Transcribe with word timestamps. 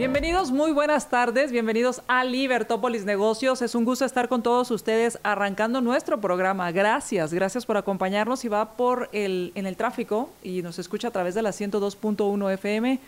Bienvenidos, 0.00 0.50
muy 0.50 0.72
buenas 0.72 1.10
tardes, 1.10 1.52
bienvenidos 1.52 2.00
a 2.08 2.24
Libertópolis 2.24 3.04
Negocios. 3.04 3.60
Es 3.60 3.74
un 3.74 3.84
gusto 3.84 4.06
estar 4.06 4.30
con 4.30 4.42
todos 4.42 4.70
ustedes 4.70 5.18
arrancando 5.22 5.82
nuestro 5.82 6.22
programa. 6.22 6.72
Gracias, 6.72 7.34
gracias 7.34 7.66
por 7.66 7.76
acompañarnos 7.76 8.42
y 8.46 8.48
va 8.48 8.78
por 8.78 9.10
el 9.12 9.52
en 9.54 9.66
el 9.66 9.76
tráfico 9.76 10.30
y 10.42 10.62
nos 10.62 10.78
escucha 10.78 11.08
a 11.08 11.10
través 11.10 11.34
de 11.34 11.42
la 11.42 11.50
102.1 11.50 12.50
FM 12.54 12.98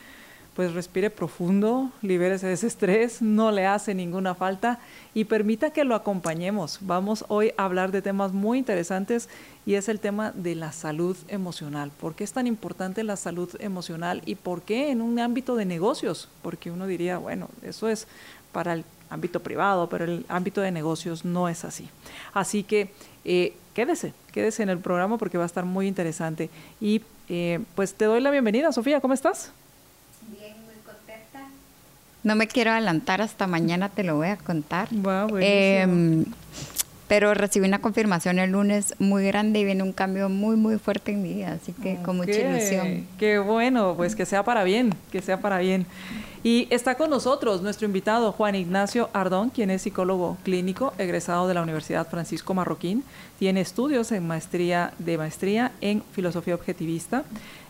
pues 0.54 0.74
respire 0.74 1.08
profundo, 1.08 1.90
libérese 2.02 2.46
de 2.46 2.52
ese 2.52 2.66
estrés, 2.66 3.22
no 3.22 3.50
le 3.50 3.66
hace 3.66 3.94
ninguna 3.94 4.34
falta 4.34 4.80
y 5.14 5.24
permita 5.24 5.70
que 5.70 5.84
lo 5.84 5.94
acompañemos. 5.94 6.78
Vamos 6.82 7.24
hoy 7.28 7.52
a 7.56 7.64
hablar 7.64 7.90
de 7.90 8.02
temas 8.02 8.32
muy 8.32 8.58
interesantes 8.58 9.28
y 9.64 9.74
es 9.74 9.88
el 9.88 9.98
tema 9.98 10.32
de 10.32 10.54
la 10.54 10.72
salud 10.72 11.16
emocional. 11.28 11.90
¿Por 11.98 12.14
qué 12.14 12.24
es 12.24 12.32
tan 12.32 12.46
importante 12.46 13.02
la 13.02 13.16
salud 13.16 13.48
emocional 13.60 14.20
y 14.26 14.34
por 14.34 14.62
qué 14.62 14.90
en 14.90 15.00
un 15.00 15.18
ámbito 15.18 15.56
de 15.56 15.64
negocios? 15.64 16.28
Porque 16.42 16.70
uno 16.70 16.86
diría, 16.86 17.16
bueno, 17.16 17.48
eso 17.62 17.88
es 17.88 18.06
para 18.52 18.74
el 18.74 18.84
ámbito 19.08 19.40
privado, 19.40 19.88
pero 19.88 20.04
el 20.04 20.26
ámbito 20.28 20.60
de 20.60 20.70
negocios 20.70 21.24
no 21.24 21.48
es 21.48 21.64
así. 21.64 21.88
Así 22.34 22.62
que 22.62 22.90
eh, 23.24 23.54
quédese, 23.74 24.12
quédese 24.32 24.62
en 24.62 24.68
el 24.68 24.78
programa 24.78 25.16
porque 25.16 25.38
va 25.38 25.44
a 25.44 25.46
estar 25.46 25.64
muy 25.64 25.86
interesante. 25.86 26.50
Y 26.78 27.00
eh, 27.30 27.60
pues 27.74 27.94
te 27.94 28.04
doy 28.04 28.20
la 28.20 28.30
bienvenida, 28.30 28.70
Sofía, 28.72 29.00
¿cómo 29.00 29.14
estás? 29.14 29.52
No 32.24 32.36
me 32.36 32.46
quiero 32.46 32.70
adelantar, 32.70 33.20
hasta 33.20 33.46
mañana 33.46 33.88
te 33.88 34.04
lo 34.04 34.16
voy 34.16 34.28
a 34.28 34.36
contar. 34.36 34.88
Em, 35.44 36.24
pero 37.12 37.34
recibí 37.34 37.68
una 37.68 37.82
confirmación 37.82 38.38
el 38.38 38.52
lunes 38.52 38.94
muy 38.98 39.26
grande 39.26 39.58
y 39.58 39.64
viene 39.66 39.82
un 39.82 39.92
cambio 39.92 40.30
muy, 40.30 40.56
muy 40.56 40.78
fuerte 40.78 41.12
en 41.12 41.20
mi 41.20 41.34
vida, 41.34 41.58
así 41.60 41.74
que 41.74 41.96
con 41.96 42.16
mucha 42.16 42.32
ilusión. 42.40 43.06
Qué 43.18 43.38
bueno, 43.38 43.92
pues 43.98 44.16
que 44.16 44.24
sea 44.24 44.44
para 44.44 44.64
bien, 44.64 44.94
que 45.10 45.20
sea 45.20 45.38
para 45.38 45.58
bien. 45.58 45.84
Y 46.42 46.68
está 46.70 46.94
con 46.94 47.10
nosotros 47.10 47.60
nuestro 47.60 47.84
invitado 47.84 48.32
Juan 48.32 48.54
Ignacio 48.54 49.10
Ardón, 49.12 49.50
quien 49.50 49.68
es 49.68 49.82
psicólogo 49.82 50.38
clínico, 50.42 50.94
egresado 50.96 51.46
de 51.48 51.52
la 51.52 51.60
Universidad 51.60 52.08
Francisco 52.08 52.54
Marroquín, 52.54 53.04
tiene 53.38 53.60
estudios 53.60 54.10
en 54.10 54.26
maestría 54.26 54.94
de 54.98 55.18
maestría 55.18 55.72
en 55.82 56.02
filosofía 56.14 56.54
objetivista 56.54 57.24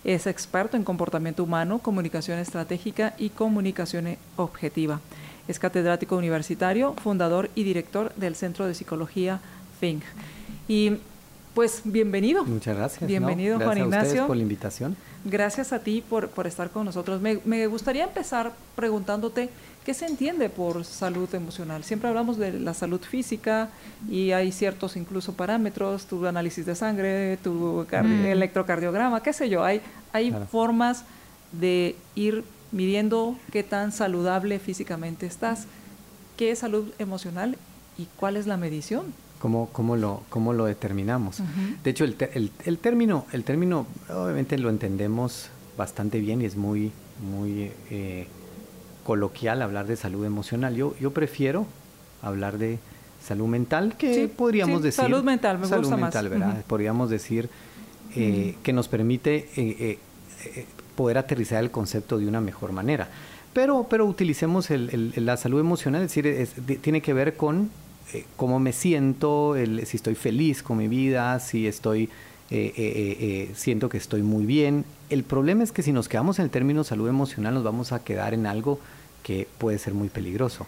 es 0.04 0.26
experto 0.26 0.76
en 0.76 0.84
comportamiento 0.84 1.44
humano, 1.44 1.78
comunicación 1.78 2.38
estratégica 2.38 3.14
y 3.18 3.30
comunicación 3.30 4.16
objetiva. 4.36 5.00
Es 5.48 5.58
catedrático 5.58 6.16
universitario, 6.16 6.94
fundador 6.94 7.50
y 7.54 7.64
director 7.64 8.14
del 8.14 8.36
Centro 8.36 8.66
de 8.66 8.74
Psicología 8.74 9.40
Think. 9.80 10.02
Y 10.68 10.98
pues 11.54 11.82
bienvenido. 11.84 12.44
Muchas 12.44 12.76
gracias. 12.76 13.06
Bienvenido, 13.06 13.58
Juan 13.60 13.78
Ignacio. 13.78 14.26
por 14.26 14.36
la 14.36 14.42
invitación. 14.42 14.96
Gracias 15.24 15.72
a 15.72 15.80
ti 15.80 16.02
por, 16.08 16.28
por 16.28 16.46
estar 16.46 16.70
con 16.70 16.86
nosotros. 16.86 17.20
Me, 17.20 17.38
me, 17.44 17.66
gustaría 17.66 18.04
empezar 18.04 18.52
preguntándote 18.74 19.50
qué 19.84 19.92
se 19.92 20.06
entiende 20.06 20.48
por 20.48 20.84
salud 20.84 21.32
emocional. 21.34 21.84
Siempre 21.84 22.08
hablamos 22.08 22.38
de 22.38 22.58
la 22.58 22.72
salud 22.72 23.00
física 23.00 23.68
y 24.08 24.32
hay 24.32 24.50
ciertos 24.50 24.96
incluso 24.96 25.34
parámetros, 25.34 26.06
tu 26.06 26.26
análisis 26.26 26.64
de 26.64 26.74
sangre, 26.74 27.36
tu 27.36 27.86
mm. 27.90 28.26
electrocardiograma, 28.26 29.22
qué 29.22 29.32
sé 29.32 29.48
yo. 29.48 29.62
Hay, 29.62 29.80
hay 30.12 30.34
formas 30.50 31.04
de 31.52 31.96
ir 32.14 32.44
midiendo 32.72 33.36
qué 33.52 33.62
tan 33.62 33.92
saludable 33.92 34.58
físicamente 34.58 35.26
estás. 35.26 35.66
¿Qué 36.36 36.50
es 36.50 36.60
salud 36.60 36.88
emocional 36.98 37.56
y 37.98 38.08
cuál 38.16 38.36
es 38.36 38.46
la 38.46 38.56
medición? 38.56 39.12
cómo, 39.42 39.68
cómo, 39.72 39.96
lo, 39.96 40.22
cómo 40.28 40.52
lo 40.52 40.66
determinamos. 40.66 41.42
De 41.82 41.90
hecho, 41.90 42.04
el, 42.04 42.16
el, 42.64 42.78
término, 42.78 43.26
el 43.32 43.42
término 43.42 43.88
obviamente 44.08 44.56
lo 44.56 44.70
entendemos 44.70 45.50
bastante 45.76 46.20
bien 46.20 46.42
y 46.42 46.44
es 46.44 46.54
muy, 46.54 46.92
muy 47.28 47.72
eh, 47.90 48.28
coloquial 49.02 49.60
hablar 49.62 49.88
de 49.88 49.96
salud 49.96 50.24
emocional. 50.24 50.76
Yo, 50.76 50.94
yo 51.00 51.10
prefiero 51.10 51.66
hablar 52.22 52.56
de 52.56 52.78
salud 53.20 53.48
mental, 53.48 53.96
que 53.96 54.28
podríamos 54.28 54.80
decir... 54.80 55.02
Salud 55.02 55.24
mental, 55.24 55.58
me 55.58 55.66
salud 55.66 55.82
gusta 55.82 55.96
mental, 55.96 56.28
¿verdad? 56.28 56.64
Podríamos 56.68 57.10
decir 57.10 57.48
eh, 58.14 58.54
que 58.62 58.72
nos 58.72 58.86
permite 58.86 59.48
eh, 59.56 59.98
poder 60.94 61.18
aterrizar 61.18 61.62
el 61.62 61.70
concepto 61.70 62.18
de 62.18 62.26
una 62.26 62.40
mejor 62.40 62.72
manera. 62.72 63.08
Pero, 63.52 63.86
pero 63.88 64.06
utilicemos 64.06 64.70
el, 64.70 65.12
la 65.16 65.36
salud 65.36 65.60
emocional, 65.60 66.02
es 66.02 66.14
decir, 66.14 66.78
tiene 66.80 67.02
que 67.02 67.12
ver 67.12 67.36
con 67.36 67.70
eh, 68.12 68.24
cómo 68.36 68.58
me 68.58 68.72
siento, 68.72 69.54
si 69.84 69.96
estoy 69.96 70.14
feliz 70.14 70.62
con 70.62 70.78
mi 70.78 70.88
vida, 70.88 71.38
si 71.38 71.66
estoy, 71.66 72.08
eh, 72.50 72.72
eh, 72.76 73.50
siento 73.54 73.88
que 73.88 73.98
estoy 73.98 74.22
muy 74.22 74.46
bien. 74.46 74.84
El 75.10 75.22
problema 75.24 75.64
es 75.64 75.72
que 75.72 75.82
si 75.82 75.92
nos 75.92 76.08
quedamos 76.08 76.38
en 76.38 76.46
el 76.46 76.50
término 76.50 76.84
salud 76.84 77.08
emocional 77.08 77.54
nos 77.54 77.64
vamos 77.64 77.92
a 77.92 78.02
quedar 78.02 78.32
en 78.32 78.46
algo 78.46 78.80
que 79.22 79.46
puede 79.58 79.78
ser 79.78 79.94
muy 79.94 80.08
peligroso. 80.08 80.66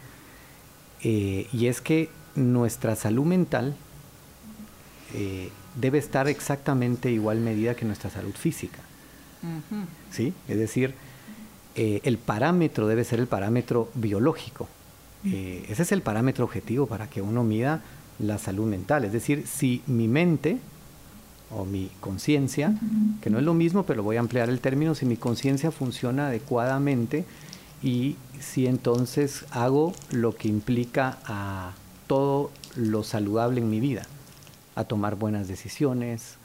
y 1.03 1.67
es 1.67 1.81
que 1.81 2.09
nuestra 2.35 2.97
salud 2.97 3.27
mental 3.27 3.77
debe 5.75 5.99
estar 5.99 6.29
exactamente 6.29 7.11
igual 7.11 7.41
medida 7.41 7.75
que 7.75 7.85
nuestra 7.85 8.11
salud 8.11 8.35
física. 8.35 8.79
¿Sí? 10.11 10.33
Es 10.49 10.59
decir, 10.59 10.95
el 11.75 12.19
parámetro 12.19 12.87
debe 12.87 13.05
ser 13.05 13.21
el 13.21 13.27
parámetro 13.27 13.91
biológico. 13.95 14.69
Eh, 15.25 15.65
ese 15.69 15.83
es 15.83 15.93
el 15.93 16.03
parámetro 16.03 16.45
objetivo 16.45 16.87
para 16.87 17.09
que 17.09 17.23
uno 17.23 17.45
mida 17.45 17.83
la 18.19 18.39
salud 18.39 18.67
mental. 18.67 19.05
Es 19.05 19.13
decir, 19.13 19.47
si 19.47 19.83
mi 19.87 20.07
mente 20.07 20.59
o 21.51 21.65
mi 21.65 21.91
conciencia, 22.01 22.75
que 23.21 23.31
no 23.31 23.39
es 23.39 23.45
lo 23.45 23.55
mismo, 23.55 23.85
pero 23.85 24.03
voy 24.03 24.17
a 24.17 24.21
ampliar 24.21 24.49
el 24.49 24.61
término, 24.61 24.95
si 24.95 25.07
mi 25.07 25.17
conciencia 25.17 25.71
funciona 25.71 26.29
adecuadamente 26.29 27.25
y 27.83 28.17
si 28.41 28.67
entonces 28.67 29.45
hago 29.51 29.95
lo 30.11 30.35
que 30.35 30.49
implica 30.49 31.19
a 31.25 31.73
todo 32.07 32.51
lo 32.77 33.03
saludable 33.03 33.61
en 33.61 33.71
mi 33.71 33.81
vida, 33.81 34.07
a 34.75 34.85
tomar 34.85 35.17
buenas 35.17 35.49
decisiones, 35.49 36.37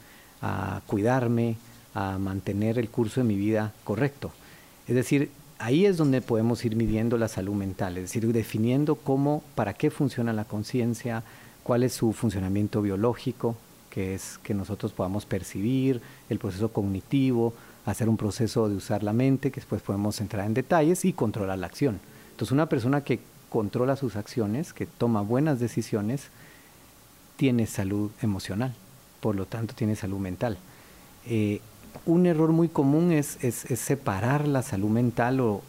a 0.42 0.80
cuidarme, 0.86 1.56
a 1.94 2.18
mantener 2.18 2.78
el 2.78 2.88
curso 2.88 3.20
de 3.20 3.26
mi 3.26 3.36
vida 3.36 3.72
correcto. 3.84 4.32
Es 4.86 4.94
decir, 4.94 5.30
ahí 5.58 5.86
es 5.86 5.96
donde 5.96 6.20
podemos 6.20 6.64
ir 6.64 6.76
midiendo 6.76 7.18
la 7.18 7.28
salud 7.28 7.54
mental, 7.54 7.96
es 7.98 8.04
decir, 8.04 8.26
definiendo 8.32 8.96
cómo, 8.96 9.42
para 9.54 9.74
qué 9.74 9.90
funciona 9.90 10.32
la 10.32 10.44
conciencia, 10.44 11.22
cuál 11.62 11.82
es 11.82 11.92
su 11.92 12.12
funcionamiento 12.12 12.82
biológico, 12.82 13.56
que 13.90 14.14
es 14.14 14.38
que 14.42 14.54
nosotros 14.54 14.92
podamos 14.92 15.26
percibir, 15.26 16.00
el 16.28 16.38
proceso 16.38 16.72
cognitivo, 16.72 17.54
hacer 17.84 18.08
un 18.08 18.16
proceso 18.16 18.68
de 18.68 18.76
usar 18.76 19.02
la 19.02 19.12
mente, 19.12 19.50
que 19.50 19.60
después 19.60 19.82
podemos 19.82 20.20
entrar 20.20 20.46
en 20.46 20.54
detalles 20.54 21.04
y 21.04 21.12
controlar 21.12 21.58
la 21.58 21.66
acción. 21.66 22.00
Entonces, 22.30 22.52
una 22.52 22.68
persona 22.68 23.02
que 23.02 23.20
controla 23.48 23.96
sus 23.96 24.16
acciones, 24.16 24.72
que 24.72 24.86
toma 24.86 25.22
buenas 25.22 25.60
decisiones, 25.60 26.28
tiene 27.36 27.66
salud 27.66 28.10
emocional, 28.22 28.74
por 29.20 29.34
lo 29.34 29.46
tanto 29.46 29.74
tiene 29.74 29.96
salud 29.96 30.18
mental. 30.18 30.56
Eh, 31.26 31.60
un 32.06 32.26
error 32.26 32.50
muy 32.52 32.68
común 32.68 33.12
es, 33.12 33.38
separar 33.76 34.48
la 34.48 34.62
salud 34.62 34.90
mental 34.90 35.40
o, 35.40 35.62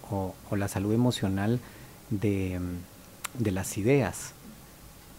la 0.51 0.67
salud 0.67 0.93
emocional 0.93 1.59
de, 2.09 2.59
las 3.39 3.77
ideas. 3.77 4.33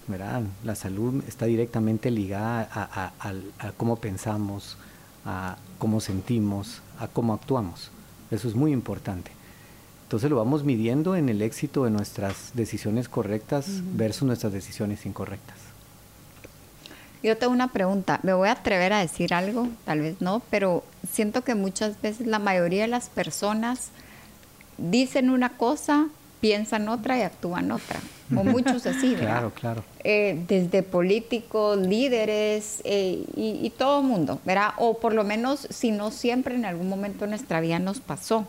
¿verdad? 0.09 0.43
La 0.65 0.75
salud 0.75 1.23
está 1.29 1.47
directamente 1.47 2.11
ligada 2.11 2.69
a, 2.73 3.73
cómo 3.77 3.97
pensamos, 3.97 4.77
a 5.25 5.57
cómo 5.79 6.01
sentimos, 6.01 6.83
a 6.99 7.09
cómo 7.09 7.35
actuamos. 7.35 7.91
Eso 8.31 8.49
es 8.49 8.55
muy 8.55 8.73
importante. 8.73 9.31
Entonces 10.05 10.29
lo 10.29 10.37
vamos 10.37 10.65
midiendo 10.65 11.17
en 11.17 11.29
el 11.29 11.41
éxito 11.41 11.85
de 11.85 11.91
nuestras 11.91 12.51
decisiones 12.55 13.09
correctas 13.09 13.67
versus 13.95 14.25
nuestras 14.25 14.53
decisiones 14.53 15.07
incorrectas. 15.07 15.72
Yo 17.23 17.37
tengo 17.37 17.53
una 17.53 17.69
pregunta. 17.69 18.19
Me 18.23 18.33
voy 18.33 18.49
a 18.49 18.53
atrever 18.53 18.93
a 18.93 19.01
decir 19.01 19.33
algo, 19.33 19.69
tal 19.85 20.01
vez 20.01 20.21
no, 20.21 20.43
pero 20.51 20.83
siento 21.11 21.43
que 21.43 21.55
muchas 21.55 22.01
veces 22.03 22.27
la 22.27 22.39
mayoría 22.39 22.83
de 22.83 22.89
las 22.89 23.09
personas 23.09 23.91
dicen 24.77 25.31
una 25.31 25.51
cosa, 25.51 26.09
piensan 26.41 26.89
otra 26.89 27.19
y 27.19 27.23
actúan 27.23 27.71
otra. 27.71 28.01
O 28.37 28.45
muchos 28.45 28.87
así, 28.87 29.15
¿verdad? 29.15 29.27
Claro, 29.27 29.53
claro. 29.55 29.85
Eh, 30.03 30.43
desde 30.49 30.83
políticos, 30.83 31.79
líderes 31.79 32.81
eh, 32.85 33.25
y, 33.37 33.71
todo 33.71 34.01
el 34.01 34.07
mundo, 34.07 34.41
¿verdad? 34.45 34.71
O 34.79 34.99
por 34.99 35.15
lo 35.15 35.23
menos, 35.23 35.69
si 35.71 35.93
no 35.93 36.11
siempre, 36.11 36.57
en 36.57 36.65
algún 36.65 36.89
momento 36.89 37.25
de 37.25 37.31
nuestra 37.31 37.61
vida 37.61 37.79
nos 37.79 38.01
pasó. 38.01 38.47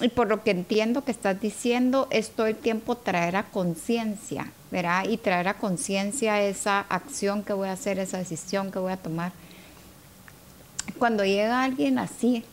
Y 0.00 0.08
por 0.08 0.28
lo 0.28 0.42
que 0.42 0.50
entiendo 0.50 1.04
que 1.04 1.10
estás 1.10 1.40
diciendo, 1.40 2.08
es 2.10 2.30
todo 2.30 2.46
el 2.46 2.56
tiempo 2.56 2.96
traer 2.96 3.36
a 3.36 3.44
conciencia, 3.44 4.52
¿verdad? 4.70 5.04
Y 5.08 5.18
traer 5.18 5.48
a 5.48 5.58
conciencia 5.58 6.40
esa 6.42 6.80
acción 6.80 7.42
que 7.42 7.52
voy 7.52 7.68
a 7.68 7.72
hacer, 7.72 7.98
esa 7.98 8.18
decisión 8.18 8.72
que 8.72 8.78
voy 8.78 8.92
a 8.92 8.96
tomar. 8.96 9.32
Cuando 10.98 11.24
llega 11.24 11.62
alguien 11.62 11.98
así 11.98 12.44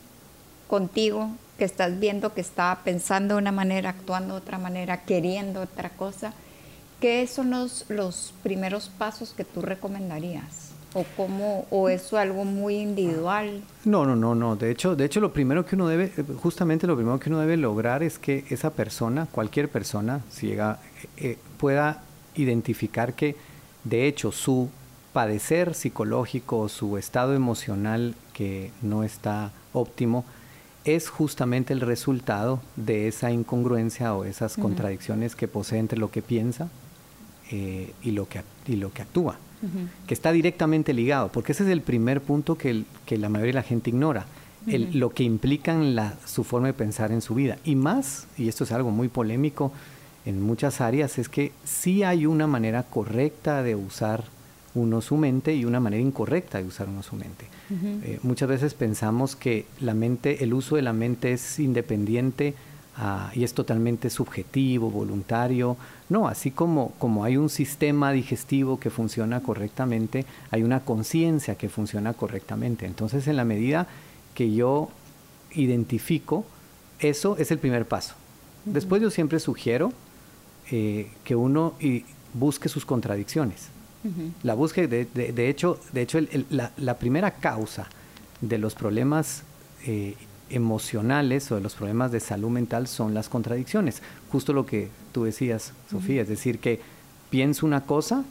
contigo, 0.68 1.32
que 1.58 1.66
estás 1.66 2.00
viendo 2.00 2.34
que 2.34 2.42
está 2.42 2.82
pensando 2.84 3.36
de 3.36 3.42
una 3.42 3.52
manera, 3.52 3.90
actuando 3.90 4.36
de 4.36 4.42
otra 4.42 4.58
manera, 4.58 5.04
queriendo 5.04 5.62
otra 5.62 5.90
cosa, 5.90 6.34
¿qué 7.02 7.26
son 7.28 7.50
los, 7.50 7.86
los 7.90 8.34
primeros 8.44 8.90
pasos 8.90 9.34
que 9.36 9.44
tú 9.44 9.62
recomendarías? 9.62 10.67
O 10.94 11.06
cómo 11.16 11.66
o 11.70 11.90
eso 11.90 12.18
algo 12.18 12.46
muy 12.46 12.76
individual 12.76 13.62
no 13.86 14.06
no 14.06 14.16
no 14.16 14.36
no. 14.36 14.56
De 14.56 14.72
hecho 14.72 14.96
de 14.96 15.06
hecho 15.06 15.20
lo 15.20 15.34
primero 15.34 15.66
que 15.66 15.76
uno 15.76 15.88
debe 15.88 16.12
justamente 16.42 16.88
lo 16.88 16.96
primero 16.96 17.20
que 17.20 17.30
uno 17.30 17.40
debe 17.40 17.58
lograr 17.58 18.04
es 18.04 18.20
que 18.20 18.46
esa 18.50 18.72
persona 18.72 19.28
cualquier 19.32 19.70
persona 19.70 20.22
si 20.30 20.48
llega 20.48 20.80
eh, 21.18 21.38
pueda 21.58 22.04
identificar 22.36 23.14
que 23.14 23.36
de 23.84 24.08
hecho 24.08 24.32
su 24.32 24.70
padecer 25.14 25.74
psicológico 25.74 26.60
o 26.60 26.70
su 26.70 26.98
estado 26.98 27.34
emocional 27.34 28.16
que 28.34 28.72
no 28.82 29.04
está 29.04 29.52
óptimo 29.74 30.26
es 30.86 31.10
justamente 31.10 31.74
el 31.74 31.82
resultado 31.82 32.62
de 32.76 33.08
esa 33.08 33.32
incongruencia 33.32 34.16
o 34.16 34.24
esas 34.24 34.56
contradicciones 34.56 35.36
que 35.36 35.48
posee 35.48 35.80
entre 35.80 36.00
lo 36.00 36.12
que 36.12 36.22
piensa 36.22 36.70
eh, 37.52 37.94
y, 38.02 38.12
lo 38.12 38.28
que, 38.30 38.42
y 38.68 38.78
lo 38.78 38.92
que 38.94 39.02
actúa 39.02 39.38
que 40.06 40.14
está 40.14 40.32
directamente 40.32 40.94
ligado, 40.94 41.30
porque 41.32 41.52
ese 41.52 41.64
es 41.64 41.70
el 41.70 41.82
primer 41.82 42.22
punto 42.22 42.58
que, 42.58 42.84
la 43.10 43.30
mayoría 43.30 43.54
de 43.54 43.60
la 43.60 43.64
gente 43.64 43.90
ignora, 43.90 44.26
lo 44.66 45.12
que 45.12 45.24
implica 45.24 45.74
la, 45.76 46.16
su 46.26 46.44
forma 46.44 46.68
de 46.68 46.74
pensar 46.74 47.12
en 47.12 47.22
su 47.22 47.36
vida. 47.36 47.58
Y 47.64 47.76
más, 47.76 48.28
y 48.38 48.48
esto 48.48 48.64
es 48.64 48.72
algo 48.72 48.92
muy 48.92 49.08
polémico 49.08 49.72
en 50.26 50.42
muchas 50.42 50.82
áreas, 50.82 51.18
es 51.18 51.30
que 51.30 51.52
sí 51.64 52.04
hay 52.04 52.26
una 52.26 52.48
manera 52.48 52.84
correcta 52.84 53.64
de 53.64 53.76
usar 53.76 54.26
uno 54.76 55.02
su 55.02 55.18
mente 55.18 55.56
y 55.56 55.66
una 55.66 55.80
manera 55.80 56.02
incorrecta 56.02 56.60
de 56.60 56.66
usar 56.66 56.90
uno 56.90 57.02
su 57.02 57.16
mente. 57.16 57.46
Eh, 58.04 58.20
muchas 58.24 58.48
veces 58.48 58.74
pensamos 58.74 59.36
que 59.36 59.66
la 59.80 59.94
mente, 59.94 60.44
el 60.44 60.54
uso 60.54 60.76
de 60.76 60.82
la 60.82 60.94
mente 60.94 61.34
es 61.34 61.60
independiente 61.60 62.54
Ah, 63.00 63.32
y 63.36 63.44
es 63.44 63.54
totalmente 63.54 64.10
subjetivo, 64.10 64.90
voluntario. 64.90 65.78
No, 66.10 66.28
así 66.28 66.50
como, 66.50 66.94
como 66.98 67.24
hay 67.24 67.38
un 67.38 67.50
sistema 67.50 68.12
digestivo 68.12 68.80
que 68.80 68.90
funciona 68.90 69.42
correctamente, 69.42 70.26
hay 70.50 70.64
una 70.64 70.80
conciencia 70.80 71.56
que 71.56 71.70
funciona 71.70 72.14
correctamente. 72.14 72.88
Entonces, 72.88 73.28
en 73.28 73.36
la 73.36 73.46
medida 73.46 73.88
que 74.34 74.52
yo 74.52 74.90
identifico, 75.52 76.44
eso 77.00 77.38
es 77.38 77.52
el 77.52 77.60
primer 77.60 77.88
paso. 77.88 78.16
Después 78.66 79.00
yo 79.02 79.12
siempre 79.12 79.40
sugiero 79.40 79.94
eh, 80.72 81.12
que 81.24 81.36
uno 81.36 81.76
busque 82.34 82.68
sus 82.68 82.86
contradicciones. 82.86 83.70
La 84.42 84.54
busque, 84.54 84.88
de, 84.88 85.50
hecho, 85.50 85.80
de 85.92 86.02
hecho 86.02 86.20
la, 86.50 86.98
primera 86.98 87.32
causa 87.32 87.90
de 88.40 88.58
los 88.58 88.74
problemas 88.74 89.44
eh, 89.86 90.16
emocionales 90.50 91.52
o 91.52 91.56
de 91.56 91.62
los 91.62 91.76
problemas 91.76 92.12
de 92.12 92.20
salud 92.20 92.50
mental 92.50 92.88
son 92.88 93.14
las 93.14 93.30
contradicciones. 93.30 94.02
Justo 94.32 94.54
lo 94.54 94.66
que 94.66 94.90
tú 95.12 95.24
decías, 95.24 95.74
Sofía, 95.90 96.22
es 96.22 96.30
decir, 96.30 96.60
que 96.60 96.80
pienso 97.30 97.66
una 97.66 97.82
cosa 97.82 98.24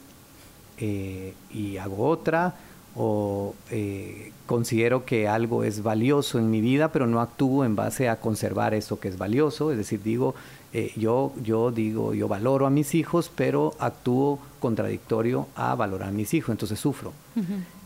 eh, 0.79 1.33
y 1.51 1.77
hago 1.77 2.07
otra, 2.07 2.55
o 2.95 3.53
eh, 3.69 4.31
considero 4.47 5.05
que 5.05 5.27
algo 5.27 5.63
es 5.63 5.83
valioso 5.83 6.39
en 6.39 6.49
mi 6.49 6.61
vida, 6.61 6.91
pero 6.91 7.05
no 7.05 7.21
actúo 7.21 7.63
en 7.63 7.75
base 7.75 8.09
a 8.09 8.19
conservar 8.19 8.73
eso 8.73 8.99
que 8.99 9.07
es 9.07 9.17
valioso, 9.17 9.71
es 9.71 9.77
decir, 9.77 10.01
digo, 10.01 10.33
eh, 10.73 10.91
yo, 10.95 11.31
yo 11.43 11.71
digo, 11.71 12.13
yo 12.15 12.27
valoro 12.27 12.65
a 12.65 12.69
mis 12.71 12.95
hijos, 12.95 13.31
pero 13.35 13.75
actúo 13.79 14.39
contradictorio 14.59 15.47
a 15.55 15.75
valorar 15.75 16.09
a 16.09 16.11
mis 16.11 16.33
hijos, 16.33 16.49
entonces 16.49 16.79
sufro. 16.79 17.13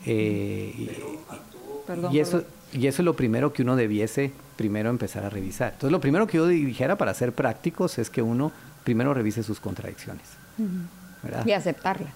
y, 0.06 0.88
eso, 2.18 2.42
y 2.72 2.86
eso 2.86 3.02
es 3.02 3.04
lo 3.04 3.14
primero 3.14 3.52
que 3.52 3.62
uno 3.62 3.76
debiese 3.76 4.32
primero 4.56 4.90
empezar 4.90 5.24
a 5.24 5.30
revisar. 5.30 5.72
Entonces, 5.74 5.92
lo 5.92 6.00
primero 6.00 6.26
que 6.26 6.38
yo 6.38 6.46
dijera 6.46 6.96
para 6.96 7.12
ser 7.14 7.32
prácticos 7.32 7.98
es 7.98 8.10
que 8.10 8.22
uno 8.22 8.52
primero 8.84 9.14
revise 9.14 9.42
sus 9.42 9.60
contradicciones. 9.60 10.26
Y 11.44 11.52
aceptarlas. 11.52 12.12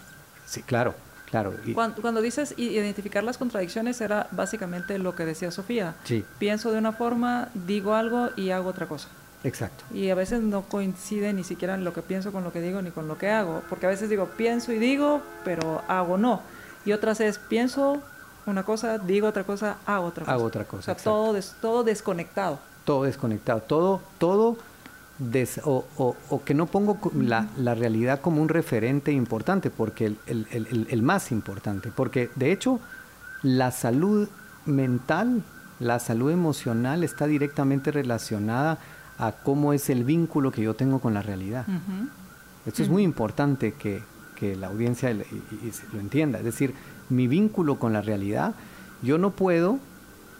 Sí, 0.46 0.62
claro, 0.62 0.94
claro. 1.30 1.54
cuando, 1.74 2.22
dices 2.22 2.54
identificar 2.56 3.24
las 3.24 3.38
contradicciones 3.38 4.00
era 4.00 4.28
básicamente 4.30 4.98
lo 4.98 5.14
que 5.14 5.24
decía 5.24 5.50
Sofía. 5.50 5.94
Sí. 6.04 6.24
Pienso 6.38 6.72
de 6.72 6.78
una 6.78 6.92
forma, 6.92 7.48
digo 7.54 7.94
algo 7.94 8.30
y 8.36 8.50
hago 8.50 8.70
otra 8.70 8.86
cosa. 8.86 9.08
Exacto. 9.44 9.84
Y 9.94 10.10
a 10.10 10.14
veces 10.14 10.40
no 10.40 10.62
coincide 10.62 11.32
ni 11.32 11.44
siquiera 11.44 11.74
en 11.74 11.84
lo 11.84 11.92
que 11.92 12.02
pienso 12.02 12.32
con 12.32 12.42
lo 12.42 12.52
que 12.52 12.60
digo 12.60 12.82
ni 12.82 12.90
con 12.90 13.06
lo 13.06 13.18
que 13.18 13.30
hago. 13.30 13.62
Porque 13.68 13.86
a 13.86 13.88
veces 13.88 14.10
digo 14.10 14.30
pienso 14.36 14.72
y 14.72 14.78
digo, 14.78 15.22
pero 15.44 15.82
hago 15.88 16.16
no. 16.18 16.42
Y 16.84 16.92
otras 16.92 17.20
es 17.20 17.38
pienso, 17.38 18.02
una 18.46 18.62
cosa, 18.62 18.98
digo 18.98 19.28
otra 19.28 19.44
cosa, 19.44 19.78
hago 19.86 20.06
otra 20.06 20.24
cosa. 20.24 20.32
Hago 20.34 20.44
otra 20.44 20.64
cosa. 20.64 20.92
O 20.92 20.94
sea, 20.94 21.04
todo, 21.04 21.38
todo 21.60 21.84
desconectado. 21.84 22.58
Todo 22.84 23.04
desconectado. 23.04 23.60
Todo, 23.62 24.00
todo 24.18 24.56
o, 25.64 25.84
o, 26.28 26.44
que 26.44 26.54
no 26.54 26.66
pongo 26.66 26.98
la, 27.14 27.48
la, 27.56 27.74
realidad 27.74 28.20
como 28.20 28.42
un 28.42 28.48
referente 28.48 29.12
importante, 29.12 29.70
porque 29.70 30.06
el, 30.06 30.18
el, 30.26 30.46
el, 30.50 30.86
el, 30.90 31.02
más 31.02 31.32
importante. 31.32 31.90
Porque 31.94 32.30
de 32.36 32.52
hecho, 32.52 32.80
la 33.42 33.70
salud 33.70 34.28
mental, 34.66 35.42
la 35.80 35.98
salud 35.98 36.30
emocional 36.30 37.02
está 37.02 37.26
directamente 37.26 37.90
relacionada 37.90 38.78
a 39.18 39.32
cómo 39.32 39.72
es 39.72 39.88
el 39.88 40.04
vínculo 40.04 40.50
que 40.52 40.62
yo 40.62 40.74
tengo 40.74 40.98
con 40.98 41.14
la 41.14 41.22
realidad. 41.22 41.66
Esto 42.66 42.82
es 42.82 42.88
muy 42.88 43.02
importante 43.02 43.72
que, 43.72 44.02
que 44.34 44.54
la 44.54 44.66
audiencia 44.66 45.14
lo 45.14 46.00
entienda. 46.00 46.38
Es 46.38 46.44
decir, 46.44 46.74
mi 47.08 47.26
vínculo 47.26 47.78
con 47.78 47.92
la 47.92 48.02
realidad, 48.02 48.54
yo 49.02 49.18
no 49.18 49.30
puedo, 49.30 49.78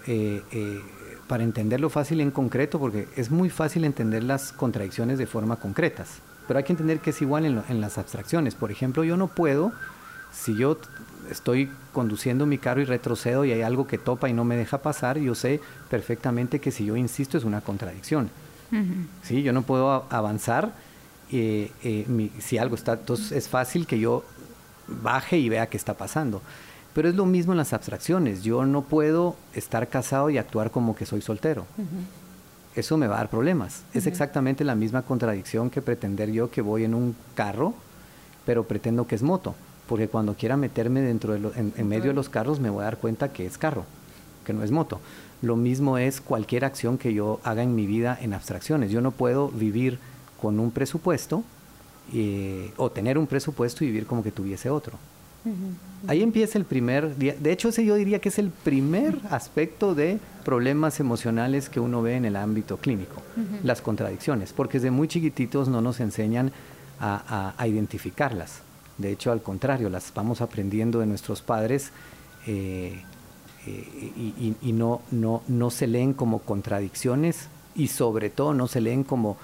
eh, 0.06 0.42
eh, 0.52 0.80
para 1.28 1.42
entenderlo 1.42 1.90
fácil 1.90 2.20
en 2.20 2.30
concreto, 2.30 2.78
porque 2.78 3.08
es 3.16 3.30
muy 3.30 3.50
fácil 3.50 3.84
entender 3.84 4.22
las 4.22 4.52
contradicciones 4.52 5.18
de 5.18 5.26
forma 5.26 5.56
concretas, 5.56 6.20
pero 6.46 6.58
hay 6.58 6.64
que 6.64 6.72
entender 6.72 7.00
que 7.00 7.10
es 7.10 7.20
igual 7.20 7.44
en, 7.44 7.80
las 7.80 7.98
abstracciones. 7.98 8.54
Por 8.54 8.70
ejemplo, 8.70 9.02
yo 9.02 9.16
no 9.16 9.26
puedo, 9.26 9.72
si 10.32 10.56
yo 10.56 10.78
estoy 11.30 11.68
conduciendo 11.92 12.46
mi 12.46 12.58
carro 12.58 12.80
y 12.80 12.84
retrocedo 12.84 13.44
y 13.44 13.50
hay 13.50 13.62
algo 13.62 13.88
que 13.88 13.98
topa 13.98 14.28
y 14.28 14.32
no 14.32 14.44
me 14.44 14.56
deja 14.56 14.78
pasar, 14.78 15.18
yo 15.18 15.34
sé 15.34 15.60
perfectamente 15.90 16.60
que 16.60 16.70
si 16.70 16.84
yo 16.84 16.96
insisto 16.96 17.36
es 17.36 17.44
una 17.44 17.60
contradicción. 17.60 18.30
¿Sí? 19.22 19.42
Yo 19.42 19.52
no 19.52 19.62
puedo 19.62 20.06
avanzar 20.10 20.72
eh, 21.30 21.70
si 22.40 22.58
algo 22.58 22.74
está, 22.74 22.94
entonces 22.94 23.32
es 23.32 23.48
fácil 23.48 23.86
que 23.86 23.98
yo 23.98 24.24
baje 24.88 25.38
y 25.38 25.48
vea 25.48 25.68
qué 25.68 25.76
está 25.76 25.94
pasando. 25.94 26.42
Pero 26.94 27.08
es 27.08 27.14
lo 27.14 27.26
mismo 27.26 27.52
en 27.52 27.58
las 27.58 27.72
abstracciones. 27.72 28.42
Yo 28.42 28.64
no 28.64 28.82
puedo 28.82 29.36
estar 29.54 29.88
casado 29.88 30.30
y 30.30 30.38
actuar 30.38 30.70
como 30.70 30.96
que 30.96 31.04
soy 31.04 31.20
soltero. 31.20 31.66
Eso 32.74 32.96
me 32.96 33.06
va 33.06 33.16
a 33.16 33.18
dar 33.18 33.28
problemas. 33.28 33.82
Es 33.92 34.06
exactamente 34.06 34.64
la 34.64 34.74
misma 34.74 35.02
contradicción 35.02 35.68
que 35.70 35.82
pretender 35.82 36.30
yo 36.30 36.50
que 36.50 36.62
voy 36.62 36.84
en 36.84 36.94
un 36.94 37.14
carro, 37.34 37.74
pero 38.46 38.64
pretendo 38.64 39.06
que 39.06 39.14
es 39.14 39.22
moto. 39.22 39.54
Porque 39.88 40.08
cuando 40.08 40.34
quiera 40.34 40.56
meterme 40.56 41.00
dentro 41.00 41.34
de 41.34 41.72
en, 41.76 41.88
medio 41.88 42.06
de 42.06 42.14
los 42.14 42.28
carros 42.28 42.60
me 42.60 42.70
voy 42.70 42.80
a 42.80 42.84
dar 42.84 42.96
cuenta 42.96 43.32
que 43.32 43.46
es 43.46 43.58
carro, 43.58 43.84
que 44.44 44.52
no 44.52 44.62
es 44.62 44.70
moto. 44.70 45.00
Lo 45.42 45.56
mismo 45.56 45.98
es 45.98 46.20
cualquier 46.20 46.64
acción 46.64 46.96
que 46.96 47.12
yo 47.12 47.40
haga 47.44 47.62
en 47.62 47.74
mi 47.74 47.86
vida 47.86 48.18
en 48.20 48.32
abstracciones. 48.32 48.90
Yo 48.90 49.02
no 49.02 49.10
puedo 49.10 49.48
vivir 49.48 49.98
con 50.40 50.58
un 50.60 50.70
presupuesto 50.70 51.44
eh, 52.12 52.72
o 52.76 52.90
tener 52.90 53.18
un 53.18 53.26
presupuesto 53.26 53.84
y 53.84 53.88
vivir 53.88 54.06
como 54.06 54.22
que 54.22 54.32
tuviese 54.32 54.70
otro. 54.70 54.98
Ahí 56.08 56.22
empieza 56.22 56.58
el 56.58 56.64
primer, 56.64 57.14
de 57.16 57.52
hecho 57.52 57.68
ese 57.68 57.84
yo 57.84 57.94
diría 57.94 58.20
que 58.20 58.30
es 58.30 58.38
el 58.38 58.50
primer 58.50 59.20
aspecto 59.30 59.94
de 59.94 60.18
problemas 60.44 60.98
emocionales 61.00 61.68
que 61.68 61.80
uno 61.80 62.02
ve 62.02 62.16
en 62.16 62.24
el 62.24 62.36
ámbito 62.36 62.78
clínico, 62.78 63.22
las 63.62 63.80
contradicciones, 63.80 64.52
porque 64.52 64.78
desde 64.78 64.90
muy 64.90 65.08
chiquititos 65.08 65.68
no 65.68 65.80
nos 65.80 66.00
enseñan 66.00 66.52
a, 67.00 67.54
identificarlas. 67.66 68.60
De 68.98 69.12
hecho, 69.12 69.30
al 69.30 69.42
contrario, 69.42 69.90
las 69.90 70.12
vamos 70.14 70.40
aprendiendo 70.40 71.00
de 71.00 71.06
nuestros 71.06 71.42
padres 71.42 71.90
eh, 72.46 73.02
eh, 73.66 74.54
y, 74.62 74.72
no, 74.72 75.02
no, 75.10 75.42
no 75.48 75.70
se 75.70 75.86
leen 75.86 76.12
como 76.12 76.38
contradicciones 76.40 77.48
y 77.74 77.88
sobre 77.88 78.30
todo 78.30 78.54
no 78.54 78.68
se 78.68 78.80
leen 78.80 79.04
como 79.04 79.36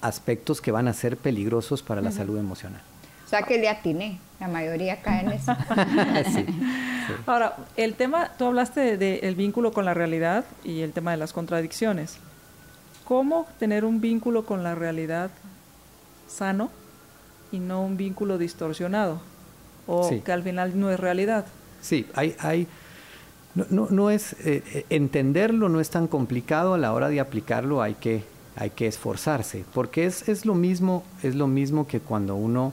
aspectos 0.00 0.60
que 0.60 0.72
van 0.72 0.88
a 0.88 0.92
ser 0.92 1.16
peligrosos 1.16 1.82
para 1.82 2.00
la 2.00 2.10
salud 2.10 2.38
emocional. 2.38 2.80
O 3.26 3.28
sea 3.30 3.42
que 3.42 3.58
le 3.58 3.68
atiné, 3.68 4.18
la 4.40 4.48
mayoría 4.48 5.02
cae 5.02 5.20
en 5.20 5.32
eso. 5.32 5.54
Ahora, 7.26 7.56
el 7.76 7.94
tema, 7.94 8.32
tú 8.36 8.46
hablaste 8.46 8.96
del 8.96 9.34
vínculo 9.36 9.72
con 9.72 9.84
la 9.84 9.94
realidad 9.94 10.44
y 10.64 10.80
el 10.80 10.92
tema 10.92 11.12
de 11.12 11.16
las 11.16 11.32
contradicciones. 11.32 12.16
¿Cómo 13.04 13.46
tener 13.58 13.84
un 13.84 14.00
vínculo 14.00 14.44
con 14.44 14.62
la 14.62 14.74
realidad 14.74 15.30
sano 16.28 16.70
y 17.52 17.58
no 17.58 17.84
un 17.84 17.96
vínculo 17.96 18.38
distorsionado? 18.38 19.20
O 19.86 20.10
que 20.24 20.32
al 20.32 20.42
final 20.42 20.78
no 20.78 20.90
es 20.90 20.98
realidad. 20.98 21.46
Sí, 21.82 22.06
hay, 22.14 22.34
hay 22.40 22.66
no, 23.54 23.88
no, 23.90 24.10
es, 24.10 24.34
eh, 24.44 24.62
eh, 24.74 24.86
entenderlo 24.90 25.68
no 25.68 25.80
es 25.80 25.90
tan 25.90 26.06
complicado, 26.06 26.74
a 26.74 26.78
la 26.78 26.92
hora 26.92 27.08
de 27.08 27.20
aplicarlo 27.20 27.82
hay 27.82 27.94
que 27.94 28.22
hay 28.56 28.70
que 28.70 28.86
esforzarse, 28.86 29.64
porque 29.72 30.06
es, 30.06 30.28
es, 30.28 30.44
lo 30.44 30.54
mismo, 30.54 31.04
es 31.22 31.34
lo 31.34 31.46
mismo 31.46 31.86
que 31.86 32.00
cuando 32.00 32.36
uno, 32.36 32.72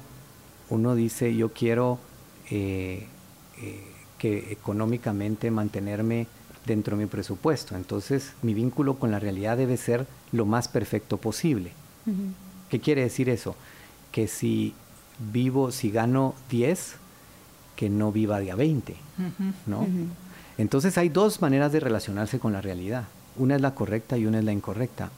uno 0.69 0.95
dice 0.95 1.35
yo 1.35 1.53
quiero 1.53 1.99
eh, 2.49 3.05
eh, 3.61 3.83
que 4.17 4.51
económicamente 4.51 5.51
mantenerme 5.51 6.27
dentro 6.65 6.97
de 6.97 7.03
mi 7.03 7.09
presupuesto. 7.09 7.75
Entonces 7.75 8.33
mi 8.41 8.53
vínculo 8.53 8.95
con 8.95 9.11
la 9.11 9.19
realidad 9.19 9.57
debe 9.57 9.77
ser 9.77 10.07
lo 10.31 10.45
más 10.45 10.67
perfecto 10.67 11.17
posible. 11.17 11.71
¿Qué 12.69 12.79
quiere 12.79 13.01
decir 13.01 13.29
eso? 13.29 13.55
Que 14.11 14.27
si 14.27 14.73
vivo, 15.19 15.71
si 15.71 15.91
gano 15.91 16.35
10, 16.49 16.95
que 17.75 17.89
no 17.89 18.11
viva 18.11 18.39
de 18.39 18.51
a 18.51 18.55
20, 18.55 18.95
¿no? 19.65 19.85
Entonces 20.57 20.97
hay 20.97 21.09
dos 21.09 21.41
maneras 21.41 21.71
de 21.71 21.79
relacionarse 21.79 22.39
con 22.39 22.53
la 22.53 22.61
realidad. 22.61 23.05
Una 23.35 23.55
es 23.55 23.61
la 23.61 23.75
correcta 23.75 24.17
y 24.17 24.25
una 24.25 24.39
es 24.39 24.45
la 24.45 24.53
incorrecta. 24.53 25.11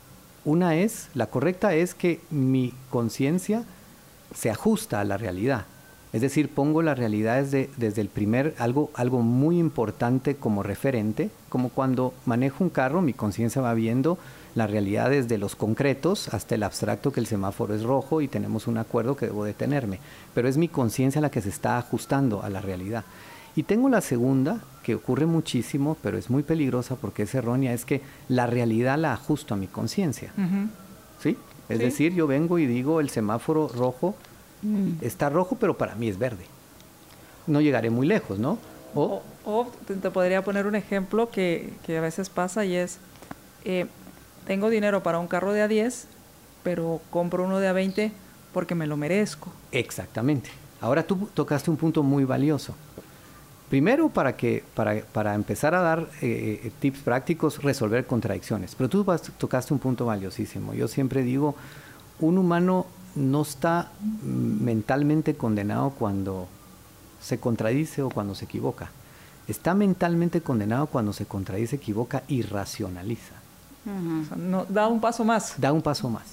Una 0.49 0.75
es, 0.77 1.09
la 1.13 1.27
correcta 1.27 1.75
es 1.75 1.93
que 1.93 2.21
mi 2.31 2.73
conciencia 2.89 3.65
se 4.33 4.49
ajusta 4.49 4.99
a 4.99 5.03
la 5.03 5.15
realidad. 5.15 5.65
Es 6.11 6.21
decir, 6.21 6.49
pongo 6.49 6.81
la 6.81 6.95
realidad 6.95 7.43
desde, 7.43 7.69
desde, 7.77 8.01
el 8.01 8.07
primer, 8.07 8.55
algo, 8.57 8.89
algo 8.95 9.21
muy 9.21 9.59
importante 9.59 10.37
como 10.37 10.63
referente, 10.63 11.29
como 11.49 11.69
cuando 11.69 12.15
manejo 12.25 12.63
un 12.63 12.71
carro, 12.71 12.99
mi 13.03 13.13
conciencia 13.13 13.61
va 13.61 13.75
viendo 13.75 14.17
la 14.55 14.65
realidad 14.65 15.11
desde 15.11 15.37
los 15.37 15.55
concretos 15.55 16.33
hasta 16.33 16.55
el 16.55 16.63
abstracto 16.63 17.13
que 17.13 17.19
el 17.19 17.27
semáforo 17.27 17.75
es 17.75 17.83
rojo 17.83 18.19
y 18.19 18.27
tenemos 18.27 18.65
un 18.65 18.79
acuerdo 18.79 19.15
que 19.15 19.27
debo 19.27 19.45
detenerme. 19.45 19.99
Pero 20.33 20.47
es 20.47 20.57
mi 20.57 20.67
conciencia 20.67 21.21
la 21.21 21.29
que 21.29 21.41
se 21.41 21.49
está 21.49 21.77
ajustando 21.77 22.41
a 22.41 22.49
la 22.49 22.59
realidad. 22.59 23.03
Y 23.59 23.63
tengo 23.63 23.89
la 23.89 23.99
segunda, 23.99 24.61
que 24.83 24.95
ocurre 24.95 25.25
muchísimo, 25.25 25.97
pero 26.01 26.17
es 26.17 26.29
muy 26.29 26.43
peligrosa 26.43 26.95
porque 26.95 27.23
es 27.23 27.35
errónea, 27.35 27.73
es 27.73 27.83
que 27.83 28.01
la 28.29 28.47
realidad 28.47 28.97
la 28.97 29.11
ajusto 29.11 29.53
a 29.53 29.57
mi 29.57 29.67
conciencia. 29.67 30.31
¿Sí? 31.21 31.35
Es 31.67 31.79
decir, 31.79 32.13
yo 32.13 32.25
vengo 32.25 32.57
y 32.57 32.65
digo, 32.65 33.01
el 33.01 33.09
semáforo 33.09 33.67
rojo 33.67 34.15
mm. 34.61 35.03
está 35.03 35.27
rojo, 35.27 35.57
pero 35.59 35.77
para 35.77 35.95
mí 35.95 36.07
es 36.07 36.17
verde. 36.17 36.45
No 37.47 37.59
llegaré 37.59 37.89
muy 37.89 38.07
lejos, 38.07 38.39
¿no? 38.39 38.59
O, 38.95 39.21
te 39.85 40.09
podría 40.09 40.41
poner 40.41 40.65
un 40.65 40.75
ejemplo 40.75 41.29
que, 41.29 41.73
a 41.89 41.99
veces 41.99 42.29
pasa 42.29 42.63
y 42.63 42.77
es, 42.77 42.99
eh, 43.65 43.87
tengo 44.47 44.69
dinero 44.69 45.03
para 45.03 45.19
un 45.19 45.27
carro 45.27 45.51
de 45.51 45.67
A10, 45.67 46.05
pero 46.63 47.01
compro 47.09 47.43
uno 47.43 47.59
de 47.59 47.69
A20 47.69 48.11
porque 48.53 48.73
me 48.73 48.87
lo 48.87 48.95
merezco. 48.95 49.51
Exactamente. 49.73 50.49
Ahora 50.81 51.03
tú 51.03 51.27
tocaste 51.33 51.69
un 51.69 51.75
punto 51.75 52.03
muy 52.03 52.23
valioso. 52.23 52.73
Primero, 53.69 54.09
para, 54.09 54.35
que, 54.35 54.63
para, 54.73 55.01
para 55.01 55.35
empezar 55.35 55.75
a 55.75 55.81
dar 55.81 56.09
eh, 56.21 56.61
eh, 56.63 56.71
tips 56.79 56.99
prácticos, 56.99 57.61
resolver 57.61 58.07
contradicciones. 58.07 58.73
Pero 58.75 58.89
tú 58.89 59.05
tocaste 59.37 59.73
un 59.73 59.79
punto 59.79 60.07
valiosísimo. 60.07 60.73
Yo 60.73 60.87
siempre 60.87 61.21
digo, 61.21 61.55
un 62.19 62.39
humano 62.39 62.87
no 63.15 63.43
está 63.43 63.91
mentalmente 64.23 65.35
condenado 65.35 65.91
cuando 65.91 66.47
se 67.21 67.39
contradice 67.39 68.01
o 68.01 68.09
cuando 68.09 68.33
se 68.33 68.45
equivoca. 68.45 68.89
Está 69.47 69.75
mentalmente 69.75 70.41
condenado 70.41 70.87
cuando 70.87 71.13
se 71.13 71.25
contradice, 71.25 71.75
equivoca 71.75 72.23
y 72.27 72.41
racionaliza. 72.41 73.35
no, 74.35 74.65
da 74.65 74.87
un 74.87 74.99
paso 74.99 75.23
más. 75.23 75.55
Da 75.57 75.71
un 75.71 75.81
paso 75.83 76.09
más. 76.09 76.25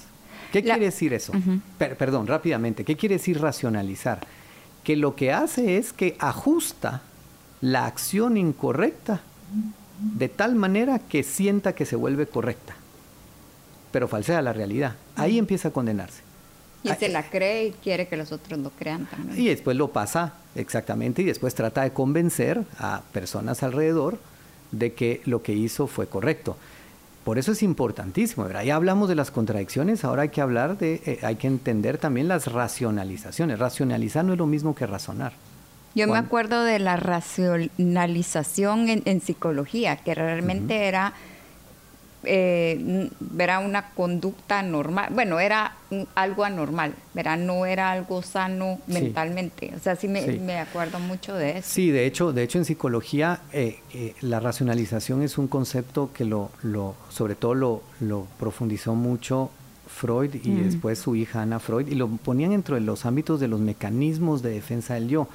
¿Qué 0.51 0.63
quiere 0.63 0.85
decir 0.85 1.13
eso? 1.13 1.33
perdón, 1.77 2.25
rápidamente. 2.25 2.83
¿Qué 2.83 2.95
quiere 2.95 3.15
decir 3.15 3.39
racionalizar? 3.39 4.25
Que 4.83 4.95
lo 4.95 5.15
que 5.15 5.33
hace 5.33 5.77
es 5.77 5.93
que 5.93 6.15
ajusta 6.19 7.01
la 7.61 7.85
acción 7.85 8.37
incorrecta 8.37 9.21
de 9.99 10.29
tal 10.29 10.55
manera 10.55 10.99
que 10.99 11.23
sienta 11.23 11.73
que 11.73 11.85
se 11.85 11.95
vuelve 11.95 12.27
correcta, 12.27 12.75
pero 13.91 14.07
falsea 14.07 14.41
la 14.41 14.53
realidad. 14.53 14.95
Ahí 15.15 15.37
empieza 15.37 15.69
a 15.69 15.71
condenarse. 15.71 16.21
Y 16.83 16.89
se 16.89 17.09
la 17.09 17.23
cree 17.23 17.67
y 17.67 17.71
quiere 17.71 18.07
que 18.07 18.15
los 18.15 18.31
otros 18.31 18.59
lo 18.59 18.69
crean 18.69 19.07
también. 19.07 19.39
Y 19.39 19.47
después 19.47 19.75
lo 19.75 19.91
pasa 19.91 20.33
exactamente 20.55 21.21
y 21.21 21.25
después 21.25 21.55
trata 21.55 21.81
de 21.81 21.91
convencer 21.91 22.63
a 22.79 23.01
personas 23.11 23.63
alrededor 23.63 24.19
de 24.71 24.93
que 24.93 25.21
lo 25.25 25.41
que 25.41 25.53
hizo 25.53 25.87
fue 25.87 26.07
correcto. 26.07 26.55
Por 27.23 27.37
eso 27.37 27.51
es 27.51 27.61
importantísimo, 27.61 28.45
¿verdad? 28.45 28.63
Ya 28.63 28.75
hablamos 28.75 29.09
de 29.09 29.15
las 29.15 29.31
contradicciones, 29.31 30.05
ahora 30.05 30.21
hay 30.21 30.29
que 30.29 30.39
hablar 30.39 30.77
de, 30.77 31.01
eh, 31.05 31.19
hay 31.23 31.35
que 31.35 31.47
entender 31.47 31.97
también 31.97 32.29
las 32.29 32.47
racionalizaciones. 32.47 33.59
Racionalizar 33.59 34.23
no 34.23 34.33
es 34.33 34.39
lo 34.39 34.45
mismo 34.47 34.75
que 34.75 34.87
razonar. 34.87 35.33
Yo 35.97 36.07
me 36.07 36.17
acuerdo 36.17 36.63
de 36.63 36.79
la 36.79 36.95
racionalización 36.95 38.87
en, 38.89 39.21
psicología, 39.21 39.97
que 39.97 40.13
realmente 40.13 40.87
era 40.87 41.13
eh, 42.23 43.09
era 43.37 43.59
una 43.59 43.89
conducta 43.91 44.61
normal, 44.61 45.09
bueno, 45.13 45.39
era 45.39 45.75
algo 46.15 46.43
anormal, 46.43 46.93
¿verdad? 47.13 47.37
No 47.37 47.65
era 47.65 47.91
algo 47.91 48.21
sano 48.21 48.79
mentalmente. 48.87 49.71
O 49.75 49.79
sea, 49.79 49.95
sí 49.95 50.07
me, 50.07 50.59
acuerdo 50.59 50.99
mucho 50.99 51.35
de 51.35 51.59
eso. 51.59 51.69
Sí, 51.69 51.91
de 51.91 52.05
hecho, 52.05 52.33
de 52.33 52.43
hecho 52.43 52.57
en 52.57 52.65
psicología 52.65 53.41
eh, 53.53 53.79
eh, 53.93 54.15
la 54.21 54.39
racionalización 54.39 55.21
es 55.21 55.37
un 55.37 55.47
concepto 55.47 56.11
que 56.13 56.25
lo, 56.25 56.51
lo 56.63 56.95
sobre 57.09 57.35
todo 57.35 57.55
lo, 57.55 57.83
lo 58.01 58.27
profundizó 58.39 58.95
mucho 58.95 59.51
Freud 59.87 60.35
y 60.43 60.49
mm. 60.49 60.63
después 60.63 60.99
su 60.99 61.15
hija 61.15 61.41
Ana 61.41 61.59
Freud 61.59 61.87
y 61.87 61.95
lo 61.95 62.07
ponían 62.07 62.51
dentro 62.51 62.75
de 62.75 62.81
los 62.81 63.05
ámbitos 63.05 63.39
de 63.39 63.47
los 63.47 63.59
mecanismos 63.59 64.41
de 64.41 64.51
defensa 64.51 64.95
del 64.95 65.07
yo. 65.07 65.27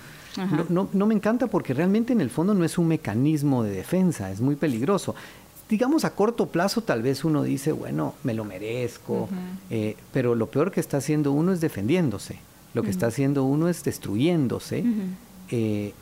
No, 0.68 0.88
no, 0.92 1.06
me 1.06 1.14
encanta 1.14 1.46
porque 1.46 1.74
realmente 1.74 2.12
en 2.12 2.20
el 2.20 2.30
fondo 2.30 2.54
no 2.54 2.64
es 2.64 2.78
un 2.78 2.88
mecanismo 2.88 3.62
de 3.62 3.70
defensa, 3.70 4.30
es 4.30 4.40
muy 4.40 4.56
peligroso. 4.56 5.14
Digamos, 5.68 6.04
a 6.04 6.14
corto 6.14 6.46
plazo 6.46 6.82
tal 6.82 7.02
vez 7.02 7.24
uno 7.24 7.42
dice, 7.42 7.72
bueno, 7.72 8.14
me 8.24 8.34
lo 8.34 8.44
merezco, 8.44 9.28
eh, 9.70 9.96
pero 10.12 10.34
lo 10.34 10.46
peor 10.50 10.70
que 10.70 10.80
está 10.80 10.98
haciendo 10.98 11.32
uno 11.32 11.52
es 11.52 11.60
defendiéndose, 11.60 12.38
lo 12.74 12.82
que 12.82 12.90
está 12.90 13.06
haciendo 13.06 13.44
uno 13.44 13.68
es 13.68 13.84
destruyéndose, 13.84 14.84
eh, 15.50 15.92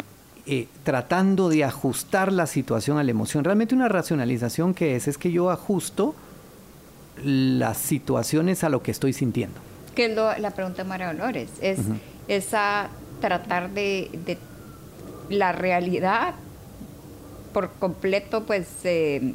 eh, 0.46 0.68
tratando 0.84 1.48
de 1.48 1.64
ajustar 1.64 2.32
la 2.32 2.46
situación 2.46 2.98
a 2.98 3.04
la 3.04 3.10
emoción. 3.10 3.44
Realmente 3.44 3.74
una 3.74 3.88
racionalización 3.88 4.74
que 4.74 4.96
es, 4.96 5.08
es 5.08 5.18
que 5.18 5.30
yo 5.30 5.50
ajusto 5.50 6.14
las 7.22 7.78
situaciones 7.78 8.64
a 8.64 8.68
lo 8.68 8.82
que 8.82 8.90
estoy 8.90 9.12
sintiendo. 9.12 9.60
Que 9.94 10.06
es 10.06 10.40
la 10.40 10.50
pregunta 10.52 10.82
de 10.82 10.88
María 10.88 11.12
Dolores, 11.12 11.50
es 11.60 11.80
esa 12.28 12.90
tratar 13.20 13.70
de, 13.70 14.38
la 15.28 15.52
realidad 15.52 16.34
por 17.52 17.70
completo, 17.74 18.44
pues 18.44 18.66
eh, 18.84 19.34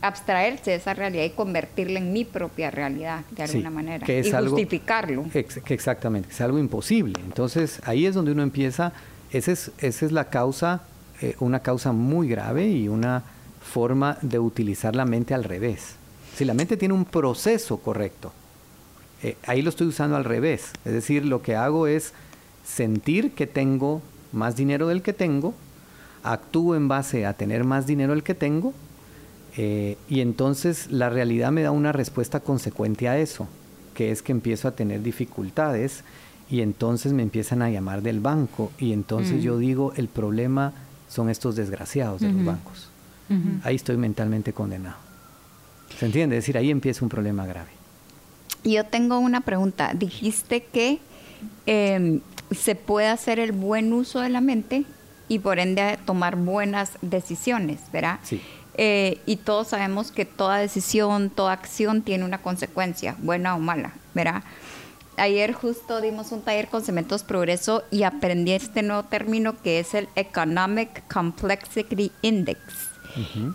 abstraerse 0.00 0.72
de 0.72 0.76
esa 0.76 0.94
realidad 0.94 1.24
y 1.24 1.30
convertirla 1.30 1.98
en 1.98 2.12
mi 2.12 2.24
propia 2.24 2.70
realidad 2.70 3.24
de 3.30 3.42
alguna 3.44 3.70
manera 3.70 4.06
y 4.10 4.30
justificarlo. 4.30 5.24
exactamente, 5.32 6.28
es 6.30 6.40
algo 6.40 6.58
imposible. 6.58 7.14
Entonces 7.24 7.80
ahí 7.84 8.06
es 8.06 8.14
donde 8.14 8.32
uno 8.32 8.42
empieza, 8.42 8.92
esa 9.32 9.52
es, 9.52 9.70
esa 9.78 10.06
es 10.06 10.12
la 10.12 10.28
causa, 10.28 10.82
eh, 11.20 11.36
una 11.40 11.60
causa 11.60 11.92
muy 11.92 12.28
grave 12.28 12.66
y 12.66 12.88
una 12.88 13.22
forma 13.62 14.18
de 14.20 14.38
utilizar 14.38 14.94
la 14.94 15.04
mente 15.04 15.34
al 15.34 15.44
revés. 15.44 15.96
Si 16.36 16.44
la 16.44 16.54
mente 16.54 16.76
tiene 16.76 16.94
un 16.94 17.04
proceso 17.04 17.78
correcto, 17.78 18.32
eh, 19.22 19.36
ahí 19.46 19.62
lo 19.62 19.70
estoy 19.70 19.86
usando 19.86 20.16
al 20.16 20.24
revés. 20.24 20.70
Es 20.84 20.92
decir, 20.92 21.24
lo 21.24 21.40
que 21.40 21.56
hago 21.56 21.86
es 21.86 22.12
sentir 22.64 23.32
que 23.32 23.46
tengo 23.46 24.02
más 24.32 24.56
dinero 24.56 24.88
del 24.88 25.02
que 25.02 25.12
tengo, 25.12 25.54
actúo 26.22 26.74
en 26.74 26.88
base 26.88 27.26
a 27.26 27.34
tener 27.34 27.64
más 27.64 27.86
dinero 27.86 28.12
del 28.12 28.22
que 28.22 28.34
tengo, 28.34 28.72
eh, 29.56 29.96
y 30.08 30.20
entonces 30.20 30.90
la 30.90 31.10
realidad 31.10 31.52
me 31.52 31.62
da 31.62 31.70
una 31.70 31.92
respuesta 31.92 32.40
consecuente 32.40 33.08
a 33.08 33.18
eso, 33.18 33.46
que 33.94 34.10
es 34.10 34.22
que 34.22 34.32
empiezo 34.32 34.66
a 34.66 34.72
tener 34.72 35.02
dificultades 35.02 36.02
y 36.50 36.60
entonces 36.60 37.12
me 37.12 37.22
empiezan 37.22 37.62
a 37.62 37.70
llamar 37.70 38.02
del 38.02 38.20
banco 38.20 38.72
y 38.78 38.92
entonces 38.92 39.42
yo 39.42 39.58
digo, 39.58 39.92
el 39.96 40.08
problema 40.08 40.72
son 41.08 41.30
estos 41.30 41.56
desgraciados 41.56 42.20
de 42.20 42.32
los 42.32 42.44
bancos. 42.44 42.90
Ahí 43.62 43.76
estoy 43.76 43.96
mentalmente 43.96 44.52
condenado. 44.52 44.96
¿Se 45.98 46.06
entiende? 46.06 46.36
Es 46.36 46.44
decir, 46.44 46.58
ahí 46.58 46.70
empieza 46.70 47.04
un 47.04 47.08
problema 47.08 47.46
grave. 47.46 47.70
Yo 48.64 48.84
tengo 48.84 49.18
una 49.18 49.40
pregunta. 49.42 49.92
Dijiste 49.94 50.64
que 50.64 50.98
em, 51.66 52.20
se 52.54 52.74
puede 52.74 53.08
hacer 53.08 53.38
el 53.38 53.52
buen 53.52 53.92
uso 53.92 54.20
de 54.20 54.28
la 54.28 54.40
mente 54.40 54.84
y 55.28 55.38
por 55.38 55.58
ende 55.58 55.98
tomar 56.04 56.36
buenas 56.36 56.92
decisiones, 57.00 57.80
¿verdad? 57.92 58.18
Sí. 58.22 58.40
Eh, 58.76 59.20
y 59.24 59.36
todos 59.36 59.68
sabemos 59.68 60.10
que 60.10 60.24
toda 60.24 60.58
decisión, 60.58 61.30
toda 61.30 61.52
acción 61.52 62.02
tiene 62.02 62.24
una 62.24 62.38
consecuencia, 62.38 63.16
buena 63.20 63.54
o 63.54 63.58
mala, 63.58 63.92
¿verdad? 64.14 64.42
Ayer 65.16 65.52
justo 65.52 66.00
dimos 66.00 66.32
un 66.32 66.42
taller 66.42 66.68
con 66.68 66.82
Cementos 66.82 67.22
Progreso 67.22 67.84
y 67.92 68.02
aprendí 68.02 68.52
este 68.52 68.82
nuevo 68.82 69.04
término 69.04 69.60
que 69.62 69.78
es 69.78 69.94
el 69.94 70.08
Economic 70.16 71.06
Complexity 71.12 72.10
Index. 72.22 72.58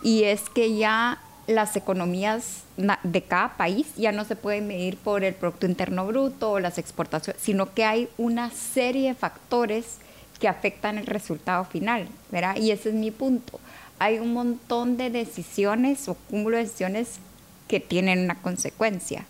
Y 0.04 0.24
es 0.24 0.50
que 0.50 0.78
ya 0.78 1.20
las 1.50 1.76
economías 1.76 2.64
de 3.04 3.24
cada 3.24 3.58
país 3.58 3.88
ya 3.98 4.12
no 4.12 4.24
se 4.24 4.36
pueden 4.36 4.68
medir 4.68 4.98
por 4.98 5.24
el 5.24 5.34
Producto 5.34 5.66
Interno 5.66 6.06
Bruto 6.06 6.52
o 6.52 6.60
las 6.60 6.78
exportaciones, 6.78 7.42
sino 7.42 7.74
que 7.74 7.86
hay 7.86 8.08
una 8.18 8.52
serie 8.52 9.10
de 9.10 9.16
factores 9.16 9.98
que 10.40 10.48
afectan 10.48 10.98
el 10.98 11.06
resultado 11.06 11.66
final, 11.66 12.08
Y 12.56 12.72
ese 12.72 12.90
es 12.90 12.96
mi 12.96 13.12
punto. 13.12 13.60
Hay 13.98 14.20
un 14.20 14.32
montón 14.32 14.96
de 14.96 15.10
decisiones 15.10 16.08
o 16.08 16.14
cúmulo 16.14 16.56
de 16.56 16.64
decisiones 16.64 17.20
que 17.68 17.80
tienen 17.80 18.20
una 18.20 18.36
consecuencia. 18.36 19.26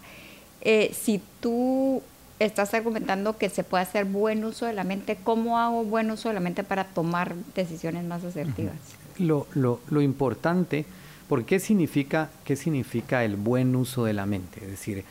Eh, 0.61 0.91
si 0.93 1.21
tú 1.39 2.03
estás 2.37 2.73
argumentando 2.73 3.37
que 3.37 3.49
se 3.49 3.63
puede 3.63 3.83
hacer 3.83 4.05
buen 4.05 4.43
uso 4.43 4.65
de 4.65 4.73
la 4.73 4.83
mente, 4.83 5.17
¿cómo 5.23 5.57
hago 5.57 5.83
buen 5.83 6.11
uso 6.11 6.29
de 6.29 6.35
la 6.35 6.41
mente 6.41 6.63
para 6.63 6.83
tomar 6.83 7.33
decisiones 7.55 8.03
más 8.03 8.23
asertivas? 8.23 8.75
lo, 9.17 9.47
lo, 9.53 9.79
lo, 9.89 10.01
importante, 10.01 10.85
porque 11.29 11.45
¿qué 11.45 11.59
significa, 11.59 12.31
¿qué 12.43 12.55
significa 12.55 13.23
el 13.23 13.35
buen 13.35 13.75
uso 13.75 14.03
de 14.03 14.13
la 14.13 14.25
mente? 14.25 14.61
Es 14.63 14.71
decir, 14.71 15.05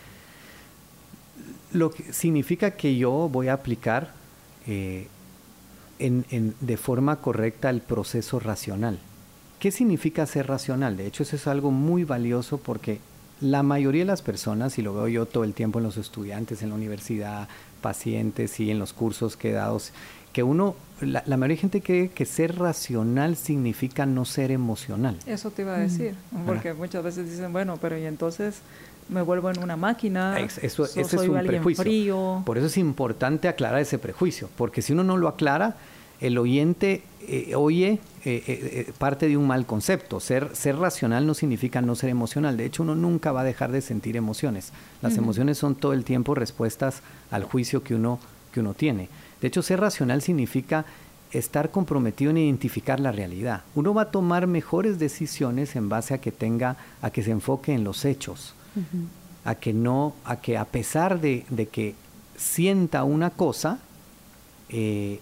lo 1.73 1.91
que 1.91 2.13
significa 2.13 2.73
que 2.73 2.97
yo 2.97 3.29
voy 3.31 3.49
a 3.49 3.55
aplicar 3.55 4.13
eh, 4.67 5.07
en, 6.01 6.27
en, 6.31 6.55
de 6.61 6.77
forma 6.77 7.17
correcta 7.17 7.71
el 7.71 7.81
proceso 7.81 8.41
racional. 8.41 8.99
¿Qué 9.61 9.71
significa 9.71 10.27
ser 10.27 10.49
racional? 10.49 10.97
De 10.97 11.07
hecho, 11.07 11.23
eso 11.23 11.37
es 11.37 11.47
algo 11.47 11.71
muy 11.71 12.03
valioso 12.03 12.59
porque 12.59 12.99
la 13.41 13.63
mayoría 13.63 14.03
de 14.03 14.07
las 14.07 14.23
personas, 14.23 14.77
y 14.79 14.83
lo 14.83 14.95
veo 14.95 15.07
yo 15.07 15.27
todo 15.27 15.45
el 15.45 15.55
tiempo 15.55 15.79
en 15.79 15.85
los 15.85 15.97
estudiantes, 15.97 16.63
en 16.63 16.71
la 16.71 16.75
universidad, 16.75 17.49
pacientes 17.81 18.59
y 18.59 18.73
en 18.73 18.81
los 18.81 18.93
cursos 18.93 19.37
que 19.37 19.51
he 19.51 19.53
dado, 19.53 19.81
que 20.33 20.43
uno, 20.43 20.75
la, 21.01 21.23
mayoría 21.37 21.57
de 21.57 21.61
gente 21.61 21.83
cree 21.83 22.09
que 22.09 22.25
ser 22.25 22.57
racional 22.59 23.37
significa 23.37 24.07
no 24.07 24.25
ser 24.25 24.51
emocional. 24.51 25.17
Eso 25.27 25.51
te 25.51 25.63
iba 25.63 25.75
a 25.75 25.79
decir, 25.79 26.15
porque 26.47 26.75
muchas 26.75 27.03
veces 27.03 27.31
dicen, 27.31 27.53
bueno, 27.53 27.79
pero 27.81 27.99
y 27.99 28.05
entonces 28.05 28.61
me 29.09 29.23
vuelvo 29.23 29.51
en 29.51 29.63
una 29.63 29.77
máquina. 29.77 30.39
Eso, 30.39 30.85
ese 30.85 31.01
es 31.03 31.15
un 31.15 31.39
prejuicio. 31.47 32.43
Por 32.45 32.59
eso 32.59 32.67
es 32.67 32.77
importante 32.77 33.49
aclarar 33.49 33.81
ese 33.81 33.99
prejuicio, 33.99 34.49
porque 34.57 34.83
si 34.83 34.93
uno 34.93 35.05
no 35.05 35.17
lo 35.17 35.29
aclara, 35.29 35.77
el 36.21 36.37
oyente 36.37 37.03
eh, 37.29 37.55
oye 37.55 38.01
eh, 38.25 38.43
eh, 38.47 38.93
parte 38.99 39.29
de 39.29 39.37
un 39.37 39.47
mal 39.47 39.67
concepto. 39.67 40.21
Ser, 40.21 40.51
ser 40.55 40.77
racional 40.77 41.27
no 41.27 41.35
significa 41.35 41.81
no 41.81 41.95
ser 41.95 42.11
emocional. 42.11 42.57
De 42.57 42.65
hecho, 42.65 42.83
uno 42.83 42.95
nunca 42.95 43.33
va 43.33 43.43
a 43.43 43.45
dejar 43.45 43.71
de 43.71 43.81
sentir 43.81 44.17
emociones. 44.17 44.73
Las 45.01 45.17
emociones 45.17 45.59
son 45.59 45.77
todo 45.77 45.93
el 45.93 46.05
tiempo 46.05 46.35
respuestas 46.35 47.03
al 47.31 47.45
juicio 47.45 47.83
que 47.83 47.95
uno, 47.95 48.19
que 48.53 48.61
uno 48.61 48.75
tiene. 48.75 49.09
De 49.41 49.49
hecho, 49.49 49.63
ser 49.63 49.81
racional 49.81 50.23
significa 50.23 50.85
estar 51.33 51.71
comprometido 51.71 52.31
en 52.31 52.39
identificar 52.39 53.01
la 53.01 53.13
realidad. 53.13 53.63
Uno 53.75 53.95
va 53.95 54.03
a 54.03 54.11
tomar 54.11 54.47
mejores 54.47 54.99
decisiones 54.99 55.77
en 55.77 55.89
base 55.89 56.15
a 56.15 56.19
que 56.19 56.33
tenga, 56.33 56.77
a 57.03 57.11
que 57.11 57.23
se 57.23 57.31
enfoque 57.31 57.73
en 57.73 57.85
los 57.85 58.05
hechos, 58.05 58.55
a 59.45 59.55
que 59.55 59.73
no, 59.73 60.15
a 60.25 60.41
que 60.41 60.57
a 60.57 60.65
pesar 60.65 61.21
de, 61.21 61.45
que 61.71 61.95
sienta 62.37 63.05
una 63.05 63.31
cosa, 63.31 63.79
eh, 64.71 65.21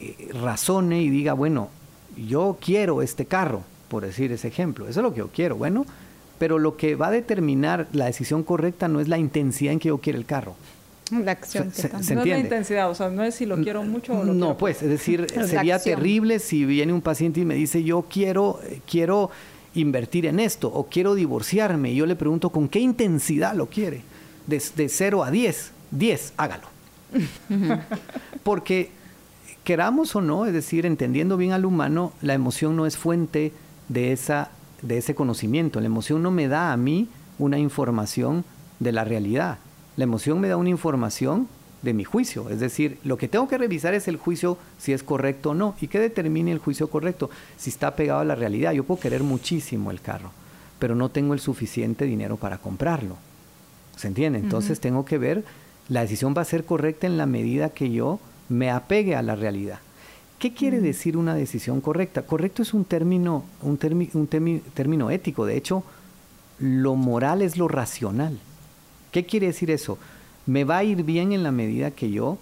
eh, 0.00 0.30
razone 0.32 1.02
y 1.02 1.10
diga, 1.10 1.32
bueno, 1.32 1.70
yo 2.16 2.58
quiero 2.60 3.02
este 3.02 3.26
carro, 3.26 3.62
por 3.88 4.04
decir 4.04 4.32
ese 4.32 4.48
ejemplo, 4.48 4.88
eso 4.88 5.00
es 5.00 5.04
lo 5.04 5.12
que 5.12 5.18
yo 5.18 5.28
quiero, 5.28 5.56
bueno, 5.56 5.86
pero 6.38 6.58
lo 6.58 6.76
que 6.76 6.96
va 6.96 7.08
a 7.08 7.10
determinar 7.10 7.86
la 7.92 8.06
decisión 8.06 8.42
correcta 8.42 8.88
no 8.88 9.00
es 9.00 9.08
la 9.08 9.18
intensidad 9.18 9.72
en 9.72 9.78
que 9.78 9.88
yo 9.88 9.98
quiero 9.98 10.18
el 10.18 10.26
carro, 10.26 10.56
la 11.24 11.32
acción 11.32 11.72
se, 11.72 11.88
no 12.14 12.22
es 12.22 12.28
la 12.28 12.38
intensidad, 12.38 12.90
o 12.90 12.94
sea, 12.94 13.10
no 13.10 13.22
es 13.22 13.34
si 13.34 13.46
lo 13.46 13.56
quiero 13.58 13.82
mucho 13.82 14.18
o 14.18 14.24
lo 14.24 14.32
No, 14.32 14.56
pues, 14.56 14.82
es 14.82 14.88
decir, 14.88 15.26
sería 15.46 15.78
terrible 15.78 16.38
si 16.38 16.64
viene 16.64 16.92
un 16.92 17.02
paciente 17.02 17.40
y 17.40 17.44
me 17.44 17.54
dice, 17.54 17.84
yo 17.84 18.06
quiero, 18.08 18.60
quiero 18.90 19.30
invertir 19.74 20.26
en 20.26 20.40
esto 20.40 20.68
o 20.68 20.86
quiero 20.86 21.14
divorciarme. 21.14 21.92
Y 21.92 21.96
yo 21.96 22.06
le 22.06 22.16
pregunto, 22.16 22.50
¿con 22.50 22.68
qué 22.68 22.80
intensidad 22.80 23.54
lo 23.54 23.66
quiere? 23.66 24.02
De, 24.46 24.62
de 24.76 24.88
0 24.88 25.24
a 25.24 25.30
10, 25.30 25.70
10, 25.90 26.32
hágalo. 26.36 26.66
Porque 28.42 28.90
queramos 29.64 30.16
o 30.16 30.20
no, 30.20 30.46
es 30.46 30.52
decir, 30.52 30.86
entendiendo 30.86 31.36
bien 31.36 31.52
al 31.52 31.64
humano, 31.64 32.12
la 32.22 32.34
emoción 32.34 32.76
no 32.76 32.86
es 32.86 32.96
fuente 32.96 33.52
de, 33.88 34.12
esa, 34.12 34.50
de 34.82 34.98
ese 34.98 35.14
conocimiento. 35.14 35.80
La 35.80 35.86
emoción 35.86 36.22
no 36.22 36.30
me 36.30 36.48
da 36.48 36.72
a 36.72 36.76
mí 36.76 37.08
una 37.38 37.58
información 37.58 38.44
de 38.80 38.92
la 38.92 39.04
realidad. 39.04 39.58
La 39.96 40.04
emoción 40.04 40.40
me 40.40 40.48
da 40.48 40.56
una 40.56 40.70
información 40.70 41.48
de 41.82 41.92
mi 41.92 42.04
juicio, 42.04 42.48
es 42.48 42.60
decir, 42.60 42.98
lo 43.02 43.16
que 43.16 43.28
tengo 43.28 43.48
que 43.48 43.58
revisar 43.58 43.92
es 43.92 44.06
el 44.06 44.16
juicio 44.16 44.56
si 44.78 44.92
es 44.92 45.02
correcto 45.02 45.50
o 45.50 45.54
no 45.54 45.74
y 45.80 45.88
que 45.88 45.98
determine 45.98 46.52
el 46.52 46.60
juicio 46.60 46.88
correcto, 46.88 47.28
si 47.56 47.70
está 47.70 47.96
pegado 47.96 48.20
a 48.20 48.24
la 48.24 48.36
realidad. 48.36 48.72
Yo 48.72 48.84
puedo 48.84 49.00
querer 49.00 49.22
muchísimo 49.22 49.90
el 49.90 50.00
carro, 50.00 50.30
pero 50.78 50.94
no 50.94 51.08
tengo 51.08 51.34
el 51.34 51.40
suficiente 51.40 52.04
dinero 52.04 52.36
para 52.36 52.58
comprarlo. 52.58 53.16
¿Se 53.96 54.06
entiende? 54.08 54.38
Entonces 54.38 54.80
tengo 54.80 55.04
que 55.04 55.18
ver, 55.18 55.44
la 55.88 56.02
decisión 56.02 56.34
va 56.36 56.42
a 56.42 56.46
ser 56.46 56.64
correcta 56.64 57.06
en 57.06 57.18
la 57.18 57.26
medida 57.26 57.70
que 57.70 57.90
yo 57.90 58.20
me 58.48 58.70
apegue 58.70 59.16
a 59.16 59.22
la 59.22 59.34
realidad. 59.34 59.80
¿Qué 60.38 60.54
quiere 60.54 60.80
decir 60.80 61.16
una 61.16 61.34
decisión 61.34 61.80
correcta? 61.80 62.22
Correcto 62.22 62.62
es 62.62 62.74
un 62.74 62.84
término, 62.84 63.44
un, 63.60 63.78
un 64.14 64.26
término 64.74 65.10
ético, 65.10 65.46
de 65.46 65.56
hecho, 65.56 65.84
lo 66.58 66.94
moral 66.94 67.42
es 67.42 67.56
lo 67.56 67.68
racional. 67.68 68.38
¿Qué 69.12 69.26
quiere 69.26 69.46
decir 69.46 69.70
eso? 69.70 69.98
Me 70.46 70.64
va 70.64 70.78
a 70.78 70.84
ir 70.84 71.04
bien 71.04 71.32
en 71.32 71.42
la 71.42 71.52
medida 71.52 71.90
que 71.90 72.10
yo 72.10 72.38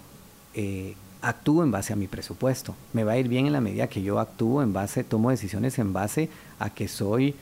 eh, 0.55 0.95
actúo 1.21 1.65
en 1.65 1.73
base 1.73 1.93
a 1.93 1.97
mi 1.97 2.07
presupuesto. 2.07 2.77
Me 2.93 3.03
va 3.03 3.13
a 3.13 3.19
ir 3.19 3.29
bien 3.29 3.47
en 3.47 3.53
la 3.53 3.61
medida 3.61 3.89
que 3.89 4.03
yo 4.03 4.21
actúo 4.21 4.63
en 4.63 4.73
base, 4.73 5.03
tomo 5.03 5.31
decisiones 5.31 5.79
en 5.81 5.93
base 5.93 6.31
a 6.61 6.71
que 6.71 6.87
soy, 6.87 7.35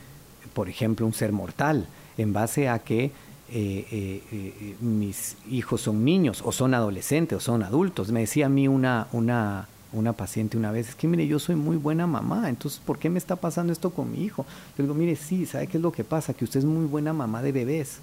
por 0.55 0.71
ejemplo, 0.71 1.05
un 1.07 1.13
ser 1.13 1.31
mortal, 1.31 1.87
en 2.17 2.33
base 2.33 2.71
a 2.71 2.79
que 2.79 3.13
eh, 3.51 3.87
eh, 3.93 4.75
mis 4.81 5.37
hijos 5.51 5.83
son 5.83 6.05
niños 6.07 6.43
o 6.45 6.51
son 6.51 6.73
adolescentes 6.73 7.37
o 7.37 7.41
son 7.41 7.63
adultos. 7.63 8.11
Me 8.11 8.21
decía 8.21 8.47
a 8.47 8.49
mí 8.49 8.67
una, 8.67 9.09
una, 9.13 9.69
una 9.93 10.15
paciente 10.15 10.57
una 10.57 10.73
vez, 10.73 10.89
es 10.89 10.95
que 10.95 11.07
mire, 11.07 11.27
yo 11.27 11.39
soy 11.39 11.55
muy 11.55 11.77
buena 11.77 12.07
mamá, 12.07 12.49
entonces 12.49 12.81
¿por 12.85 12.99
qué 12.99 13.11
me 13.11 13.19
está 13.19 13.37
pasando 13.37 13.75
esto 13.75 13.91
con 13.91 14.11
mi 14.11 14.25
hijo? 14.25 14.47
Yo 14.79 14.85
digo, 14.85 14.95
mire, 14.95 15.17
sí, 15.17 15.45
¿sabe 15.45 15.67
qué 15.67 15.77
es 15.77 15.83
lo 15.83 15.93
que 15.93 16.03
pasa? 16.03 16.33
Que 16.33 16.45
usted 16.45 16.61
es 16.61 16.67
muy 16.67 16.87
buena 16.87 17.13
mamá 17.13 17.43
de 17.43 17.53
bebés 17.53 18.01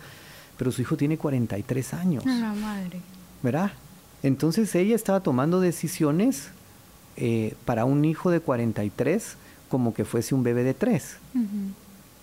pero 0.58 0.72
su 0.72 0.82
hijo 0.82 0.98
tiene 0.98 1.18
43 1.18 1.94
años. 1.94 2.26
La 2.26 2.54
madre. 2.54 3.02
¿Verdad? 3.44 3.72
Entonces 4.24 4.74
ella 4.76 4.96
estaba 4.96 5.20
tomando 5.20 5.60
decisiones 5.60 6.50
eh, 7.18 7.56
para 7.66 7.86
un 7.86 8.06
hijo 8.06 8.32
de 8.32 8.40
43 8.40 9.38
como 9.70 9.94
que 9.94 10.06
fuese 10.06 10.36
un 10.36 10.44
bebé 10.44 10.64
de 10.64 10.74
3. 10.74 11.18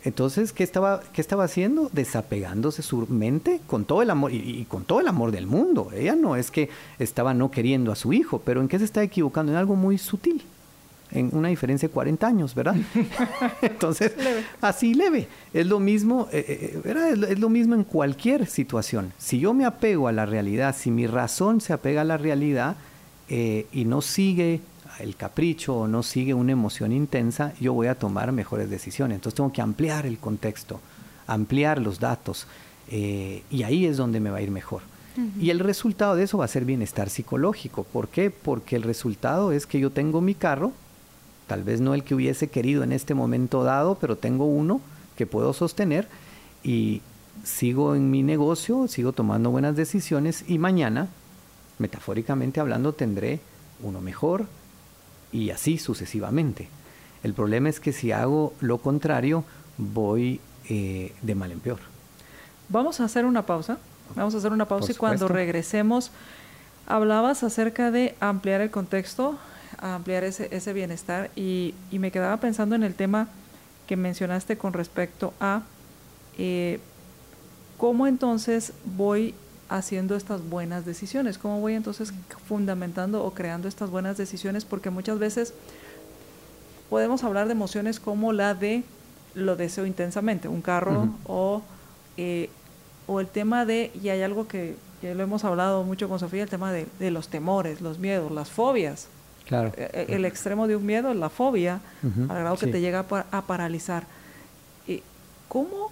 Entonces, 0.05 0.53
¿qué 0.53 0.65
estaba, 0.65 1.01
¿qué 1.13 1.21
estaba 1.21 1.45
haciendo? 1.45 1.89
Desapegándose 1.93 2.83
su 2.83 3.07
mente 3.09 3.61
con 3.67 3.85
todo 3.85 4.03
el 4.03 4.11
amor 4.11 4.33
y, 4.33 4.65
con 4.65 4.85
todo 4.85 5.01
el 5.01 5.09
amor 5.09 5.31
del 5.31 5.47
mundo. 5.47 5.91
Ella 5.95 6.17
no 6.17 6.35
es 6.35 6.51
que 6.51 6.71
estaba 6.99 7.35
no 7.35 7.51
queriendo 7.51 7.93
a 7.93 7.97
su 7.97 8.13
hijo, 8.13 8.41
pero 8.45 8.61
¿en 8.61 8.69
qué 8.69 8.79
se 8.79 8.85
está 8.85 9.03
equivocando? 9.03 9.53
En 9.53 9.59
algo 9.59 9.77
muy 9.77 9.99
sutil 9.99 10.43
en 11.15 11.31
una 11.33 11.49
diferencia 11.49 11.89
de 11.89 11.93
40 11.93 12.27
años, 12.27 12.55
¿verdad? 12.55 12.77
Entonces, 13.63 14.13
así 14.61 14.95
leve. 14.95 15.29
Es 15.53 15.67
lo 15.67 15.81
mismo, 15.81 16.29
eh, 16.33 16.45
eh, 16.49 16.81
¿verdad? 16.83 17.31
Es 17.31 17.39
lo 17.39 17.49
mismo 17.49 17.75
en 17.75 17.85
cualquier 17.85 18.47
situación. 18.47 19.13
Si 19.19 19.39
yo 19.39 19.55
me 19.55 19.65
apego 19.65 20.09
a 20.09 20.13
la 20.13 20.27
realidad, 20.27 20.75
si 20.77 20.91
mi 20.91 21.07
razón 21.07 21.61
se 21.61 21.73
apega 21.73 22.03
a 22.03 22.05
la 22.05 22.17
realidad 22.17 22.77
eh, 23.29 23.67
y 23.73 23.85
no 23.85 24.01
sigue 24.03 24.61
el 24.99 25.17
capricho 25.17 25.77
o 25.77 25.89
no 25.89 26.03
sigue 26.03 26.35
una 26.35 26.53
emoción 26.53 26.93
intensa, 26.93 27.53
yo 27.61 27.73
voy 27.73 27.87
a 27.87 27.95
tomar 27.95 28.33
mejores 28.33 28.71
decisiones. 28.71 29.17
Entonces 29.17 29.37
tengo 29.37 29.53
que 29.53 29.63
ampliar 29.63 30.07
el 30.07 30.19
contexto, 30.19 30.81
ampliar 31.27 31.81
los 31.81 31.99
datos 31.99 32.47
y 32.91 33.63
ahí 33.63 33.87
es 33.87 33.97
donde 33.97 34.21
me 34.21 34.29
va 34.29 34.37
a 34.37 34.43
ir 34.43 34.51
mejor. 34.51 34.83
Y 35.41 35.51
el 35.51 35.61
resultado 35.61 36.15
de 36.15 36.25
eso 36.25 36.39
va 36.39 36.45
a 36.45 36.49
ser 36.49 36.65
bienestar 36.65 37.11
psicológico. 37.11 37.85
¿Por 37.85 38.09
qué? 38.09 38.31
Porque 38.31 38.77
el 38.77 38.83
resultado 38.83 39.53
es 39.53 39.67
que 39.67 39.79
yo 39.79 39.91
tengo 39.91 40.21
mi 40.21 40.35
carro, 40.35 40.73
tal 41.53 41.65
vez 41.65 41.83
no 41.83 41.93
el 41.93 42.03
que 42.03 42.15
hubiese 42.15 42.49
querido 42.49 42.83
en 42.83 42.93
este 42.93 43.13
momento 43.13 43.63
dado, 43.63 43.99
pero 44.01 44.17
tengo 44.17 44.47
uno 44.47 44.81
que 45.19 45.27
puedo 45.27 45.53
sostener 45.53 46.09
y 46.65 47.03
sigo 47.45 47.95
en 47.95 48.11
mi 48.11 48.23
negocio, 48.23 48.89
sigo 48.89 49.13
tomando 49.13 49.51
buenas 49.51 49.77
decisiones 49.77 50.47
y 50.49 50.57
mañana, 50.57 51.09
metafóricamente 51.79 52.59
hablando, 52.59 52.95
tendré 52.95 53.41
uno 53.83 54.01
mejor 54.01 54.47
y 55.31 55.51
así 55.51 55.77
sucesivamente. 55.77 56.71
El 57.23 57.35
problema 57.35 57.69
es 57.69 57.81
que 57.81 57.93
si 57.93 58.13
hago 58.13 58.55
lo 58.61 58.79
contrario, 58.79 59.45
voy 59.77 60.41
eh, 60.71 61.13
de 61.21 61.35
mal 61.35 61.53
en 61.53 61.61
peor. 61.61 61.81
Vamos 62.71 62.99
a 63.01 63.05
hacer 63.05 63.27
una 63.27 63.45
pausa. 63.45 63.77
Vamos 64.17 64.35
a 64.35 64.39
hacer 64.39 64.53
una 64.53 64.69
pausa 64.69 64.91
y 64.91 64.95
cuando 64.95 65.29
regresemos, 65.29 66.13
hablabas 66.87 67.43
acerca 67.43 67.91
de 67.91 68.15
ampliar 68.21 68.63
el 68.63 68.71
contexto 68.71 69.39
a 69.79 69.95
ampliar 69.95 70.25
ese, 70.25 70.49
ese 70.51 70.73
bienestar. 70.73 71.31
Y, 71.37 71.75
y, 71.91 71.99
me 71.99 72.11
quedaba 72.11 72.37
pensando 72.39 72.75
en 72.75 72.83
el 72.83 72.95
tema 72.95 73.29
que 73.87 73.97
mencionaste 73.97 74.57
con 74.57 74.73
respecto 74.73 75.35
a 75.41 75.63
eh, 76.39 76.81
cómo 77.79 78.07
entonces 78.07 78.73
voy 78.97 79.35
haciendo 79.69 80.17
estas 80.17 80.49
buenas 80.49 80.85
decisiones, 80.85 81.39
cómo 81.39 81.61
voy 81.61 81.75
entonces 81.75 82.13
fundamentando 82.47 83.25
o 83.25 83.33
creando 83.33 83.69
estas 83.69 83.91
buenas 83.91 84.17
decisiones, 84.17 84.65
porque 84.65 84.91
muchas 84.91 85.19
veces 85.19 85.55
podemos 86.91 87.25
hablar 87.25 87.47
de 87.47 87.53
emociones 87.53 87.99
como 88.01 88.33
la 88.33 88.55
de 88.55 88.85
lo 89.35 89.57
deseo 89.57 89.87
intensamente, 89.87 90.47
un 90.47 90.61
carro 90.61 91.09
o, 91.25 91.63
eh, 92.19 92.51
o 93.07 93.19
el 93.21 93.29
tema 93.29 93.65
de, 93.65 93.91
y 94.03 94.11
hay 94.11 94.21
algo 94.23 94.47
que, 94.47 94.77
que, 95.01 95.15
lo 95.15 95.23
hemos 95.23 95.45
hablado 95.45 95.85
mucho 95.85 96.09
con 96.09 96.19
Sofía, 96.19 96.43
el 96.43 96.51
tema 96.51 96.71
de, 96.71 96.87
de 96.99 97.11
los 97.11 97.29
temores, 97.29 97.81
los 97.81 97.99
miedos, 97.99 98.31
las 98.31 98.51
fobias, 98.51 99.09
Claro. 99.47 99.73
Eh, 99.77 99.91
eh, 99.93 100.07
el 100.09 100.25
extremo 100.25 100.67
de 100.67 100.77
un 100.77 100.87
miedo, 100.87 101.13
la 101.15 101.29
fobia, 101.29 101.81
al 102.03 102.39
grado 102.39 102.57
que 102.57 102.67
te 102.69 102.81
llega 102.81 103.05
a, 103.31 103.43
paralizar. 103.43 104.07
¿Cómo 105.49 105.91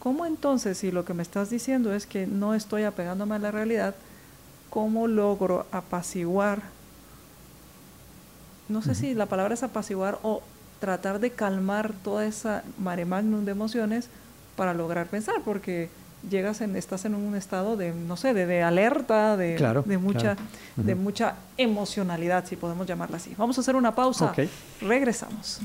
¿Cómo 0.00 0.24
entonces, 0.24 0.78
si 0.78 0.90
lo 0.90 1.04
que 1.04 1.12
me 1.12 1.22
estás 1.22 1.50
diciendo 1.50 1.94
es 1.94 2.06
que 2.06 2.26
no 2.26 2.54
estoy 2.54 2.84
apegándome 2.84 3.34
a 3.34 3.38
la 3.38 3.50
realidad, 3.50 3.94
cómo 4.70 5.06
logro 5.06 5.66
apaciguar? 5.72 6.62
No 8.70 8.80
sé 8.80 8.94
si 8.94 9.12
la 9.12 9.26
palabra 9.26 9.52
es 9.52 9.62
apaciguar 9.62 10.18
o 10.22 10.42
tratar 10.80 11.20
de 11.20 11.32
calmar 11.32 11.92
toda 12.02 12.24
esa 12.24 12.64
mare 12.78 13.04
magnum 13.04 13.44
de 13.44 13.52
emociones 13.52 14.08
para 14.56 14.72
lograr 14.72 15.06
pensar, 15.06 15.42
porque 15.44 15.90
llegas 16.28 16.60
en, 16.60 16.76
estás 16.76 17.04
en 17.04 17.14
un 17.14 17.34
estado 17.34 17.76
de, 17.76 17.92
no 17.92 18.16
sé, 18.16 18.34
de, 18.34 18.62
alerta, 18.62 19.36
de, 19.36 19.56
de 19.84 19.98
mucha, 19.98 20.36
de 20.76 20.94
mucha 20.94 21.36
emocionalidad, 21.56 22.44
si 22.46 22.56
podemos 22.56 22.86
llamarla 22.86 23.16
así. 23.16 23.34
Vamos 23.36 23.56
a 23.58 23.60
hacer 23.62 23.76
una 23.76 23.94
pausa. 23.94 24.32
Regresamos. 24.80 25.60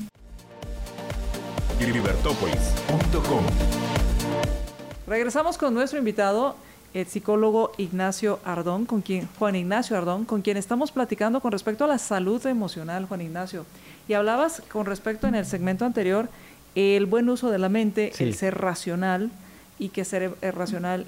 Regresamos 5.06 5.58
con 5.58 5.74
nuestro 5.74 5.98
invitado, 5.98 6.56
el 6.94 7.06
psicólogo 7.06 7.72
Ignacio 7.76 8.40
Ardón, 8.44 8.86
con 8.86 9.02
quien, 9.02 9.28
Juan 9.38 9.54
Ignacio 9.54 9.96
Ardón, 9.96 10.24
con 10.24 10.40
quien 10.40 10.56
estamos 10.56 10.90
platicando 10.90 11.40
con 11.40 11.52
respecto 11.52 11.84
a 11.84 11.86
la 11.86 11.98
salud 11.98 12.44
emocional, 12.46 13.04
Juan 13.06 13.20
Ignacio. 13.20 13.66
Y 14.08 14.14
hablabas 14.14 14.62
con 14.72 14.86
respecto 14.86 15.26
en 15.26 15.34
el 15.34 15.44
segmento 15.44 15.84
anterior, 15.84 16.28
el 16.74 17.06
buen 17.06 17.28
uso 17.28 17.50
de 17.50 17.58
la 17.58 17.68
mente, 17.68 18.12
el 18.18 18.34
ser 18.34 18.58
racional, 18.58 19.30
y 19.78 19.90
que 19.90 20.04
ser 20.04 20.34
e-, 20.40 20.50
racional 20.50 21.06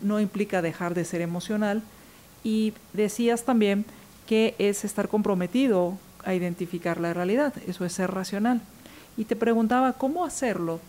no 0.00 0.20
implica 0.20 0.62
dejar 0.62 0.94
de 0.94 1.04
ser 1.04 1.20
emocional. 1.20 1.82
Y 2.42 2.74
decías 2.92 3.44
también 3.44 3.84
que 4.26 4.54
es 4.58 4.84
estar 4.84 5.08
comprometido 5.08 5.98
a 6.24 6.34
identificar 6.34 7.00
la 7.00 7.12
realidad, 7.12 7.54
eso 7.66 7.84
es 7.84 7.92
ser 7.92 8.10
racional. 8.10 8.60
Y 9.16 9.24
te 9.24 9.36
preguntaba, 9.36 9.92
¿cómo 9.92 10.24
hacerlo 10.24 10.80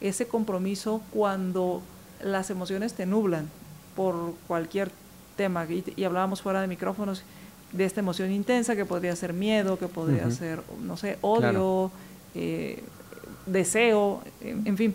ese 0.00 0.26
compromiso 0.28 1.02
cuando 1.12 1.82
las 2.22 2.50
emociones 2.50 2.94
te 2.94 3.06
nublan 3.06 3.48
por 3.96 4.34
cualquier 4.46 4.90
tema. 5.36 5.66
Y, 5.66 6.04
hablábamos 6.04 6.42
fuera 6.42 6.60
de 6.60 6.66
micrófonos 6.66 7.22
de 7.72 7.84
esta 7.84 8.00
emoción 8.00 8.30
intensa 8.30 8.76
que 8.76 8.84
podría 8.84 9.14
ser 9.16 9.32
miedo, 9.32 9.78
que 9.78 9.88
podría 9.88 10.30
ser, 10.30 10.62
no 10.82 10.96
sé, 10.96 11.18
odio, 11.20 11.90
eh, 12.34 12.82
deseo, 13.46 14.22
en, 14.40 14.76
fin. 14.76 14.94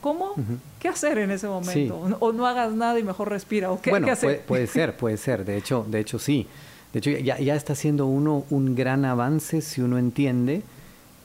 ¿Cómo? 0.00 0.34
¿Qué 0.80 0.88
hacer 0.88 1.18
en 1.18 1.30
ese 1.30 1.46
momento? 1.48 2.00
O 2.20 2.32
no 2.32 2.46
hagas 2.46 2.72
nada 2.72 2.98
y 2.98 3.02
mejor 3.02 3.28
respira. 3.28 3.70
¿o 3.70 3.80
qué, 3.80 3.90
bueno, 3.90 4.10
hacer? 4.10 4.42
Puede, 4.42 4.66
ser, 4.66 4.96
puede 4.96 5.16
ser. 5.18 5.44
De 5.44 5.56
hecho, 5.56 5.84
de 5.88 6.00
hecho 6.00 6.18
sí. 6.18 6.46
De 6.92 7.00
hecho, 7.00 7.10
ya, 7.10 7.38
ya 7.38 7.54
está 7.54 7.74
haciendo 7.74 8.06
uno 8.06 8.44
un 8.48 8.74
gran 8.74 9.04
avance 9.04 9.60
si 9.60 9.82
uno 9.82 9.98
entiende 9.98 10.62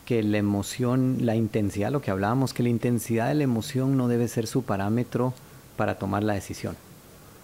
que 0.05 0.21
la 0.23 0.37
emoción, 0.37 1.19
la 1.21 1.35
intensidad, 1.35 1.91
lo 1.91 2.01
que 2.01 2.11
hablábamos, 2.11 2.53
que 2.53 2.63
la 2.63 2.69
intensidad 2.69 3.29
de 3.29 3.35
la 3.35 3.43
emoción 3.43 3.95
no 3.95 4.09
debe 4.09 4.27
ser 4.27 4.47
su 4.47 4.63
parámetro 4.63 5.33
para 5.77 5.95
tomar 5.95 6.23
la 6.23 6.33
decisión. 6.33 6.75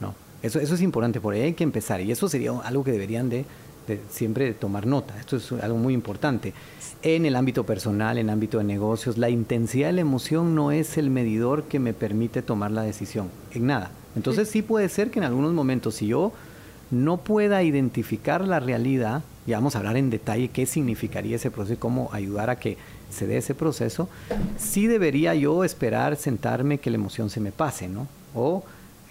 No, 0.01 0.13
eso, 0.41 0.59
eso 0.59 0.75
es 0.75 0.81
importante, 0.81 1.21
por 1.21 1.33
ahí 1.33 1.41
hay 1.43 1.53
que 1.53 1.63
empezar 1.63 2.01
y 2.01 2.11
eso 2.11 2.27
sería 2.27 2.51
algo 2.63 2.83
que 2.83 2.91
deberían 2.91 3.29
de, 3.29 3.45
siempre 4.09 4.53
tomar 4.53 4.85
nota. 4.85 5.19
Esto 5.19 5.37
es 5.37 5.51
algo 5.51 5.77
muy 5.77 5.93
importante. 5.93 6.53
En 7.01 7.25
el 7.25 7.35
ámbito 7.35 7.65
personal, 7.65 8.17
en 8.17 8.27
el 8.27 8.33
ámbito 8.33 8.57
de 8.57 8.63
negocios, 8.63 9.17
la 9.17 9.29
intensidad 9.29 9.87
de 9.87 9.93
la 9.93 10.01
emoción 10.01 10.55
no 10.55 10.71
es 10.71 10.97
el 10.97 11.09
medidor 11.09 11.63
que 11.63 11.79
me 11.79 11.93
permite 11.93 12.41
tomar 12.41 12.71
la 12.71 12.81
decisión, 12.81 13.29
en 13.51 13.67
nada. 13.67 13.91
Entonces 14.15 14.49
sí 14.49 14.61
puede 14.61 14.89
ser 14.89 15.11
que 15.11 15.19
en 15.19 15.25
algunos 15.25 15.53
momentos, 15.53 15.95
si 15.95 16.07
yo 16.07 16.31
no 16.89 17.17
pueda 17.17 17.63
identificar 17.63 18.47
la 18.47 18.59
realidad, 18.59 19.21
y 19.45 19.51
vamos 19.51 19.75
a 19.75 19.79
hablar 19.79 19.97
en 19.97 20.09
detalle 20.09 20.49
qué 20.49 20.65
significaría 20.65 21.35
ese 21.35 21.51
proceso 21.51 21.75
y 21.75 21.77
cómo 21.77 22.09
ayudar 22.11 22.49
a 22.49 22.59
que 22.59 22.77
se 23.09 23.27
dé 23.27 23.37
ese 23.37 23.55
proceso, 23.55 24.09
sí 24.57 24.87
debería 24.87 25.35
yo 25.35 25.63
esperar 25.63 26.15
sentarme 26.15 26.79
que 26.79 26.89
la 26.89 26.95
emoción 26.95 27.29
se 27.29 27.39
me 27.39 27.51
pase, 27.51 27.87
¿no? 27.87 28.07
O 28.33 28.63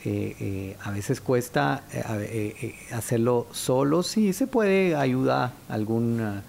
eh, 0.08 0.36
eh, 0.38 0.76
a 0.84 0.92
veces 0.92 1.20
cuesta 1.20 1.82
eh, 1.92 2.76
hacerlo 2.92 3.48
solo, 3.50 4.04
sí 4.04 4.32
se 4.32 4.46
puede 4.46 4.94
ayudar 4.94 5.50
algún, 5.68 6.42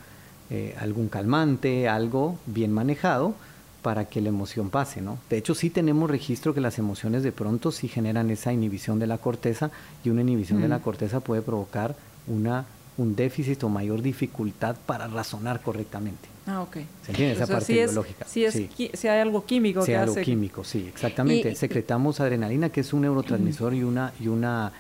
algún 0.80 1.10
calmante, 1.10 1.90
algo 1.90 2.38
bien 2.46 2.72
manejado 2.72 3.34
para 3.82 4.06
que 4.06 4.22
la 4.22 4.30
emoción 4.30 4.70
pase, 4.70 5.02
¿no? 5.02 5.18
De 5.28 5.38
hecho, 5.38 5.56
sí 5.56 5.72
tenemos 5.72 6.08
registro 6.08 6.54
que 6.54 6.62
las 6.62 6.78
emociones 6.78 7.24
de 7.24 7.32
pronto 7.32 7.72
sí 7.72 7.88
generan 7.88 8.30
esa 8.30 8.54
inhibición 8.54 9.00
de 9.00 9.08
la 9.08 9.18
corteza 9.18 9.72
y 10.04 10.12
una 10.12 10.22
inhibición 10.22 10.62
de 10.62 10.68
la 10.68 10.78
corteza 10.78 11.20
puede 11.20 11.42
provocar 11.42 11.96
una 12.28 12.66
un 12.98 13.16
déficit 13.16 13.64
o 13.64 13.70
mayor 13.70 14.02
dificultad 14.02 14.76
para 14.86 15.08
razonar 15.08 15.62
correctamente. 15.62 16.28
Ah, 16.48 16.62
ok. 16.62 16.78
¿Se 17.04 17.12
entiende? 17.12 17.34
Esa 17.36 17.48
parte 17.48 17.74
biológica. 17.74 18.26
Si, 18.26 18.46
hay 18.46 19.20
algo 19.20 19.46
químico 19.46 19.84
si 19.84 19.92
hay 19.92 19.98
algo 19.98 20.16
químico, 20.16 20.64
sí, 20.64 20.86
exactamente. 20.88 21.56
Secretamos 21.56 22.20
adrenalina, 22.20 22.70
que 22.70 22.82
es 22.82 22.94
un 22.94 23.02
neurotransmisor 23.02 23.74
y 23.74 23.84
una, 23.84 24.14
y 24.20 24.28
una 24.28 24.72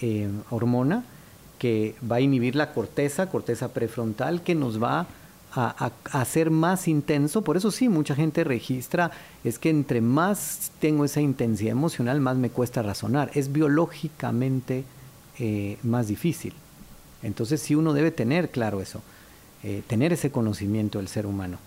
eh, 0.00 0.28
hormona 0.50 1.04
que 1.58 1.94
va 2.10 2.16
a 2.16 2.20
inhibir 2.20 2.56
la 2.56 2.72
corteza, 2.72 3.30
corteza 3.30 3.72
prefrontal, 3.72 4.42
que 4.42 4.54
nos 4.54 4.82
va 4.82 5.06
a, 5.52 5.90
hacer 6.12 6.50
más 6.50 6.88
intenso. 6.88 7.42
Por 7.42 7.56
eso 7.56 7.70
sí, 7.70 7.88
mucha 7.88 8.14
gente 8.14 8.44
registra, 8.44 9.10
es 9.44 9.58
que 9.58 9.70
entre 9.70 10.00
más 10.00 10.72
tengo 10.78 11.04
esa 11.04 11.20
intensidad 11.20 11.72
emocional, 11.72 12.20
más 12.20 12.36
me 12.36 12.50
cuesta 12.50 12.82
razonar. 12.82 13.30
Es 13.34 13.50
biológicamente 13.50 14.84
eh, 15.38 15.78
más 15.82 16.08
difícil. 16.08 16.52
Entonces 17.24 17.60
sí 17.62 17.74
uno 17.74 17.94
debe 17.94 18.10
tener 18.10 18.50
claro 18.50 18.80
eso, 18.80 19.00
eh, 19.62 19.82
tener 19.86 20.12
ese 20.12 20.30
conocimiento 20.30 20.98
del 20.98 21.08
ser 21.08 21.26
humano. 21.26 21.58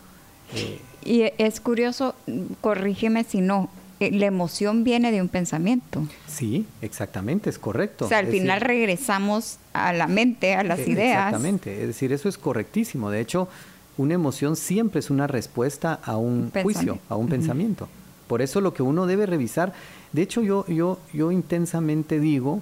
Eh, 0.53 0.79
y 1.03 1.23
es 1.43 1.59
curioso, 1.59 2.13
corrígeme 2.61 3.23
si 3.23 3.41
no, 3.41 3.69
eh, 3.99 4.11
la 4.11 4.27
emoción 4.27 4.83
viene 4.83 5.11
de 5.11 5.19
un 5.19 5.29
pensamiento. 5.29 6.07
Sí, 6.27 6.67
exactamente, 6.83 7.49
es 7.49 7.57
correcto. 7.57 8.05
O 8.05 8.07
sea, 8.07 8.19
al 8.19 8.27
final 8.27 8.61
regresamos 8.61 9.57
a 9.73 9.93
la 9.93 10.05
mente, 10.05 10.53
a 10.53 10.63
las 10.63 10.87
ideas. 10.87 11.25
Exactamente, 11.25 11.81
es 11.81 11.87
decir, 11.87 12.13
eso 12.13 12.29
es 12.29 12.37
correctísimo. 12.37 13.09
De 13.09 13.19
hecho, 13.19 13.49
una 13.97 14.13
emoción 14.13 14.55
siempre 14.55 14.99
es 14.99 15.09
una 15.09 15.25
respuesta 15.25 15.99
a 16.03 16.17
un, 16.17 16.51
juicio, 16.51 16.99
a 17.09 17.15
un 17.15 17.29
pensamiento. 17.29 17.89
Por 18.27 18.43
eso 18.43 18.61
lo 18.61 18.75
que 18.75 18.83
uno 18.83 19.07
debe 19.07 19.25
revisar, 19.25 19.73
de 20.13 20.21
hecho 20.21 20.43
yo, 20.43 20.67
yo, 20.67 20.99
yo 21.13 21.31
intensamente 21.31 22.19
digo, 22.19 22.61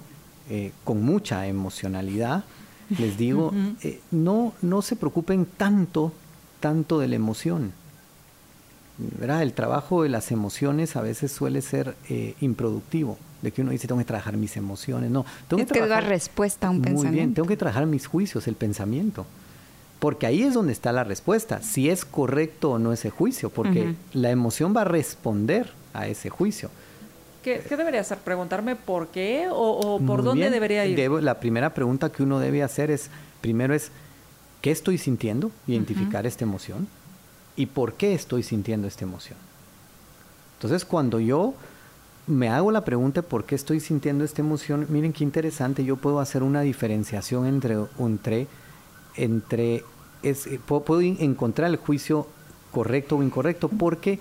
con 0.84 1.02
mucha 1.02 1.46
emocionalidad, 1.46 2.44
les 2.90 3.16
digo, 3.16 3.52
eh, 3.82 4.00
no, 4.10 4.54
no 4.62 4.82
se 4.82 4.96
preocupen 4.96 5.46
tanto, 5.46 6.12
tanto 6.60 6.98
de 6.98 7.08
la 7.08 7.16
emoción. 7.16 7.72
¿verdad? 8.98 9.42
El 9.42 9.52
trabajo 9.52 10.02
de 10.02 10.08
las 10.08 10.30
emociones 10.32 10.96
a 10.96 11.02
veces 11.02 11.30
suele 11.32 11.62
ser 11.62 11.96
eh, 12.08 12.34
improductivo, 12.40 13.18
de 13.42 13.52
que 13.52 13.62
uno 13.62 13.70
dice, 13.70 13.86
tengo 13.86 13.98
que 13.98 14.06
trabajar 14.06 14.36
mis 14.36 14.56
emociones. 14.56 15.10
No, 15.10 15.24
tengo 15.48 15.62
es 15.62 15.68
que, 15.68 15.78
trabajar, 15.78 16.08
respuesta 16.08 16.68
a 16.68 16.70
un 16.70 16.80
muy 16.80 17.08
bien, 17.08 17.34
tengo 17.34 17.48
que 17.48 17.56
trabajar 17.56 17.86
mis 17.86 18.06
juicios, 18.06 18.46
el 18.48 18.54
pensamiento. 18.54 19.26
Porque 19.98 20.26
ahí 20.26 20.42
es 20.42 20.54
donde 20.54 20.72
está 20.72 20.92
la 20.92 21.04
respuesta, 21.04 21.62
si 21.62 21.88
es 21.88 22.04
correcto 22.04 22.72
o 22.72 22.78
no 22.78 22.92
ese 22.92 23.10
juicio, 23.10 23.50
porque 23.50 23.94
la 24.12 24.30
emoción 24.30 24.74
va 24.76 24.82
a 24.82 24.84
responder 24.84 25.72
a 25.94 26.06
ese 26.06 26.28
juicio. 26.28 26.70
¿Qué, 27.46 27.76
debería 27.76 28.00
hacer? 28.00 28.18
¿Preguntarme 28.18 28.74
por 28.74 29.06
qué 29.06 29.46
o, 29.48 30.00
por 30.04 30.24
dónde 30.24 30.50
debería 30.50 30.84
ir? 30.84 30.98
la 31.22 31.38
primera 31.38 31.72
pregunta 31.74 32.10
que 32.10 32.24
uno 32.24 32.40
debe 32.40 32.64
hacer 32.64 32.90
es, 32.90 33.08
primero 33.40 33.72
es, 33.72 33.92
¿qué 34.62 34.72
estoy 34.72 34.98
sintiendo? 34.98 35.52
Identificar 35.68 36.26
esta 36.26 36.42
emoción. 36.42 36.88
¿Y 37.54 37.66
por 37.66 37.92
qué 37.92 38.14
estoy 38.14 38.42
sintiendo 38.42 38.88
esta 38.88 39.04
emoción? 39.04 39.38
Entonces, 40.56 40.84
cuando 40.84 41.20
yo 41.20 41.54
me 42.26 42.48
hago 42.48 42.72
la 42.72 42.84
pregunta 42.84 43.22
por 43.22 43.44
qué 43.44 43.54
estoy 43.54 43.78
sintiendo 43.78 44.24
esta 44.24 44.42
emoción, 44.42 44.84
miren 44.88 45.12
qué 45.12 45.22
interesante, 45.22 45.84
yo 45.84 45.94
puedo 45.94 46.18
hacer 46.18 46.42
una 46.42 46.62
diferenciación 46.62 47.46
entre, 47.46 47.76
entre, 48.00 48.48
entre 49.14 49.84
es, 50.24 50.48
puedo 50.66 51.00
encontrar 51.00 51.70
el 51.70 51.76
juicio 51.76 52.26
correcto 52.72 53.18
o 53.18 53.22
incorrecto, 53.22 53.68
porque 53.68 54.18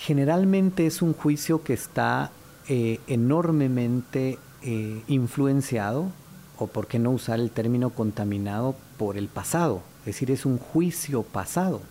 generalmente 0.00 0.86
es 0.86 1.02
un 1.02 1.12
juicio 1.12 1.62
que 1.62 1.74
está 1.74 2.30
eh, 2.68 3.00
enormemente 3.06 4.38
eh, 4.62 5.02
influenciado, 5.08 6.06
o 6.56 6.68
por 6.68 6.86
qué 6.86 6.98
no 6.98 7.10
usar 7.10 7.38
el 7.38 7.50
término 7.50 7.90
contaminado, 7.90 8.74
por 8.96 9.18
el 9.18 9.28
pasado. 9.28 9.82
Es 10.00 10.06
decir, 10.06 10.30
es 10.30 10.46
un 10.46 10.56
juicio 10.56 11.22
pasado 11.22 11.82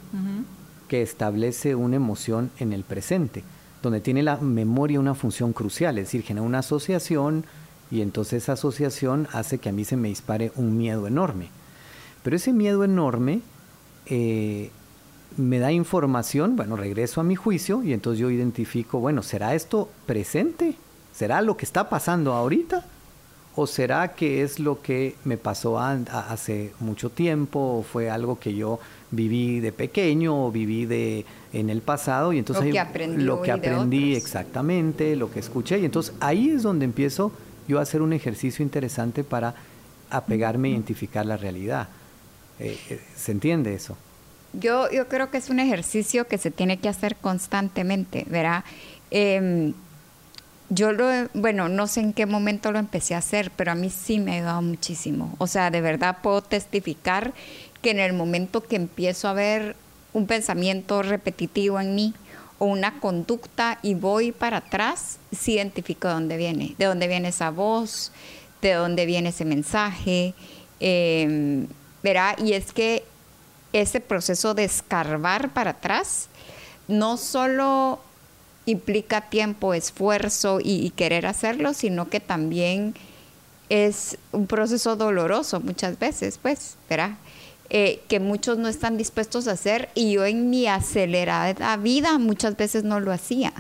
que 0.88 1.04
establece 1.04 1.76
una 1.76 1.98
emoción 1.98 2.50
en 2.58 2.74
el 2.74 2.84
presente, 2.84 3.44
donde 3.84 4.02
tiene 4.02 4.24
la 4.24 4.38
memoria 4.38 5.00
una 5.00 5.14
función 5.14 5.54
crucial, 5.54 6.00
es 6.00 6.06
decir, 6.06 6.24
genera 6.24 6.46
una 6.46 6.60
asociación 6.60 7.46
y 7.92 8.02
entonces 8.02 8.44
esa 8.44 8.54
asociación 8.54 9.28
hace 9.32 9.60
que 9.60 9.70
a 9.70 9.72
mí 9.72 9.86
se 9.86 9.98
me 9.98 10.10
dispare 10.10 10.52
un 10.56 10.78
miedo 10.78 11.06
enorme. 11.06 11.50
Pero 12.24 12.36
ese 12.36 12.54
miedo 12.54 12.84
enorme 12.84 13.42
eh, 14.08 14.72
me 15.38 15.60
da 15.60 15.72
información, 15.72 16.56
bueno, 16.56 16.76
regreso 16.76 17.22
a 17.22 17.24
mi 17.24 17.36
juicio 17.36 17.84
y 17.84 17.94
entonces 17.94 18.20
yo 18.20 18.30
identifico, 18.30 19.00
bueno, 19.00 19.24
¿será 19.24 19.56
esto 19.56 19.90
presente? 20.06 20.76
¿Será 21.14 21.42
lo 21.42 21.58
que 21.58 21.66
está 21.66 21.90
pasando 21.90 22.34
ahorita? 22.34 22.86
¿O 23.56 23.68
será 23.68 24.14
que 24.14 24.42
es 24.42 24.60
lo 24.60 24.82
que 24.82 25.16
me 25.26 25.38
pasó 25.38 25.80
hace 25.80 26.72
mucho 26.80 27.10
tiempo? 27.10 27.60
¿O 27.80 27.84
fue 27.84 28.10
algo 28.10 28.40
que 28.40 28.56
yo 28.56 28.80
viví 29.12 29.60
de 29.60 29.72
pequeño 29.72 30.46
o 30.46 30.52
viví 30.52 30.86
de 30.86 31.26
en 31.52 31.70
el 31.70 31.82
pasado? 31.82 32.32
Y 32.32 32.38
entonces 32.38 32.68
lo 32.68 32.72
que 32.72 32.80
aprendí, 32.80 33.24
lo 33.24 33.42
que 33.42 33.52
aprendí 33.52 34.16
exactamente, 34.16 35.16
lo 35.16 35.30
que 35.30 35.40
escuché. 35.40 35.80
Y 35.80 35.86
entonces 35.86 36.14
ahí 36.22 36.50
es 36.50 36.64
donde 36.64 36.86
empiezo 36.86 37.34
yo 37.68 37.80
a 37.80 37.82
hacer 37.82 38.02
un 38.02 38.14
ejercicio 38.14 38.64
interesante 38.64 39.24
para 39.24 39.56
apegarme 40.10 40.70
e 40.70 40.72
identificar 40.72 41.26
la 41.26 41.36
realidad. 41.36 41.90
Eh, 42.60 42.78
eh, 42.90 43.02
¿Se 43.16 43.32
entiende 43.32 43.74
eso? 43.74 43.98
Yo, 44.54 44.90
yo 44.92 45.08
creo 45.08 45.30
que 45.30 45.38
es 45.38 45.50
un 45.50 45.60
ejercicio 45.60 46.28
que 46.28 46.38
se 46.38 46.52
tiene 46.52 46.78
que 46.78 46.90
hacer 46.90 47.16
constantemente, 47.16 48.26
¿verdad? 48.28 48.64
Em, 49.12 49.74
yo 50.70 50.92
lo, 50.92 51.08
bueno, 51.34 51.70
no 51.70 51.88
sé 51.88 52.02
en 52.02 52.14
qué 52.14 52.26
momento 52.26 52.72
lo 52.72 52.80
empecé 52.80 53.16
a 53.16 53.20
hacer, 53.20 53.52
pero 53.56 53.72
a 53.72 53.76
mí 53.76 53.90
sí 53.90 54.20
me 54.20 54.32
ha 54.32 54.36
ayudado 54.36 54.62
muchísimo. 54.62 55.36
O 55.40 55.48
sea, 55.48 55.72
de 55.72 55.82
verdad 55.82 56.18
puedo 56.22 56.42
testificar 56.42 57.34
que 57.82 57.92
en 57.92 58.00
el 58.00 58.14
momento 58.14 58.62
que 58.62 58.76
empiezo 58.76 59.28
a 59.28 59.34
ver 59.34 59.76
un 60.14 60.28
pensamiento 60.28 61.02
repetitivo 61.02 61.80
en 61.80 61.96
mí 61.96 62.14
o 62.58 62.66
una 62.66 63.00
conducta 63.00 63.80
y 63.82 63.94
voy 63.94 64.32
para 64.32 64.58
atrás, 64.58 65.18
sí 65.32 65.54
identifico 65.54 66.08
de 66.08 66.14
dónde 66.14 66.38
viene, 66.38 66.76
de 66.78 66.86
dónde 66.86 67.08
viene 67.08 67.30
esa 67.30 67.52
voz, 67.52 68.12
de 68.62 68.74
dónde 68.74 69.06
viene 69.06 69.30
ese 69.30 69.46
mensaje. 69.46 70.34
Eh. 70.80 71.66
Y 72.38 72.54
es 72.54 72.72
que 72.72 73.04
ese 73.74 74.00
proceso 74.00 74.54
de 74.54 74.64
escarbar 74.64 75.54
para 75.54 75.72
atrás 75.72 76.28
no 76.88 77.18
solo 77.18 78.00
implica 78.66 79.22
tiempo, 79.22 79.74
esfuerzo 79.74 80.60
y, 80.62 80.92
querer 80.92 81.26
hacerlo, 81.26 81.74
sino 81.74 82.10
que 82.10 82.20
también 82.20 82.94
es 83.70 84.18
un 84.32 84.48
proceso 84.48 84.96
doloroso 84.96 85.60
muchas 85.60 85.98
veces, 86.00 86.40
pues, 86.42 86.76
¿verdad? 86.90 87.12
Eh, 87.70 88.02
que 88.08 88.20
muchos 88.20 88.58
no 88.58 88.68
están 88.68 88.98
dispuestos 88.98 89.48
a 89.48 89.52
hacer 89.52 89.90
y 89.94 90.14
yo 90.14 90.26
en 90.26 90.50
mi 90.50 90.66
acelerada 90.66 91.78
vida 91.78 92.18
muchas 92.18 92.58
veces 92.58 92.84
no 92.84 93.00
lo 93.00 93.12
hacía. 93.12 93.54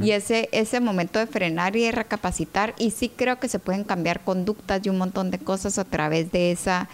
Y 0.00 0.12
ese, 0.12 0.48
ese 0.52 0.80
momento 0.80 1.18
de 1.18 1.26
frenar 1.26 1.76
y 1.76 1.82
de 1.82 1.92
recapacitar, 1.92 2.74
y 2.78 2.90
sí 2.90 3.10
creo 3.10 3.38
que 3.38 3.50
se 3.50 3.58
pueden 3.58 3.84
cambiar 3.84 4.20
conductas 4.20 4.80
y 4.82 4.88
un 4.88 4.96
montón 4.96 5.30
de 5.30 5.38
cosas 5.38 5.76
a 5.76 5.84
través 5.84 6.32
de 6.32 6.52
esa 6.52 6.88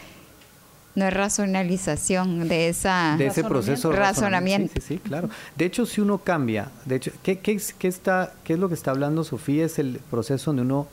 no 0.95 1.07
es 1.07 1.15
racionalización 1.15 2.49
de 2.49 2.69
esa 2.69 3.15
de 3.17 3.27
ese 3.27 3.45
proceso 3.45 3.93
razonamiento. 3.93 4.73
Sí, 4.75 4.81
sí, 4.81 4.99
claro. 4.99 5.31
De 5.57 5.65
hecho, 5.65 5.87
si 5.87 6.01
uno 6.01 6.19
cambia, 6.19 6.71
de 6.85 6.97
hecho, 6.97 7.13
¿qué, 7.23 7.39
qué, 7.39 7.55
está, 7.89 8.33
¿qué 8.45 8.55
es 8.55 8.59
lo 8.59 8.69
que 8.69 8.75
está 8.75 8.91
hablando 8.91 9.23
Sofía? 9.25 9.65
Es 9.65 9.79
el 9.79 10.01
proceso 10.11 10.51
donde 10.51 10.63
uno 10.63 10.89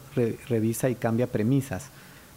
revisa 0.48 0.90
y 0.90 0.96
cambia 0.96 1.28
premisas, 1.28 1.90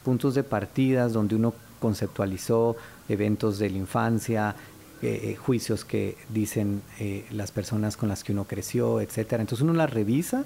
puntos 0.05 0.35
de 0.35 0.43
partidas 0.43 1.13
donde 1.13 1.37
uno 1.37 1.55
conceptualizó 1.81 2.77
eventos 3.09 3.59
de 3.59 3.71
la 3.71 3.79
infancia, 3.79 4.55
eh, 5.03 5.31
eh, 5.31 5.37
juicios 5.37 5.85
que 5.85 6.17
dicen 6.29 6.83
eh, 6.99 7.25
las 7.31 7.53
personas 7.53 7.97
con 7.97 8.09
las 8.09 8.23
que 8.23 8.33
uno 8.33 8.45
creció, 8.45 9.01
etcétera. 9.01 9.43
Entonces 9.43 9.63
uno 9.63 9.73
las 9.73 9.91
revisa, 9.91 10.45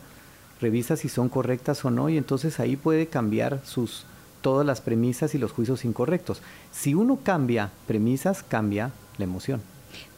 revisa 0.60 0.96
si 0.96 1.08
son 1.08 1.28
correctas 1.28 1.84
o 1.84 1.90
no, 1.90 2.08
y 2.08 2.16
entonces 2.16 2.60
ahí 2.60 2.76
puede 2.76 3.08
cambiar 3.08 3.60
sus 3.64 4.06
todas 4.44 4.66
las 4.66 4.82
premisas 4.82 5.34
y 5.34 5.38
los 5.38 5.52
juicios 5.52 5.86
incorrectos. 5.86 6.42
Si 6.70 6.92
uno 6.92 7.18
cambia 7.22 7.70
premisas, 7.86 8.44
cambia 8.46 8.90
la 9.16 9.24
emoción. 9.24 9.62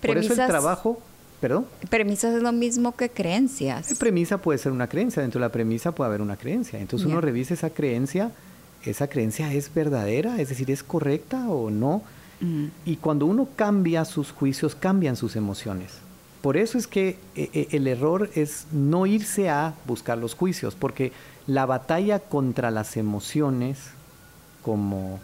Por 0.04 0.18
eso 0.18 0.32
el 0.32 0.48
trabajo 0.48 0.98
¿Perdón? 1.40 1.66
Premisas 1.90 2.34
es 2.34 2.42
lo 2.42 2.50
mismo 2.50 2.96
que 2.96 3.10
creencias. 3.10 3.90
La 3.90 3.98
premisa 3.98 4.38
puede 4.38 4.58
ser 4.58 4.72
una 4.72 4.88
creencia, 4.88 5.20
dentro 5.20 5.38
de 5.38 5.46
la 5.46 5.52
premisa 5.52 5.92
puede 5.92 6.08
haber 6.08 6.22
una 6.22 6.36
creencia. 6.36 6.80
Entonces 6.80 7.06
uno 7.06 7.20
revisa 7.20 7.52
esa 7.52 7.70
creencia, 7.70 8.32
esa 8.82 9.06
creencia 9.08 9.52
es 9.52 9.72
verdadera, 9.72 10.40
es 10.40 10.48
decir, 10.48 10.70
es 10.70 10.82
correcta 10.82 11.50
o 11.50 11.70
no. 11.70 12.02
Mm. 12.40 12.68
Y 12.86 12.96
cuando 12.96 13.26
uno 13.26 13.48
cambia 13.54 14.06
sus 14.06 14.32
juicios, 14.32 14.74
cambian 14.74 15.14
sus 15.14 15.36
emociones. 15.36 15.92
Por 16.40 16.56
eso 16.56 16.78
es 16.78 16.86
que 16.86 17.18
eh, 17.34 17.50
eh, 17.52 17.68
el 17.72 17.86
error 17.86 18.30
es 18.34 18.66
no 18.72 19.04
irse 19.04 19.50
a 19.50 19.74
buscar 19.84 20.16
los 20.16 20.34
juicios, 20.34 20.74
porque 20.74 21.12
la 21.46 21.66
batalla 21.66 22.18
contra 22.18 22.70
las 22.70 22.96
emociones 22.96 23.90
como, 24.66 25.20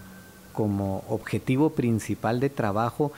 como 0.53 1.03
objetivo 1.09 1.71
principal 1.71 2.39
de 2.39 2.49
trabajo 2.49 3.11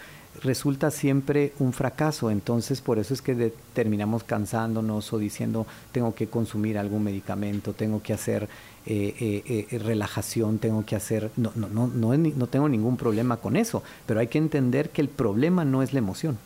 resulta 0.42 0.90
siempre 0.90 1.52
un 1.58 1.74
fracaso. 1.74 2.30
Entonces, 2.30 2.80
por 2.80 2.98
eso 2.98 3.12
es 3.12 3.20
que 3.20 3.52
terminamos 3.74 4.24
cansándonos 4.24 5.12
o 5.12 5.18
diciendo, 5.18 5.66
tengo 5.92 6.14
que 6.14 6.28
consumir 6.28 6.78
algún 6.78 7.04
medicamento, 7.04 7.74
tengo 7.74 8.02
que 8.02 8.14
hacer 8.14 8.48
eh, 8.86 9.14
eh, 9.20 9.66
eh, 9.70 9.78
relajación, 9.78 10.58
tengo 10.58 10.86
que 10.86 10.96
hacer... 10.96 11.30
No, 11.36 11.52
no, 11.56 11.68
no, 11.68 11.88
no, 11.88 12.16
no, 12.16 12.46
tengo 12.46 12.70
ningún 12.70 12.96
problema 12.96 13.36
con 13.36 13.54
eso, 13.54 13.82
pero 14.06 14.18
hay 14.18 14.28
que 14.28 14.38
entender 14.38 14.88
que 14.88 15.02
el 15.02 15.10
problema 15.10 15.66
no 15.66 15.82
es 15.82 15.92
la 15.92 15.98
emoción, 15.98 16.38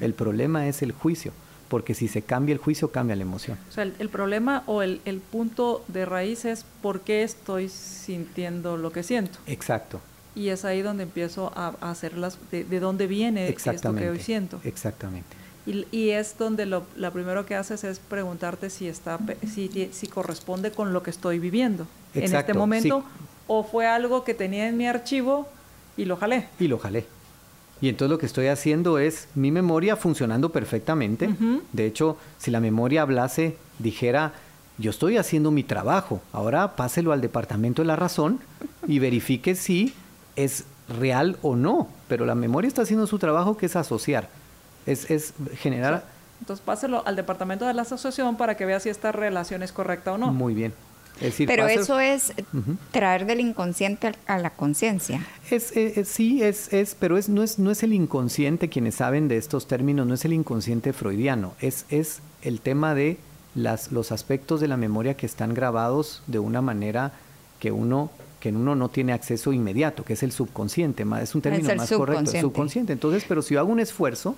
el 0.00 0.14
problema 0.14 0.68
es 0.68 0.80
el 0.80 0.92
juicio 0.92 1.32
porque 1.68 1.94
si 1.94 2.08
se 2.08 2.22
cambia 2.22 2.52
el 2.52 2.58
juicio, 2.58 2.90
cambia 2.90 3.16
la 3.16 3.22
emoción. 3.22 3.58
O 3.68 3.72
sea, 3.72 3.84
el, 3.84 4.08
problema 4.08 4.62
o 4.66 4.82
el, 4.82 5.00
punto 5.30 5.84
de 5.88 6.04
raíz 6.04 6.44
es 6.44 6.64
por 6.82 7.00
qué 7.00 7.22
estoy 7.22 7.68
sintiendo 7.68 8.76
lo 8.76 8.90
que 8.90 9.02
siento. 9.02 9.38
Exacto. 9.46 10.00
Y 10.34 10.48
es 10.48 10.64
ahí 10.64 10.82
donde 10.82 11.02
empiezo 11.02 11.52
a, 11.54 11.74
hacer 11.80 12.16
las, 12.16 12.38
de, 12.50 12.64
dónde 12.80 13.06
viene 13.06 13.48
esto 13.48 13.94
que 13.94 14.10
hoy 14.10 14.20
siento. 14.20 14.60
Exactamente. 14.64 15.36
Y, 15.66 15.86
y 15.90 16.10
es 16.10 16.38
donde 16.38 16.64
lo, 16.64 16.84
primero 17.12 17.44
que 17.44 17.54
haces 17.54 17.84
es 17.84 17.98
preguntarte 17.98 18.70
si, 18.70 18.88
está, 18.88 19.18
si, 19.52 19.90
si 19.92 20.06
corresponde 20.06 20.70
con 20.70 20.92
lo 20.92 21.02
que 21.02 21.10
estoy 21.10 21.38
viviendo 21.38 21.86
en 22.14 22.34
este 22.34 22.54
momento 22.54 23.04
o 23.46 23.64
fue 23.64 23.86
algo 23.86 24.24
que 24.24 24.34
tenía 24.34 24.68
en 24.68 24.76
mi 24.76 24.86
archivo 24.86 25.48
y 25.96 26.04
lo 26.04 26.16
jalé. 26.16 26.48
Y 26.58 26.68
lo 26.68 26.78
jalé. 26.78 27.06
Y 27.80 27.88
entonces 27.88 28.10
lo 28.10 28.18
que 28.18 28.26
estoy 28.26 28.48
haciendo 28.48 28.98
es 28.98 29.28
mi 29.34 29.50
memoria 29.50 29.96
funcionando 29.96 30.50
perfectamente. 30.50 31.30
De 31.72 31.86
hecho, 31.86 32.16
si 32.38 32.50
la 32.50 32.60
memoria 32.60 33.02
hablase, 33.02 33.56
dijera, 33.78 34.32
yo 34.78 34.90
estoy 34.90 35.16
haciendo 35.16 35.50
mi 35.50 35.62
trabajo, 35.62 36.20
ahora 36.32 36.76
páselo 36.76 37.12
al 37.12 37.20
departamento 37.20 37.82
de 37.82 37.86
la 37.86 37.96
razón 37.96 38.40
y 38.86 38.98
verifique 38.98 39.54
si 39.54 39.94
es 40.36 40.64
real 40.88 41.36
o 41.42 41.56
no. 41.56 41.88
Pero 42.08 42.26
la 42.26 42.34
memoria 42.34 42.68
está 42.68 42.82
haciendo 42.82 43.06
su 43.06 43.18
trabajo 43.18 43.56
que 43.56 43.66
es 43.66 43.76
asociar, 43.76 44.28
es, 44.86 45.10
es 45.10 45.34
generar... 45.56 46.04
Entonces 46.40 46.64
páselo 46.64 47.02
al 47.04 47.16
departamento 47.16 47.66
de 47.66 47.74
la 47.74 47.82
asociación 47.82 48.36
para 48.36 48.56
que 48.56 48.64
vea 48.64 48.78
si 48.78 48.88
esta 48.88 49.10
relación 49.10 49.62
es 49.64 49.72
correcta 49.72 50.12
o 50.12 50.18
no. 50.18 50.32
Muy 50.32 50.54
bien. 50.54 50.72
Pero 51.46 51.66
eso 51.66 51.98
es 52.00 52.32
traer 52.90 53.26
del 53.26 53.40
inconsciente 53.40 54.12
a 54.26 54.38
la 54.38 54.50
conciencia. 54.50 55.26
Es, 55.50 55.72
sí, 56.04 56.42
es, 56.42 56.72
es, 56.72 56.94
pero 56.94 57.18
es, 57.18 57.28
no, 57.28 57.42
es, 57.42 57.58
no 57.58 57.70
es 57.70 57.82
el 57.82 57.92
inconsciente, 57.92 58.68
quienes 58.68 58.96
saben 58.96 59.28
de 59.28 59.36
estos 59.36 59.66
términos, 59.66 60.06
no 60.06 60.14
es 60.14 60.24
el 60.24 60.32
inconsciente 60.32 60.92
freudiano, 60.92 61.54
es, 61.60 61.86
es 61.90 62.20
el 62.42 62.60
tema 62.60 62.94
de 62.94 63.18
las, 63.54 63.92
los 63.92 64.12
aspectos 64.12 64.60
de 64.60 64.68
la 64.68 64.76
memoria 64.76 65.14
que 65.14 65.26
están 65.26 65.54
grabados 65.54 66.22
de 66.26 66.38
una 66.38 66.62
manera 66.62 67.12
que 67.58 67.72
uno 67.72 68.10
que 68.40 68.50
uno 68.50 68.74
no 68.74 68.88
tiene 68.88 69.12
acceso 69.12 69.52
inmediato, 69.52 70.04
que 70.04 70.12
es 70.12 70.22
el 70.22 70.32
subconsciente, 70.32 71.04
es 71.20 71.34
un 71.34 71.42
término 71.42 71.74
más 71.74 71.90
correcto, 71.90 72.30
el 72.30 72.40
subconsciente. 72.40 72.92
Entonces, 72.92 73.24
pero 73.26 73.42
si 73.42 73.54
yo 73.54 73.60
hago 73.60 73.72
un 73.72 73.80
esfuerzo, 73.80 74.36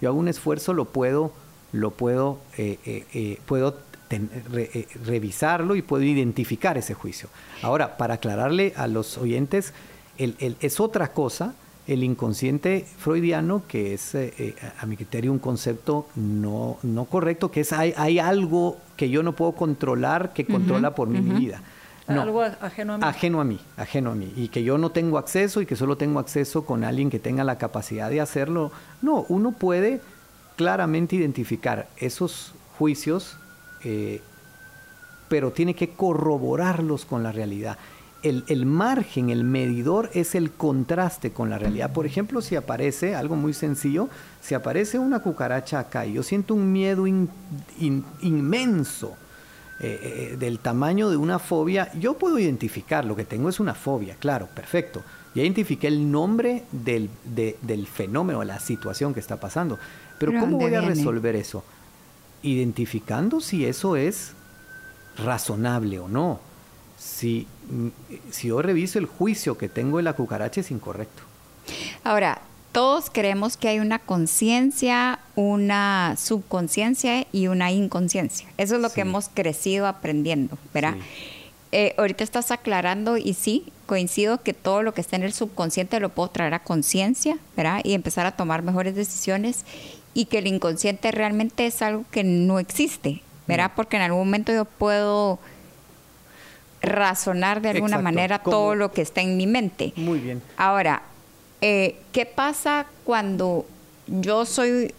yo 0.00 0.08
hago 0.08 0.18
un 0.18 0.28
esfuerzo, 0.28 0.72
lo 0.72 0.84
puedo, 0.84 1.32
lo 1.72 1.90
puedo, 1.90 2.38
eh, 2.56 2.78
eh, 2.84 3.04
eh, 3.12 3.40
puedo 3.46 3.78
eh, 4.12 4.88
revisarlo 5.04 5.76
y 5.76 5.82
puedo 5.82 6.02
identificar 6.02 6.78
ese 6.78 6.94
juicio. 6.94 7.28
Ahora, 7.62 7.96
para 7.96 8.14
aclararle 8.14 8.72
a 8.76 8.86
los 8.86 9.18
oyentes, 9.18 9.72
es 10.18 10.80
otra 10.80 11.12
cosa 11.12 11.54
el 11.86 12.04
inconsciente 12.04 12.86
freudiano, 12.98 13.62
que 13.66 13.94
es 13.94 14.14
eh, 14.14 14.32
eh, 14.38 14.54
a 14.78 14.86
mi 14.86 14.96
criterio 14.96 15.32
un 15.32 15.38
concepto 15.38 16.06
no, 16.14 16.78
no 16.82 17.06
correcto, 17.06 17.50
que 17.50 17.60
es 17.60 17.72
hay, 17.72 17.92
hay 17.96 18.18
algo 18.18 18.78
que 18.96 19.10
yo 19.10 19.22
no 19.22 19.32
puedo 19.32 19.52
controlar 19.52 20.32
que 20.32 20.46
controla 20.46 20.94
por 20.94 21.08
mi 21.08 21.20
vida. 21.20 21.60
algo 22.06 22.42
ajeno 22.42 22.94
a 22.94 22.98
mí. 22.98 23.04
Ajeno 23.04 23.40
a 23.40 23.44
mí, 23.44 23.60
ajeno 23.76 24.10
a 24.12 24.14
mí. 24.14 24.32
Y 24.36 24.48
que 24.48 24.62
yo 24.62 24.78
no 24.78 24.90
tengo 24.90 25.18
acceso 25.18 25.60
y 25.60 25.66
que 25.66 25.74
solo 25.74 25.96
tengo 25.96 26.20
acceso 26.20 26.64
con 26.64 26.84
alguien 26.84 27.10
que 27.10 27.18
tenga 27.18 27.42
la 27.42 27.58
capacidad 27.58 28.10
de 28.10 28.20
hacerlo. 28.20 28.70
No, 29.00 29.26
uno 29.28 29.52
puede 29.52 30.00
claramente 30.56 31.16
identificar 31.16 31.88
esos 31.96 32.54
juicios 32.78 33.38
eh, 33.84 34.20
pero 35.28 35.50
tiene 35.50 35.74
que 35.74 35.90
corroborarlos 35.90 37.04
con 37.04 37.22
la 37.22 37.32
realidad. 37.32 37.78
El, 38.22 38.66
margen, 38.66 39.30
el 39.30 39.42
medidor 39.42 40.08
es 40.14 40.36
el 40.36 40.52
contraste 40.52 41.32
con 41.32 41.50
la 41.50 41.58
realidad. 41.58 41.92
Por 41.92 42.06
ejemplo, 42.06 42.40
si 42.40 42.54
aparece 42.54 43.16
algo 43.16 43.34
muy 43.34 43.52
sencillo, 43.52 44.08
si 44.40 44.54
aparece 44.54 45.00
una 45.00 45.20
cucaracha 45.20 45.80
acá 45.80 46.06
y 46.06 46.12
yo 46.12 46.22
siento 46.22 46.54
un 46.54 46.70
miedo 46.70 47.04
inmenso 47.08 49.16
eh, 49.80 50.34
eh, 50.34 50.36
del 50.38 50.60
tamaño 50.60 51.10
de 51.10 51.16
una 51.16 51.40
fobia, 51.40 51.92
yo 51.94 52.14
puedo 52.14 52.38
identificar, 52.38 53.04
lo 53.04 53.16
que 53.16 53.24
tengo 53.24 53.48
es 53.48 53.58
una 53.58 53.74
fobia, 53.74 54.14
claro, 54.20 54.46
perfecto. 54.54 55.02
Ya 55.34 55.42
identifiqué 55.42 55.88
el 55.88 56.08
nombre 56.08 56.64
del, 56.70 57.10
del 57.24 57.86
fenómeno, 57.88 58.44
la 58.44 58.60
situación 58.60 59.14
que 59.14 59.20
está 59.20 59.40
pasando. 59.40 59.80
Pero 60.18 60.38
¿cómo 60.38 60.58
voy 60.58 60.74
a 60.74 60.82
resolver 60.82 61.34
eso? 61.34 61.64
Identificando 62.42 63.40
si 63.40 63.64
eso 63.64 63.96
es 63.96 64.32
razonable 65.16 65.98
o 65.98 66.08
no. 66.08 66.40
si, 66.98 67.48
mm, 67.68 67.88
si 68.30 68.48
yo 68.48 68.62
reviso 68.62 69.00
el 69.00 69.06
juicio 69.06 69.58
que 69.58 69.68
tengo 69.68 69.96
de 69.96 70.04
la 70.04 70.12
cucaracha 70.12 70.60
es 70.60 70.70
incorrecto. 70.70 71.24
Ahora, 72.04 72.40
todos 72.72 73.10
creemos 73.10 73.56
que 73.56 73.68
hay 73.68 73.80
una 73.80 73.98
conciencia, 73.98 75.20
una 75.36 76.16
subconsciencia 76.16 77.26
y 77.30 77.48
una 77.48 77.70
inconsciencia. 77.70 78.48
Eso 78.56 78.76
es 78.76 78.80
lo 78.80 78.90
que 78.90 79.02
hemos 79.02 79.28
crecido 79.28 79.86
aprendiendo, 79.86 80.56
¿verdad? 80.72 80.94
Eh, 81.70 81.94
ahorita 81.98 82.24
estás 82.24 82.50
aclarando 82.50 83.18
y 83.18 83.34
sí, 83.34 83.72
coincido 83.86 84.42
que 84.42 84.54
todo 84.54 84.82
lo 84.82 84.94
que 84.94 85.02
está 85.02 85.16
en 85.16 85.22
el 85.22 85.32
subconsciente 85.32 86.00
lo 86.00 86.08
puedo 86.08 86.30
traer 86.30 86.54
a 86.54 86.62
conciencia, 86.62 87.38
¿verdad? 87.56 87.80
Y 87.84 87.92
empezar 87.92 88.26
a 88.26 88.32
tomar 88.32 88.62
mejores 88.62 88.94
decisiones 88.94 89.64
y 90.14 90.26
que 90.26 90.38
el 90.38 90.46
inconsciente 90.46 91.10
realmente 91.10 91.66
es 91.66 91.82
algo 91.82 92.04
que 92.10 92.24
no 92.24 92.58
existe, 92.58 93.22
¿verdad? 93.46 93.70
Mm. 93.72 93.76
Porque 93.76 93.96
en 93.96 94.02
algún 94.02 94.20
momento 94.20 94.52
yo 94.52 94.64
puedo 94.64 95.38
razonar 96.82 97.62
de 97.62 97.70
alguna 97.70 97.98
manera 97.98 98.40
todo 98.40 98.74
lo 98.74 98.92
que 98.92 99.02
está 99.02 99.20
en 99.20 99.36
mi 99.36 99.46
mente. 99.46 99.92
Muy 99.96 100.18
bien. 100.18 100.42
Ahora, 100.56 101.02
eh, 101.60 101.96
¿qué 102.12 102.26
pasa 102.26 102.86
cuando 103.04 103.66
yo 104.08 104.44
soy, 104.44 104.92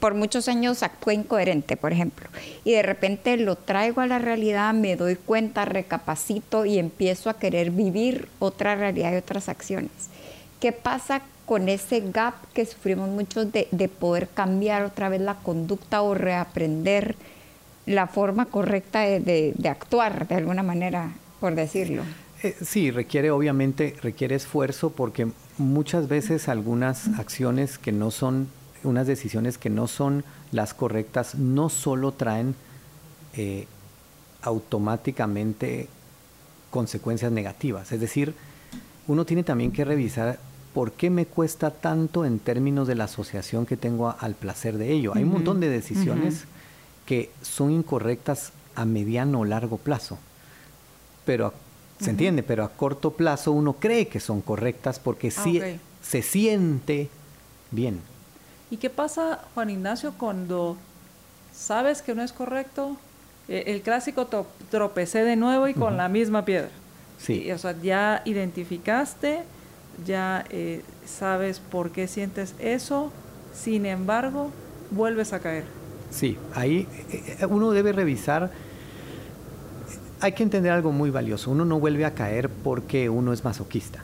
por 0.00 0.14
muchos 0.14 0.48
años 0.48 0.82
actué 0.82 1.14
incoherente, 1.14 1.76
por 1.76 1.92
ejemplo, 1.92 2.28
y 2.64 2.72
de 2.72 2.82
repente 2.82 3.36
lo 3.36 3.56
traigo 3.56 4.00
a 4.00 4.06
la 4.06 4.18
realidad, 4.18 4.74
me 4.74 4.96
doy 4.96 5.14
cuenta, 5.14 5.64
recapacito 5.64 6.66
y 6.66 6.78
empiezo 6.78 7.30
a 7.30 7.38
querer 7.38 7.70
vivir 7.70 8.28
otra 8.40 8.74
realidad 8.74 9.12
y 9.12 9.16
otras 9.16 9.48
acciones? 9.48 9.92
¿Qué 10.58 10.72
pasa 10.72 11.22
con 11.50 11.68
ese 11.68 12.00
gap 12.12 12.34
que 12.54 12.64
sufrimos 12.64 13.08
muchos 13.08 13.48
de, 13.50 13.88
poder 13.88 14.28
cambiar 14.28 14.84
otra 14.84 15.08
vez 15.08 15.20
la 15.20 15.34
conducta 15.34 16.00
o 16.00 16.14
reaprender 16.14 17.16
la 17.86 18.06
forma 18.06 18.46
correcta 18.46 19.00
de, 19.00 19.68
actuar, 19.68 20.28
de 20.28 20.36
alguna 20.36 20.62
manera, 20.62 21.10
por 21.40 21.56
decirlo? 21.56 22.04
Eh, 22.44 22.54
sí, 22.64 22.92
requiere 22.92 23.32
obviamente, 23.32 23.96
requiere 24.00 24.36
esfuerzo 24.36 24.90
porque 24.90 25.26
muchas 25.58 26.06
veces 26.06 26.48
algunas 26.48 27.08
acciones 27.18 27.78
que 27.78 27.90
no 27.90 28.12
son, 28.12 28.46
unas 28.84 29.08
decisiones 29.08 29.58
que 29.58 29.70
no 29.70 29.88
son 29.88 30.22
las 30.52 30.72
correctas, 30.72 31.34
no 31.34 31.68
solo 31.68 32.12
traen 32.12 32.54
eh, 33.34 33.66
automáticamente 34.42 35.88
consecuencias 36.70 37.32
negativas. 37.32 37.90
Es 37.90 38.00
decir, 38.00 38.36
uno 39.08 39.24
tiene 39.24 39.42
también 39.42 39.72
que 39.72 39.84
revisar 39.84 40.38
por 40.74 40.92
qué 40.92 41.10
me 41.10 41.26
cuesta 41.26 41.70
tanto 41.70 42.24
en 42.24 42.38
términos 42.38 42.86
de 42.86 42.94
la 42.94 43.04
asociación 43.04 43.66
que 43.66 43.76
tengo 43.76 44.14
al 44.18 44.34
placer 44.34 44.78
de 44.78 44.92
ello. 44.92 45.12
Hay 45.14 45.24
un 45.24 45.32
montón 45.32 45.60
de 45.60 45.68
decisiones 45.68 46.44
que 47.06 47.30
son 47.42 47.72
incorrectas 47.72 48.52
a 48.74 48.84
mediano 48.84 49.40
o 49.40 49.44
largo 49.44 49.78
plazo, 49.78 50.18
pero 51.24 51.52
¿Se 52.00 52.10
entiende? 52.10 52.42
Pero 52.42 52.64
a 52.64 52.70
corto 52.70 53.12
plazo 53.12 53.52
uno 53.52 53.74
cree 53.74 54.08
que 54.08 54.20
son 54.20 54.40
correctas 54.40 54.98
porque 54.98 55.28
ah, 55.28 55.42
sí 55.42 55.60
se 56.02 56.22
siente 56.22 57.10
bien. 57.70 58.00
¿Y 58.70 58.78
qué 58.78 58.88
pasa, 58.88 59.40
Juan 59.54 59.70
Ignacio, 59.70 60.14
cuando 60.16 60.76
sabes 61.52 62.02
que 62.02 62.14
no 62.14 62.22
es 62.22 62.32
correcto? 62.32 62.96
E, 63.48 63.64
el 63.66 63.82
clásico 63.82 64.28
tropecé 64.70 65.24
de 65.24 65.36
nuevo 65.36 65.68
y 65.68 65.74
con 65.74 65.96
la 65.96 66.08
misma 66.08 66.44
piedra. 66.44 66.70
Sí. 67.18 67.52
o 67.52 67.58
sea, 67.58 67.76
ya 67.82 68.22
identificaste, 68.24 69.42
ya 70.04 70.44
eh, 70.50 70.82
sabes 71.04 71.60
por 71.60 71.90
qué 71.90 72.06
sientes 72.06 72.54
eso, 72.58 73.12
sin 73.54 73.86
embargo, 73.86 74.50
vuelves 74.90 75.32
a 75.32 75.40
caer. 75.40 75.64
Sí, 76.10 76.38
ahí 76.54 76.86
eh, 77.12 77.46
uno 77.48 77.70
debe 77.70 77.92
revisar 77.92 78.50
hay 80.20 80.32
que 80.32 80.42
entender 80.42 80.72
algo 80.72 80.92
muy 80.92 81.10
valioso. 81.10 81.50
Uno 81.50 81.64
no 81.64 81.80
vuelve 81.80 82.04
a 82.04 82.14
caer 82.14 82.48
porque 82.48 83.08
uno 83.08 83.32
es 83.32 83.44
masoquista. 83.44 84.02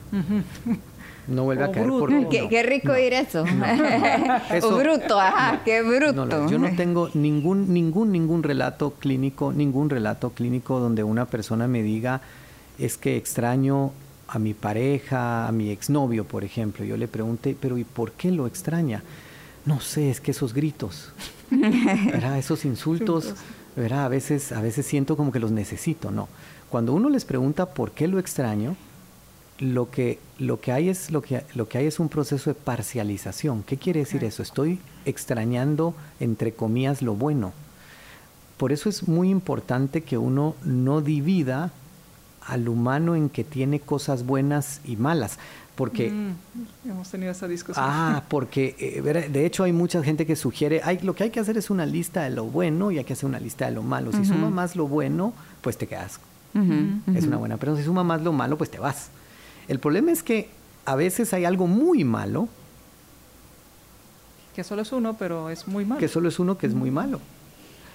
No 1.27 1.43
vuelve 1.43 1.65
a 1.65 1.71
caer 1.71 1.87
porque. 1.87 2.47
Qué, 2.49 2.63
rico 2.63 2.97
ir 2.97 3.13
eso. 3.13 3.43
o 4.63 4.77
bruto, 4.77 5.19
ajá, 5.19 5.61
qué 5.63 5.81
bruto. 5.81 6.49
yo 6.49 6.57
no 6.57 6.75
tengo 6.75 7.09
ningún, 7.13 7.73
ningún, 7.73 8.11
ningún 8.11 8.43
relato 8.43 8.91
clínico, 8.91 9.51
ningún 9.51 9.89
relato 9.89 10.31
clínico 10.31 10.79
donde 10.79 11.03
una 11.03 11.25
persona 11.25 11.67
me 11.67 11.83
diga 11.83 12.21
es 12.79 12.97
que 12.97 13.17
extraño 13.17 13.91
a 14.27 14.39
mi 14.39 14.53
pareja, 14.53 15.47
a 15.47 15.51
mi 15.51 15.69
exnovio, 15.69 16.25
por 16.25 16.43
ejemplo. 16.43 16.83
Yo 16.85 16.97
le 16.97 17.07
pregunté, 17.07 17.55
pero 17.59 17.77
¿y 17.77 17.83
por 17.83 18.11
qué 18.11 18.31
lo 18.31 18.47
extraña? 18.47 19.03
No 19.65 19.79
sé, 19.79 20.09
es 20.09 20.21
que 20.21 20.31
esos 20.31 20.53
gritos, 20.53 21.11
esos 22.37 22.65
insultos 22.65 23.35
a 23.91 24.07
veces, 24.07 24.51
a 24.51 24.61
veces 24.61 24.85
siento 24.85 25.15
como 25.15 25.31
que 25.31 25.39
los 25.39 25.51
necesito, 25.51 26.11
no. 26.11 26.27
Cuando 26.69 26.93
uno 26.93 27.09
les 27.09 27.25
pregunta 27.25 27.67
por 27.67 27.91
qué 27.91 28.07
lo 28.07 28.19
extraño, 28.19 28.75
lo 29.59 29.89
que, 29.89 30.19
lo 30.39 30.59
que, 30.59 30.71
hay, 30.71 30.89
es, 30.89 31.11
lo 31.11 31.21
que, 31.21 31.43
lo 31.55 31.67
que 31.67 31.77
hay 31.77 31.85
es 31.85 31.99
un 31.99 32.09
proceso 32.09 32.49
de 32.49 32.55
parcialización. 32.55 33.63
¿Qué 33.63 33.77
quiere 33.77 34.01
decir 34.01 34.23
eso? 34.23 34.43
Estoy 34.43 34.79
extrañando, 35.05 35.93
entre 36.19 36.53
comillas, 36.53 37.01
lo 37.01 37.15
bueno. 37.15 37.53
Por 38.57 38.71
eso 38.71 38.89
es 38.89 39.07
muy 39.07 39.29
importante 39.29 40.01
que 40.01 40.17
uno 40.17 40.55
no 40.63 41.01
divida 41.01 41.71
al 42.47 42.67
humano 42.69 43.15
en 43.15 43.29
que 43.29 43.43
tiene 43.43 43.79
cosas 43.79 44.25
buenas 44.25 44.81
y 44.85 44.95
malas. 44.95 45.37
Porque, 45.75 46.09
mm, 46.09 46.89
hemos 46.89 47.09
tenido 47.09 47.31
esa 47.31 47.47
discusión. 47.47 47.85
Ah, 47.87 48.23
porque 48.29 48.75
eh, 48.79 49.29
de 49.29 49.45
hecho 49.45 49.63
hay 49.63 49.73
mucha 49.73 50.01
gente 50.01 50.25
que 50.25 50.35
sugiere, 50.35 50.81
hay, 50.83 50.99
lo 50.99 51.13
que 51.13 51.25
hay 51.25 51.29
que 51.29 51.39
hacer 51.39 51.55
es 51.57 51.69
una 51.69 51.85
lista 51.85 52.23
de 52.23 52.31
lo 52.31 52.45
bueno 52.45 52.89
y 52.91 52.97
hay 52.97 53.03
que 53.03 53.13
hacer 53.13 53.27
una 53.27 53.39
lista 53.39 53.65
de 53.65 53.71
lo 53.71 53.83
malo. 53.83 54.11
Si 54.11 54.25
suma 54.25 54.49
más 54.49 54.75
lo 54.75 54.87
bueno, 54.87 55.33
pues 55.61 55.77
te 55.77 55.85
quedas. 55.85 56.19
Es 57.13 57.25
una 57.25 57.37
buena 57.37 57.57
pero 57.57 57.77
Si 57.77 57.83
suma 57.83 58.03
más 58.03 58.23
lo 58.23 58.33
malo, 58.33 58.57
pues 58.57 58.71
te 58.71 58.79
vas. 58.79 59.09
El 59.67 59.79
problema 59.79 60.11
es 60.11 60.23
que 60.23 60.49
a 60.85 60.95
veces 60.95 61.33
hay 61.33 61.45
algo 61.45 61.67
muy 61.67 62.03
malo. 62.03 62.47
Que 64.55 64.63
solo 64.63 64.81
es 64.81 64.91
uno, 64.91 65.15
pero 65.19 65.51
es 65.51 65.67
muy 65.67 65.85
malo. 65.85 65.99
Que 65.99 66.07
solo 66.07 66.29
es 66.29 66.39
uno 66.39 66.57
que 66.57 66.65
es 66.65 66.73
muy 66.73 66.89
malo. 66.89 67.19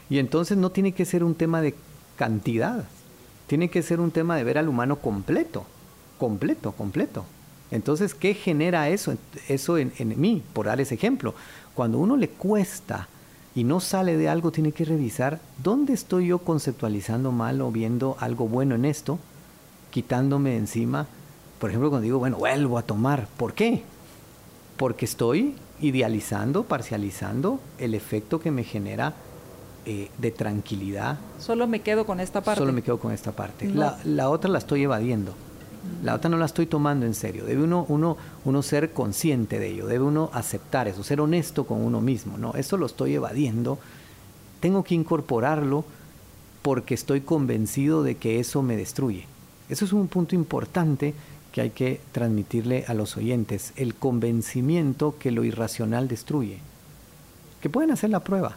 Y 0.08 0.18
entonces 0.18 0.56
no 0.56 0.70
tiene 0.70 0.92
que 0.92 1.04
ser 1.04 1.24
un 1.24 1.34
tema 1.34 1.60
de 1.60 1.74
cantidad. 2.16 2.84
Tiene 3.52 3.68
que 3.68 3.82
ser 3.82 4.00
un 4.00 4.10
tema 4.10 4.34
de 4.34 4.44
ver 4.44 4.56
al 4.56 4.66
humano 4.66 4.96
completo. 4.96 5.66
Completo, 6.16 6.72
completo. 6.72 7.26
Entonces, 7.70 8.14
¿qué 8.14 8.32
genera 8.32 8.88
eso, 8.88 9.14
eso 9.46 9.76
en, 9.76 9.92
mí? 10.18 10.42
Por 10.54 10.64
dar 10.64 10.80
ese 10.80 10.94
ejemplo, 10.94 11.34
cuando 11.74 11.98
uno 11.98 12.16
le 12.16 12.30
cuesta 12.30 13.08
y 13.54 13.64
no 13.64 13.80
sale 13.80 14.16
de 14.16 14.30
algo, 14.30 14.52
tiene 14.52 14.72
que 14.72 14.86
revisar 14.86 15.38
dónde 15.62 15.92
estoy 15.92 16.28
yo 16.28 16.38
conceptualizando 16.38 17.30
mal 17.30 17.60
o 17.60 17.70
viendo 17.70 18.16
algo 18.20 18.48
bueno 18.48 18.74
en 18.74 18.86
esto, 18.86 19.18
quitándome 19.90 20.56
encima. 20.56 21.06
Por 21.58 21.68
ejemplo, 21.68 21.90
cuando 21.90 22.04
digo, 22.04 22.20
bueno, 22.20 22.38
vuelvo 22.38 22.78
a 22.78 22.84
tomar, 22.84 23.28
¿por 23.36 23.52
qué? 23.52 23.82
Porque 24.78 25.04
estoy 25.04 25.56
idealizando, 25.78 26.62
parcializando 26.62 27.60
el 27.76 27.92
efecto 27.94 28.40
que 28.40 28.50
me 28.50 28.64
genera 28.64 29.12
eh, 29.86 30.10
de 30.18 30.30
tranquilidad. 30.30 31.18
Solo 31.38 31.66
me 31.66 31.80
quedo 31.80 32.06
con 32.06 32.20
esta 32.20 32.40
parte. 32.40 32.60
Solo 32.60 32.72
me 32.72 32.82
quedo 32.82 32.98
con 32.98 33.12
esta 33.12 33.32
parte. 33.32 33.68
La, 33.68 33.98
la 34.04 34.30
otra 34.30 34.50
la 34.50 34.58
estoy 34.58 34.82
evadiendo. 34.82 35.34
La 36.02 36.14
otra 36.14 36.30
no 36.30 36.36
la 36.36 36.46
estoy 36.46 36.66
tomando 36.66 37.06
en 37.06 37.14
serio. 37.14 37.44
Debe 37.44 37.62
uno, 37.64 37.84
uno, 37.88 38.16
uno 38.44 38.62
ser 38.62 38.92
consciente 38.92 39.58
de 39.58 39.68
ello, 39.68 39.86
debe 39.86 40.04
uno 40.04 40.30
aceptar 40.32 40.86
eso, 40.86 41.02
ser 41.02 41.20
honesto 41.20 41.66
con 41.66 41.80
uno 41.80 42.00
mismo. 42.00 42.38
No, 42.38 42.54
eso 42.54 42.76
lo 42.76 42.86
estoy 42.86 43.14
evadiendo. 43.14 43.78
Tengo 44.60 44.84
que 44.84 44.94
incorporarlo 44.94 45.84
porque 46.62 46.94
estoy 46.94 47.22
convencido 47.22 48.02
de 48.02 48.16
que 48.16 48.38
eso 48.38 48.62
me 48.62 48.76
destruye. 48.76 49.26
Eso 49.68 49.84
es 49.84 49.92
un 49.92 50.06
punto 50.06 50.34
importante 50.34 51.14
que 51.50 51.60
hay 51.60 51.70
que 51.70 52.00
transmitirle 52.12 52.84
a 52.86 52.94
los 52.94 53.16
oyentes, 53.16 53.72
el 53.76 53.94
convencimiento 53.94 55.16
que 55.18 55.30
lo 55.30 55.44
irracional 55.44 56.08
destruye. 56.08 56.58
Que 57.60 57.68
pueden 57.68 57.90
hacer 57.90 58.10
la 58.10 58.20
prueba. 58.20 58.56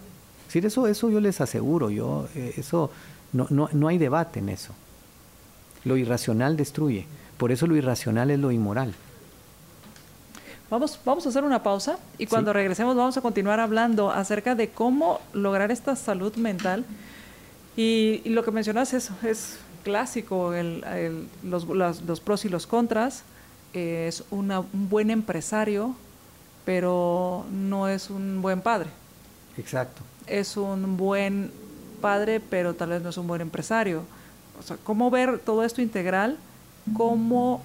Si 0.55 0.59
eso, 0.59 0.87
eso 0.87 1.09
yo 1.09 1.19
les 1.19 1.41
aseguro, 1.41 1.89
yo, 1.89 2.29
eh, 2.33 2.53
eso, 2.55 2.89
no, 3.33 3.45
no, 3.49 3.67
no 3.73 3.89
hay 3.89 3.97
debate 3.97 4.39
en 4.39 4.47
eso. 4.47 4.71
Lo 5.83 5.97
irracional 5.97 6.55
destruye. 6.55 7.05
Por 7.37 7.51
eso 7.51 7.67
lo 7.67 7.75
irracional 7.75 8.31
es 8.31 8.39
lo 8.39 8.53
inmoral. 8.53 8.93
Vamos, 10.69 10.97
vamos 11.03 11.25
a 11.25 11.29
hacer 11.29 11.43
una 11.43 11.61
pausa 11.61 11.99
y 12.17 12.27
cuando 12.27 12.53
regresemos 12.53 12.95
vamos 12.95 13.17
a 13.17 13.21
continuar 13.21 13.59
hablando 13.59 14.11
acerca 14.11 14.55
de 14.55 14.69
cómo 14.69 15.19
lograr 15.33 15.71
esta 15.71 15.97
salud 15.97 16.33
mental. 16.37 16.85
Y, 17.75 18.21
lo 18.23 18.45
que 18.45 18.51
mencionas 18.51 18.93
es, 18.93 19.11
es 19.23 19.57
clásico, 19.83 20.53
los, 21.43 22.21
pros 22.21 22.45
y 22.45 22.47
los 22.47 22.65
contras. 22.65 23.23
es 23.73 24.23
un 24.31 24.53
buen 24.71 25.11
empresario, 25.11 25.97
pero 26.63 27.45
no 27.51 27.89
es 27.89 28.09
un 28.09 28.41
buen 28.41 28.61
padre. 28.61 28.89
Exacto. 29.57 30.01
Es 30.27 30.57
un 30.57 30.97
buen 30.97 31.51
padre, 32.01 32.39
pero 32.39 32.73
tal 32.73 32.89
vez 32.89 33.01
no 33.01 33.09
es 33.09 33.17
un 33.17 33.27
buen 33.27 33.41
empresario 33.41 34.03
o 34.59 34.63
sea, 34.63 34.77
cómo 34.83 35.09
ver 35.09 35.39
todo 35.39 35.63
esto 35.63 35.81
integral, 35.81 36.37
cómo 36.95 37.61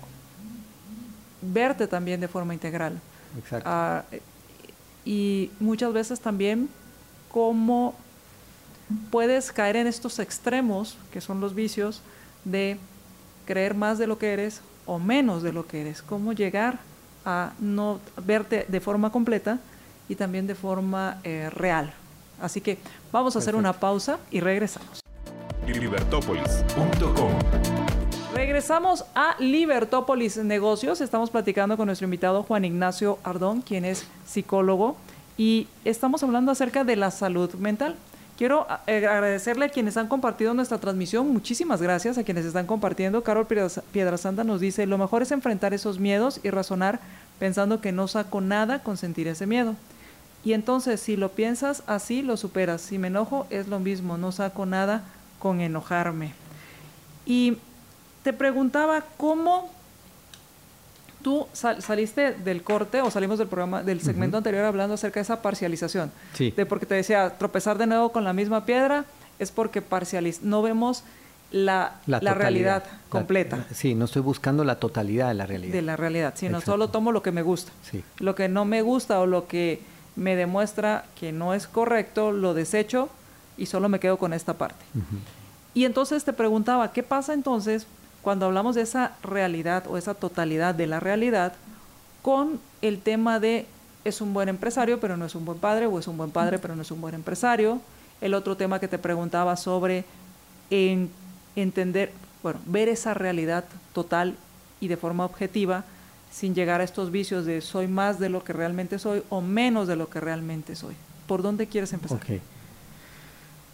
verte 1.41 1.87
también 1.87 2.21
de 2.21 2.29
forma 2.29 2.55
integral. 2.55 3.01
Exacto. 3.39 3.69
Ah, 3.71 4.05
y 5.05 5.51
muchas 5.61 5.93
veces 5.93 6.21
también 6.21 6.69
cómo 7.31 7.95
puedes 9.11 9.53
caer 9.53 9.77
en 9.77 9.87
estos 9.87 10.19
extremos, 10.19 10.97
que 11.13 11.21
son 11.21 11.41
los 11.41 11.55
vicios, 11.55 12.03
de 12.45 12.77
creer 13.47 13.75
más 13.75 13.99
de 13.99 14.07
lo 14.07 14.19
que 14.19 14.33
eres 14.33 14.61
o 14.87 14.99
menos 14.99 15.43
de 15.43 15.53
lo 15.53 15.67
que 15.67 15.83
eres, 15.83 16.03
cómo 16.03 16.33
llegar 16.33 16.81
a 17.25 17.53
no 17.61 18.01
verte 18.25 18.67
de 18.69 18.81
forma 18.81 19.13
completa 19.13 19.59
y 20.09 20.17
también 20.17 20.47
de 20.47 20.55
forma 20.55 21.19
eh, 21.23 21.49
real. 21.51 21.93
Así 22.41 22.61
que 22.61 22.79
vamos 23.13 23.37
a 23.37 23.39
hacer 23.41 23.55
una 23.55 23.73
pausa 23.73 24.19
y 24.31 24.41
regresamos. 24.41 25.01
Libertópolis.com 25.67 27.33
Regresamos 28.35 29.05
a 29.15 29.37
Libertópolis 29.39 30.37
Negocios. 30.39 31.01
Estamos 31.01 31.31
platicando 31.31 31.77
con 31.77 31.87
nuestro 31.87 32.07
invitado 32.07 32.43
Juan 32.43 32.65
Ignacio 32.65 33.19
Ardón, 33.25 33.61
quien 33.61 33.85
es 33.85 34.07
psicólogo, 34.25 34.97
y 35.37 35.69
estamos 35.85 36.23
hablando 36.23 36.53
acerca 36.53 36.85
de 36.85 36.97
la 36.97 37.11
salud 37.11 37.53
mental. 37.55 37.97
Quiero 38.39 38.67
eh, 38.87 39.07
agradecerle 39.07 39.67
a 39.67 39.69
quienes 39.69 39.99
han 39.99 40.09
compartido 40.09 40.55
nuestra 40.55 40.79
transmisión. 40.79 41.31
Muchísimas 41.31 41.83
gracias 41.83 42.17
a 42.17 42.23
quienes 42.23 42.47
están 42.47 42.67
compartiendo. 42.67 43.23
Carol 43.23 43.47
Piedrasanta 43.47 44.45
nos 44.45 44.61
dice, 44.61 44.87
lo 44.87 44.97
mejor 44.97 45.21
es 45.21 45.33
enfrentar 45.33 45.75
esos 45.75 45.99
miedos 45.99 46.41
y 46.43 46.49
razonar 46.49 47.01
pensando 47.39 47.83
que 47.83 47.93
no 47.93 48.09
saco 48.09 48.41
nada 48.41 48.83
con 48.83 48.97
sentir 48.97 49.29
ese 49.29 49.47
miedo. 49.47 49.75
Y 50.45 50.55
entonces, 50.55 51.01
si 51.01 51.17
lo 51.17 51.31
piensas 51.33 51.83
así, 51.87 52.23
lo 52.23 52.37
superas. 52.37 52.81
Si 52.81 52.99
me 52.99 53.09
enojo, 53.09 53.47
es 53.51 53.69
lo 53.69 53.79
mismo, 53.79 54.17
no 54.17 54.33
saco 54.33 54.65
nada 54.67 55.05
con 55.39 55.61
enojarme. 55.61 56.33
Y 57.27 57.59
te 58.23 58.33
preguntaba 58.33 59.05
cómo 59.17 59.71
tú 61.23 61.47
saliste 61.53 62.33
del 62.33 62.63
corte 62.63 63.03
o 63.03 63.11
salimos 63.11 63.39
del 63.39 63.49
programa, 63.49 63.83
del 63.83 64.01
segmento 64.01 64.39
anterior 64.39 64.65
hablando 64.65 64.95
acerca 64.95 65.21
de 65.21 65.23
esa 65.23 65.43
parcialización. 65.43 66.11
Sí. 66.33 66.53
De 66.57 66.65
porque 66.65 66.87
te 66.87 66.95
decía, 66.95 67.37
tropezar 67.39 67.77
de 67.79 67.87
nuevo 67.87 68.11
con 68.11 68.25
la 68.25 68.33
misma 68.33 68.65
piedra 68.65 69.05
es 69.39 69.51
porque 69.51 69.83
parcializ 69.83 70.43
no 70.43 70.63
vemos 70.63 71.05
la, 71.51 71.97
la, 72.07 72.35
realidad 72.35 72.85
completa. 73.09 73.67
sí, 73.73 73.97
no 73.97 74.05
estoy 74.05 74.23
buscando 74.23 74.63
la 74.63 74.77
totalidad 74.77 75.29
de 75.29 75.35
la 75.35 75.47
realidad. 75.47 75.73
De 75.73 75.83
la 75.83 75.97
realidad, 75.97 76.35
sino 76.37 76.61
solo 76.61 76.89
tomo 76.89 77.11
lo 77.11 77.23
que 77.23 77.33
me 77.33 77.43
gusta. 77.43 77.73
Sí. 77.83 78.05
Lo 78.19 78.35
que 78.35 78.49
no 78.49 78.65
me 78.65 78.83
gusta 78.83 79.21
o 79.21 79.27
lo 79.27 79.49
que 79.49 79.83
me 80.17 80.37
demuestra 80.37 81.05
que 81.19 81.33
no 81.33 81.55
es 81.55 81.67
correcto, 81.67 82.33
lo 82.33 82.55
desecho 82.55 83.09
y 83.57 83.67
solo 83.67 83.89
me 83.89 84.01
quedo 84.01 84.19
con 84.19 84.33
esta 84.33 84.55
parte. 84.55 84.85
Y 85.75 85.85
entonces 85.85 86.25
te 86.25 86.33
preguntaba, 86.33 86.93
¿qué 86.93 87.03
pasa 87.03 87.33
entonces 87.33 87.87
cuando 88.23 88.47
hablamos 88.47 88.75
de 88.75 88.83
esa 88.83 89.13
realidad 89.23 89.85
o 89.87 89.97
esa 89.97 90.15
totalidad 90.15 90.75
de 90.75 90.87
la 90.87 91.01
realidad 91.01 91.55
con 92.23 92.61
el 92.83 93.01
tema 93.01 93.41
de 93.41 93.67
es 94.05 94.21
un 94.21 94.33
buen 94.33 94.49
empresario 94.49 94.99
pero 94.99 95.17
no 95.17 95.27
es 95.27 95.35
un 95.35 95.45
buen 95.45 95.59
padre 95.59 95.87
o 95.87 95.99
es 95.99 96.09
un 96.09 96.17
buen 96.17 96.31
padre 96.31 96.59
pero 96.59 96.75
no 96.75 96.83
es 96.83 96.91
un 96.91 97.01
buen 97.01 97.15
empresario? 97.15 97.81
El 98.21 98.35
otro 98.35 98.57
tema 98.57 98.81
que 98.81 98.89
te 98.89 98.99
preguntaba 98.99 99.57
sobre 99.57 100.05
en 100.69 101.11
entender, 101.57 102.13
bueno, 102.43 102.61
ver 102.67 102.89
esa 102.89 103.15
realidad 103.15 103.65
total 103.93 104.37
y 104.81 104.89
de 104.89 104.97
forma 104.97 105.25
objetiva 105.25 105.85
sin 106.31 106.55
llegar 106.55 106.81
a 106.81 106.85
estos 106.85 107.11
vicios 107.11 107.45
de 107.45 107.61
soy 107.61 107.89
más 107.89 108.19
de 108.19 108.29
lo 108.29 108.45
que 108.45 108.53
realmente 108.53 108.99
soy 108.99 109.23
o 109.29 109.41
menos 109.41 109.89
de 109.89 109.97
lo 109.97 110.09
que 110.09 110.21
realmente 110.21 110.77
soy. 110.77 110.95
¿Por 111.27 111.43
dónde 111.43 111.67
quieres 111.67 111.93
empezar? 111.93 112.19
Okay. 112.19 112.41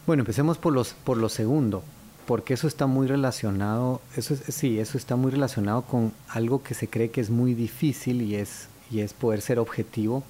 Bueno, 0.06 0.22
empecemos 0.22 0.58
por 0.58 0.72
los 0.72 0.92
por 0.92 1.16
lo 1.16 1.28
segundo, 1.28 1.82
porque 2.26 2.54
eso 2.54 2.68
está 2.68 2.86
muy 2.86 3.06
relacionado, 3.06 4.00
eso 4.16 4.34
es, 4.34 4.54
sí, 4.54 4.78
eso 4.78 4.98
está 4.98 5.16
muy 5.16 5.30
relacionado 5.30 5.82
con 5.82 6.12
algo 6.28 6.62
que 6.62 6.74
se 6.74 6.88
cree 6.88 7.10
que 7.10 7.20
es 7.20 7.30
muy 7.30 7.54
difícil 7.54 8.22
y 8.22 8.36
es 8.36 8.68
y 8.90 9.00
es 9.00 9.12
poder 9.12 9.40
ser 9.40 9.58
objetivo 9.58 10.22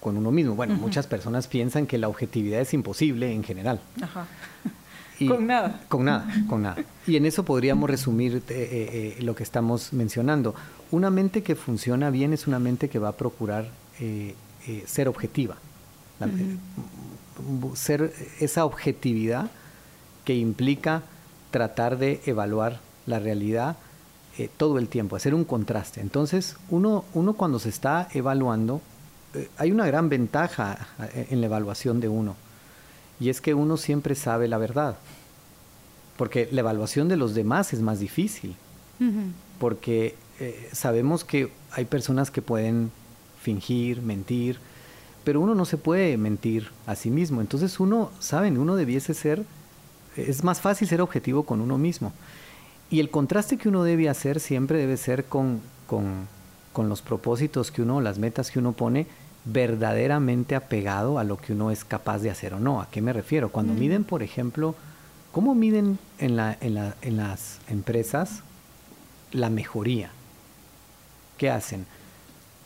con 0.00 0.16
uno 0.16 0.30
mismo. 0.30 0.54
Bueno, 0.54 0.74
muchas 0.74 1.06
personas 1.06 1.46
piensan 1.46 1.86
que 1.86 1.98
la 1.98 2.08
objetividad 2.08 2.60
es 2.60 2.72
imposible 2.74 3.32
en 3.32 3.42
general. 3.42 3.80
Ajá. 4.00 4.26
con 5.26 5.46
nada. 5.46 5.80
Con 5.88 6.04
nada, 6.04 6.26
con 6.48 6.62
nada. 6.62 6.76
Y 7.06 7.16
en 7.16 7.26
eso 7.26 7.44
podríamos 7.44 7.90
resumir 7.90 8.36
eh, 8.36 8.42
eh, 8.48 9.16
eh, 9.18 9.22
lo 9.22 9.34
que 9.34 9.42
estamos 9.42 9.92
mencionando. 9.92 10.54
Una 10.90 11.10
mente 11.10 11.42
que 11.42 11.54
funciona 11.54 12.10
bien 12.10 12.32
es 12.32 12.46
una 12.46 12.58
mente 12.58 12.88
que 12.88 12.98
va 12.98 13.08
a 13.08 13.16
procurar 13.16 13.68
ser 14.86 15.08
objetiva. 15.08 15.56
Ser 17.74 18.12
esa 18.40 18.64
objetividad 18.64 19.50
que 20.24 20.34
implica 20.34 21.02
tratar 21.50 21.98
de 21.98 22.20
evaluar 22.26 22.80
la 23.06 23.18
realidad 23.18 23.76
todo 24.56 24.78
el 24.78 24.88
tiempo, 24.88 25.16
hacer 25.16 25.34
un 25.34 25.44
contraste. 25.44 26.00
Entonces, 26.00 26.56
uno, 26.70 27.04
uno 27.14 27.34
cuando 27.34 27.58
se 27.58 27.68
está 27.68 28.08
evaluando, 28.12 28.80
hay 29.56 29.70
una 29.70 29.86
gran 29.86 30.08
ventaja 30.08 30.88
en 31.12 31.40
la 31.40 31.46
evaluación 31.46 32.00
de 32.00 32.08
uno 32.08 32.36
y 33.20 33.30
es 33.30 33.40
que 33.40 33.52
uno 33.54 33.76
siempre 33.76 34.14
sabe 34.14 34.48
la 34.48 34.58
verdad. 34.58 34.96
Porque 36.16 36.48
la 36.50 36.60
evaluación 36.60 37.08
de 37.08 37.16
los 37.16 37.34
demás 37.34 37.72
es 37.72 37.80
más 37.80 38.00
difícil. 38.00 38.56
Porque 39.58 40.16
eh, 40.40 40.68
sabemos 40.72 41.24
que 41.24 41.50
hay 41.72 41.84
personas 41.84 42.30
que 42.30 42.42
pueden 42.42 42.90
fingir, 43.40 44.02
mentir, 44.02 44.58
pero 45.24 45.40
uno 45.40 45.54
no 45.54 45.64
se 45.64 45.76
puede 45.76 46.16
mentir 46.16 46.70
a 46.86 46.94
sí 46.94 47.10
mismo. 47.10 47.40
Entonces 47.40 47.80
uno, 47.80 48.10
saben, 48.20 48.58
uno 48.58 48.76
debiese 48.76 49.14
ser, 49.14 49.44
es 50.16 50.44
más 50.44 50.60
fácil 50.60 50.88
ser 50.88 51.00
objetivo 51.00 51.44
con 51.44 51.60
uno 51.60 51.78
mismo. 51.78 52.12
Y 52.90 53.00
el 53.00 53.10
contraste 53.10 53.58
que 53.58 53.68
uno 53.68 53.84
debe 53.84 54.08
hacer 54.08 54.40
siempre 54.40 54.78
debe 54.78 54.96
ser 54.96 55.24
con, 55.24 55.60
con, 55.86 56.26
con 56.72 56.88
los 56.88 57.02
propósitos 57.02 57.70
que 57.70 57.82
uno, 57.82 58.00
las 58.00 58.18
metas 58.18 58.50
que 58.50 58.58
uno 58.58 58.72
pone, 58.72 59.06
verdaderamente 59.44 60.54
apegado 60.54 61.18
a 61.18 61.24
lo 61.24 61.36
que 61.36 61.52
uno 61.52 61.70
es 61.70 61.84
capaz 61.84 62.18
de 62.20 62.30
hacer 62.30 62.54
o 62.54 62.60
no. 62.60 62.80
¿A 62.80 62.90
qué 62.90 63.02
me 63.02 63.12
refiero? 63.12 63.50
Cuando 63.50 63.72
mm. 63.72 63.78
miden, 63.78 64.04
por 64.04 64.22
ejemplo, 64.22 64.74
¿cómo 65.32 65.54
miden 65.54 65.98
en, 66.18 66.36
la, 66.36 66.56
en, 66.60 66.74
la, 66.74 66.96
en 67.02 67.16
las 67.16 67.58
empresas 67.68 68.42
la 69.32 69.50
mejoría? 69.50 70.10
¿Qué 71.38 71.50
hacen? 71.50 71.86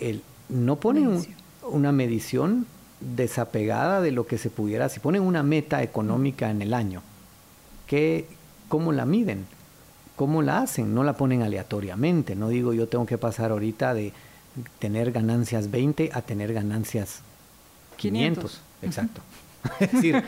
El, 0.01 0.23
no 0.49 0.77
ponen 0.81 1.25
una 1.63 1.93
medición 1.93 2.67
desapegada 3.01 4.01
de 4.01 4.11
lo 4.11 4.27
que 4.27 4.39
se 4.39 4.51
pudiera, 4.51 4.89
si 4.89 5.01
ponen 5.01 5.23
una 5.23 5.43
meta 5.43 5.83
económica 5.83 6.51
en 6.51 6.63
el 6.63 6.75
año, 6.75 7.03
¿qué, 7.87 8.27
¿cómo 8.69 8.93
la 8.93 9.07
miden? 9.07 9.47
¿Cómo 10.17 10.43
la 10.43 10.59
hacen? 10.59 10.95
No 10.95 11.05
la 11.05 11.17
ponen 11.17 11.43
aleatoriamente, 11.43 12.35
no 12.35 12.49
digo 12.49 12.73
yo 12.73 12.89
tengo 12.89 13.07
que 13.07 13.19
pasar 13.19 13.51
ahorita 13.51 13.95
de 13.95 14.13
tener 14.79 15.13
ganancias 15.13 15.71
20 15.71 16.11
a 16.13 16.23
tener 16.23 16.53
ganancias 16.53 17.23
500. 17.97 18.61
Exacto. 18.83 19.21
es 19.81 19.93
decir, 19.93 20.23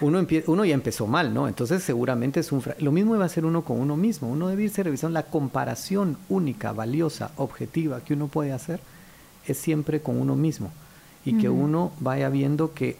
uno, 0.00 0.26
uno 0.46 0.64
ya 0.64 0.74
empezó 0.74 1.06
mal, 1.06 1.32
¿no? 1.32 1.48
Entonces 1.48 1.82
seguramente 1.82 2.40
es 2.40 2.52
un... 2.52 2.62
Lo 2.78 2.92
mismo 2.92 3.16
va 3.16 3.24
a 3.24 3.28
ser 3.28 3.44
uno 3.44 3.62
con 3.62 3.80
uno 3.80 3.96
mismo. 3.96 4.28
Uno 4.28 4.48
debe 4.48 4.64
irse 4.64 4.82
revisando 4.82 5.14
la 5.14 5.26
comparación 5.26 6.16
única, 6.28 6.72
valiosa, 6.72 7.30
objetiva 7.36 8.00
que 8.00 8.14
uno 8.14 8.28
puede 8.28 8.52
hacer 8.52 8.80
es 9.46 9.58
siempre 9.58 10.00
con 10.00 10.20
uno 10.20 10.36
mismo. 10.36 10.70
Y 11.24 11.36
que 11.36 11.50
uno 11.50 11.92
vaya 12.00 12.30
viendo 12.30 12.72
que 12.72 12.96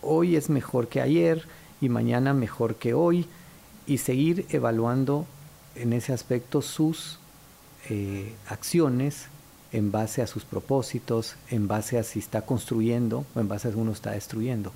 hoy 0.00 0.36
es 0.36 0.50
mejor 0.50 0.88
que 0.88 1.00
ayer 1.00 1.46
y 1.80 1.88
mañana 1.88 2.32
mejor 2.32 2.76
que 2.76 2.94
hoy 2.94 3.26
y 3.86 3.98
seguir 3.98 4.46
evaluando 4.50 5.26
en 5.74 5.92
ese 5.92 6.12
aspecto 6.12 6.62
sus 6.62 7.18
eh, 7.90 8.32
acciones 8.48 9.26
en 9.72 9.90
base 9.90 10.22
a 10.22 10.28
sus 10.28 10.44
propósitos, 10.44 11.34
en 11.50 11.66
base 11.66 11.98
a 11.98 12.04
si 12.04 12.20
está 12.20 12.42
construyendo 12.42 13.26
o 13.34 13.40
en 13.40 13.48
base 13.48 13.68
a 13.68 13.72
si 13.72 13.76
uno 13.76 13.90
está 13.90 14.12
destruyendo. 14.12 14.72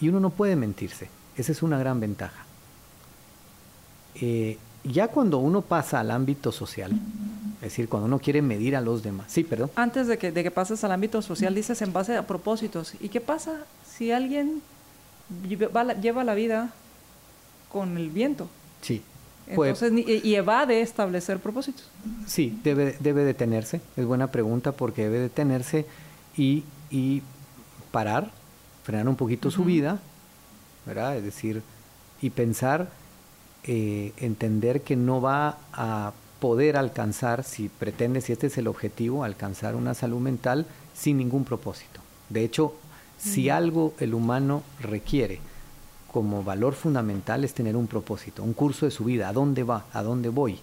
Y 0.00 0.08
uno 0.08 0.20
no 0.20 0.30
puede 0.30 0.56
mentirse. 0.56 1.08
Esa 1.36 1.52
es 1.52 1.62
una 1.62 1.78
gran 1.78 2.00
ventaja. 2.00 2.44
Eh, 4.14 4.58
ya 4.84 5.08
cuando 5.08 5.38
uno 5.38 5.60
pasa 5.62 6.00
al 6.00 6.10
ámbito 6.10 6.52
social, 6.52 6.92
es 7.56 7.60
decir, 7.60 7.88
cuando 7.88 8.06
uno 8.06 8.18
quiere 8.18 8.40
medir 8.42 8.76
a 8.76 8.80
los 8.80 9.02
demás. 9.02 9.26
Sí, 9.30 9.44
perdón. 9.44 9.70
Antes 9.76 10.06
de 10.06 10.18
que, 10.18 10.32
de 10.32 10.42
que 10.42 10.50
pases 10.50 10.82
al 10.84 10.92
ámbito 10.92 11.20
social, 11.20 11.54
dices 11.54 11.82
en 11.82 11.92
base 11.92 12.16
a 12.16 12.26
propósitos. 12.26 12.94
¿Y 13.00 13.10
qué 13.10 13.20
pasa 13.20 13.64
si 13.86 14.10
alguien 14.10 14.62
lleva 15.48 16.24
la 16.24 16.34
vida 16.34 16.72
con 17.70 17.96
el 17.98 18.10
viento? 18.10 18.48
Sí. 18.80 19.02
Entonces, 19.46 19.92
y 19.92 20.34
evade 20.34 20.80
establecer 20.80 21.38
propósitos. 21.40 21.88
Sí, 22.26 22.58
debe, 22.62 22.96
debe 23.00 23.24
detenerse. 23.24 23.80
Es 23.96 24.06
buena 24.06 24.28
pregunta 24.28 24.72
porque 24.72 25.02
debe 25.02 25.18
detenerse 25.18 25.86
y, 26.36 26.64
y 26.90 27.22
parar, 27.90 28.30
frenar 28.82 29.08
un 29.08 29.16
poquito 29.16 29.50
su 29.50 29.64
vida, 29.64 29.98
¿verdad? 30.86 31.16
Es 31.16 31.24
decir, 31.24 31.62
y 32.22 32.30
pensar, 32.30 32.90
eh, 33.64 34.12
entender 34.18 34.82
que 34.82 34.96
no 34.96 35.20
va 35.20 35.58
a 35.72 36.12
poder 36.40 36.76
alcanzar, 36.76 37.44
si 37.44 37.68
pretende, 37.68 38.20
si 38.20 38.32
este 38.32 38.46
es 38.46 38.58
el 38.58 38.66
objetivo, 38.66 39.24
alcanzar 39.24 39.76
una 39.76 39.94
salud 39.94 40.20
mental 40.20 40.66
sin 40.94 41.18
ningún 41.18 41.44
propósito. 41.44 42.00
De 42.28 42.44
hecho, 42.44 42.74
si 43.18 43.50
algo 43.50 43.94
el 44.00 44.14
humano 44.14 44.62
requiere 44.80 45.40
como 46.10 46.42
valor 46.42 46.74
fundamental 46.74 47.44
es 47.44 47.54
tener 47.54 47.76
un 47.76 47.86
propósito, 47.86 48.42
un 48.42 48.54
curso 48.54 48.86
de 48.86 48.90
su 48.90 49.04
vida, 49.04 49.28
a 49.28 49.32
dónde 49.32 49.62
va, 49.62 49.84
a 49.92 50.02
dónde 50.02 50.28
voy. 50.28 50.58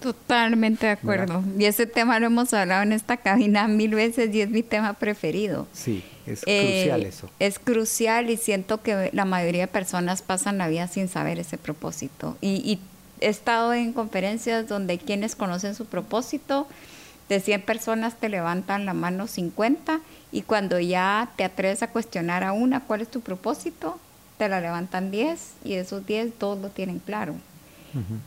Totalmente 0.00 0.86
de 0.86 0.92
acuerdo. 0.92 1.42
Y 1.58 1.64
ese 1.64 1.86
tema 1.86 2.18
lo 2.18 2.26
hemos 2.26 2.52
hablado 2.52 2.82
en 2.82 2.92
esta 2.92 3.16
cabina 3.16 3.68
mil 3.68 3.94
veces 3.94 4.34
y 4.34 4.40
es 4.40 4.50
mi 4.50 4.62
tema 4.62 4.94
preferido. 4.94 5.66
Sí, 5.72 6.04
es 6.26 6.40
crucial 6.40 7.02
eh, 7.02 7.08
eso. 7.08 7.30
Es 7.38 7.58
crucial 7.58 8.30
y 8.30 8.36
siento 8.36 8.82
que 8.82 9.10
la 9.12 9.24
mayoría 9.24 9.62
de 9.62 9.68
personas 9.68 10.22
pasan 10.22 10.58
la 10.58 10.68
vida 10.68 10.88
sin 10.88 11.08
saber 11.08 11.38
ese 11.38 11.58
propósito. 11.58 12.36
Y, 12.40 12.78
he 13.18 13.28
estado 13.28 13.72
en 13.72 13.94
conferencias 13.94 14.68
donde 14.68 14.98
quienes 14.98 15.36
conocen 15.36 15.74
su 15.74 15.86
propósito, 15.86 16.66
de 17.30 17.40
100 17.40 17.62
personas 17.62 18.14
te 18.16 18.28
levantan 18.28 18.84
la 18.84 18.92
mano 18.92 19.26
50 19.26 20.00
y 20.32 20.42
cuando 20.42 20.78
ya 20.78 21.30
te 21.36 21.44
atreves 21.44 21.82
a 21.82 21.90
cuestionar 21.90 22.44
a 22.44 22.52
una 22.52 22.80
cuál 22.80 23.00
es 23.00 23.08
tu 23.08 23.22
propósito, 23.22 23.98
te 24.36 24.50
la 24.50 24.60
levantan 24.60 25.10
10 25.10 25.40
y 25.64 25.74
esos 25.74 26.06
10 26.06 26.34
todos 26.34 26.58
lo 26.60 26.68
tienen 26.68 26.98
claro. 26.98 27.34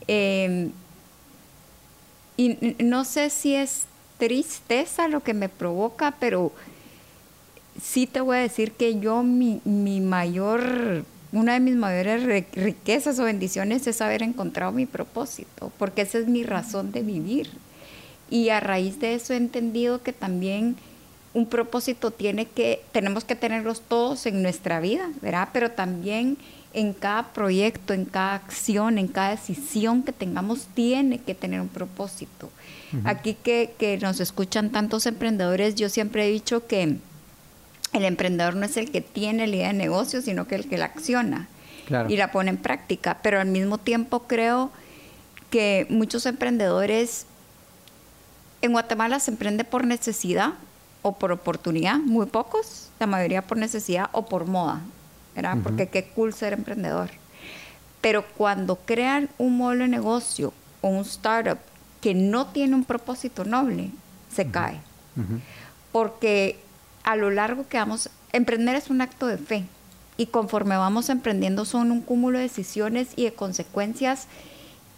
Em, 0.08 0.72
y 2.36 2.74
no 2.82 3.04
sé 3.04 3.30
si 3.30 3.54
es 3.54 3.84
tristeza 4.18 5.08
lo 5.08 5.22
que 5.22 5.34
me 5.34 5.48
provoca, 5.48 6.14
pero 6.20 6.52
sí 7.82 8.06
te 8.06 8.20
voy 8.20 8.36
a 8.36 8.40
decir 8.40 8.72
que 8.72 8.98
yo 9.00 9.22
mi, 9.22 9.60
mi 9.64 10.00
mayor, 10.00 11.04
una 11.32 11.54
de 11.54 11.60
mis 11.60 11.76
mayores 11.76 12.46
riquezas 12.52 13.18
o 13.18 13.24
bendiciones 13.24 13.86
es 13.86 14.00
haber 14.00 14.22
encontrado 14.22 14.72
mi 14.72 14.86
propósito, 14.86 15.72
porque 15.78 16.02
esa 16.02 16.18
es 16.18 16.26
mi 16.26 16.42
razón 16.42 16.92
de 16.92 17.02
vivir. 17.02 17.50
Y 18.30 18.50
a 18.50 18.60
raíz 18.60 19.00
de 19.00 19.14
eso 19.14 19.32
he 19.32 19.36
entendido 19.36 20.02
que 20.02 20.12
también 20.12 20.76
un 21.32 21.46
propósito 21.46 22.10
tiene 22.10 22.46
que, 22.46 22.82
tenemos 22.92 23.24
que 23.24 23.36
tenerlos 23.36 23.80
todos 23.82 24.26
en 24.26 24.42
nuestra 24.42 24.80
vida, 24.80 25.10
¿verdad? 25.20 25.48
Pero 25.52 25.70
también 25.70 26.36
en 26.72 26.92
cada 26.92 27.32
proyecto, 27.32 27.92
en 27.92 28.04
cada 28.04 28.34
acción, 28.34 28.98
en 28.98 29.08
cada 29.08 29.30
decisión 29.30 30.02
que 30.02 30.12
tengamos, 30.12 30.68
tiene 30.74 31.18
que 31.18 31.34
tener 31.34 31.60
un 31.60 31.68
propósito. 31.68 32.50
Aquí 33.04 33.34
que, 33.34 33.72
que, 33.78 33.98
nos 33.98 34.18
escuchan 34.18 34.70
tantos 34.70 35.06
emprendedores, 35.06 35.76
yo 35.76 35.88
siempre 35.88 36.26
he 36.26 36.30
dicho 36.32 36.66
que 36.66 36.96
el 37.92 38.04
emprendedor 38.04 38.56
no 38.56 38.66
es 38.66 38.76
el 38.76 38.90
que 38.90 39.00
tiene 39.00 39.46
la 39.46 39.56
idea 39.56 39.68
de 39.68 39.74
negocio, 39.74 40.22
sino 40.22 40.46
que 40.46 40.54
el 40.54 40.68
que 40.68 40.78
la 40.78 40.86
acciona 40.86 41.48
y 42.08 42.16
la 42.16 42.30
pone 42.30 42.50
en 42.50 42.56
práctica. 42.56 43.18
Pero 43.22 43.40
al 43.40 43.48
mismo 43.48 43.78
tiempo 43.78 44.20
creo 44.20 44.70
que 45.50 45.86
muchos 45.90 46.26
emprendedores 46.26 47.26
en 48.62 48.72
Guatemala 48.72 49.18
se 49.18 49.32
emprende 49.32 49.64
por 49.64 49.84
necesidad 49.84 50.54
o 51.02 51.16
por 51.16 51.32
oportunidad, 51.32 51.98
muy 51.98 52.26
pocos, 52.26 52.90
la 53.00 53.06
mayoría 53.06 53.42
por 53.42 53.56
necesidad 53.56 54.10
o 54.12 54.26
por 54.26 54.46
moda, 54.46 54.80
¿verdad? 55.34 55.56
Porque 55.62 55.88
qué 55.88 56.04
cool 56.04 56.34
ser 56.34 56.52
emprendedor. 56.52 57.10
Pero 58.00 58.24
cuando 58.36 58.76
crean 58.76 59.28
un 59.38 59.56
modelo 59.56 59.84
de 59.84 59.88
negocio 59.88 60.52
o 60.82 60.88
un 60.88 61.00
startup 61.00 61.58
que 62.00 62.14
no 62.14 62.46
tiene 62.48 62.74
un 62.74 62.84
propósito 62.84 63.44
noble, 63.44 63.90
se 64.34 64.50
cae. 64.50 64.80
Porque 65.90 66.58
a 67.10 67.16
lo 67.16 67.30
largo 67.30 67.66
que 67.68 67.76
vamos, 67.76 68.08
emprender 68.32 68.76
es 68.76 68.88
un 68.88 69.00
acto 69.00 69.26
de 69.26 69.36
fe 69.36 69.64
y 70.16 70.26
conforme 70.26 70.76
vamos 70.76 71.08
emprendiendo 71.08 71.64
son 71.64 71.90
un 71.90 72.02
cúmulo 72.02 72.38
de 72.38 72.44
decisiones 72.44 73.08
y 73.16 73.24
de 73.24 73.32
consecuencias 73.32 74.28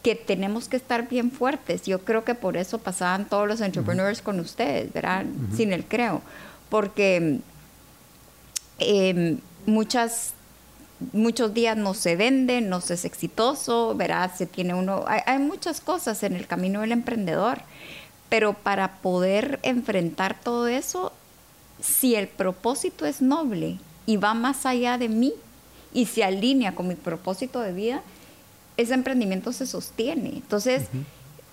que 0.02 0.14
tenemos 0.14 0.68
que 0.68 0.76
estar 0.76 1.08
bien 1.08 1.30
fuertes. 1.30 1.84
Yo 1.84 2.00
creo 2.00 2.22
que 2.22 2.34
por 2.34 2.58
eso 2.58 2.78
pasaban 2.78 3.24
todos 3.24 3.48
los 3.48 3.62
entrepreneurs 3.62 4.20
con 4.20 4.40
ustedes, 4.40 4.92
¿verdad? 4.92 5.24
Sin 5.56 5.72
el 5.72 5.86
creo. 5.86 6.20
Porque 6.68 7.40
muchas 9.64 10.34
muchos 11.12 11.54
días 11.54 11.76
no 11.76 11.94
se 11.94 12.14
vende, 12.14 12.60
no 12.60 12.80
se 12.80 12.94
es 12.94 13.04
exitoso, 13.06 13.94
¿verdad? 13.96 14.30
Se 14.36 14.46
tiene 14.46 14.74
uno, 14.74 15.04
hay, 15.06 15.20
hay, 15.26 15.38
muchas 15.38 15.80
cosas 15.80 16.22
en 16.22 16.34
el 16.36 16.46
camino 16.46 16.80
del 16.82 16.92
emprendedor, 16.92 17.58
pero 18.28 18.52
para 18.54 18.96
poder 18.98 19.58
enfrentar 19.62 20.38
todo 20.38 20.68
eso 20.68 21.12
si 21.82 22.14
el 22.14 22.28
propósito 22.28 23.04
es 23.04 23.20
noble 23.20 23.78
y 24.06 24.16
va 24.16 24.34
más 24.34 24.64
allá 24.66 24.96
de 24.98 25.08
mí 25.08 25.34
y 25.92 26.06
se 26.06 26.24
alinea 26.24 26.74
con 26.74 26.88
mi 26.88 26.94
propósito 26.94 27.60
de 27.60 27.72
vida, 27.72 28.02
ese 28.76 28.94
emprendimiento 28.94 29.52
se 29.52 29.66
sostiene. 29.66 30.30
Entonces, 30.36 30.84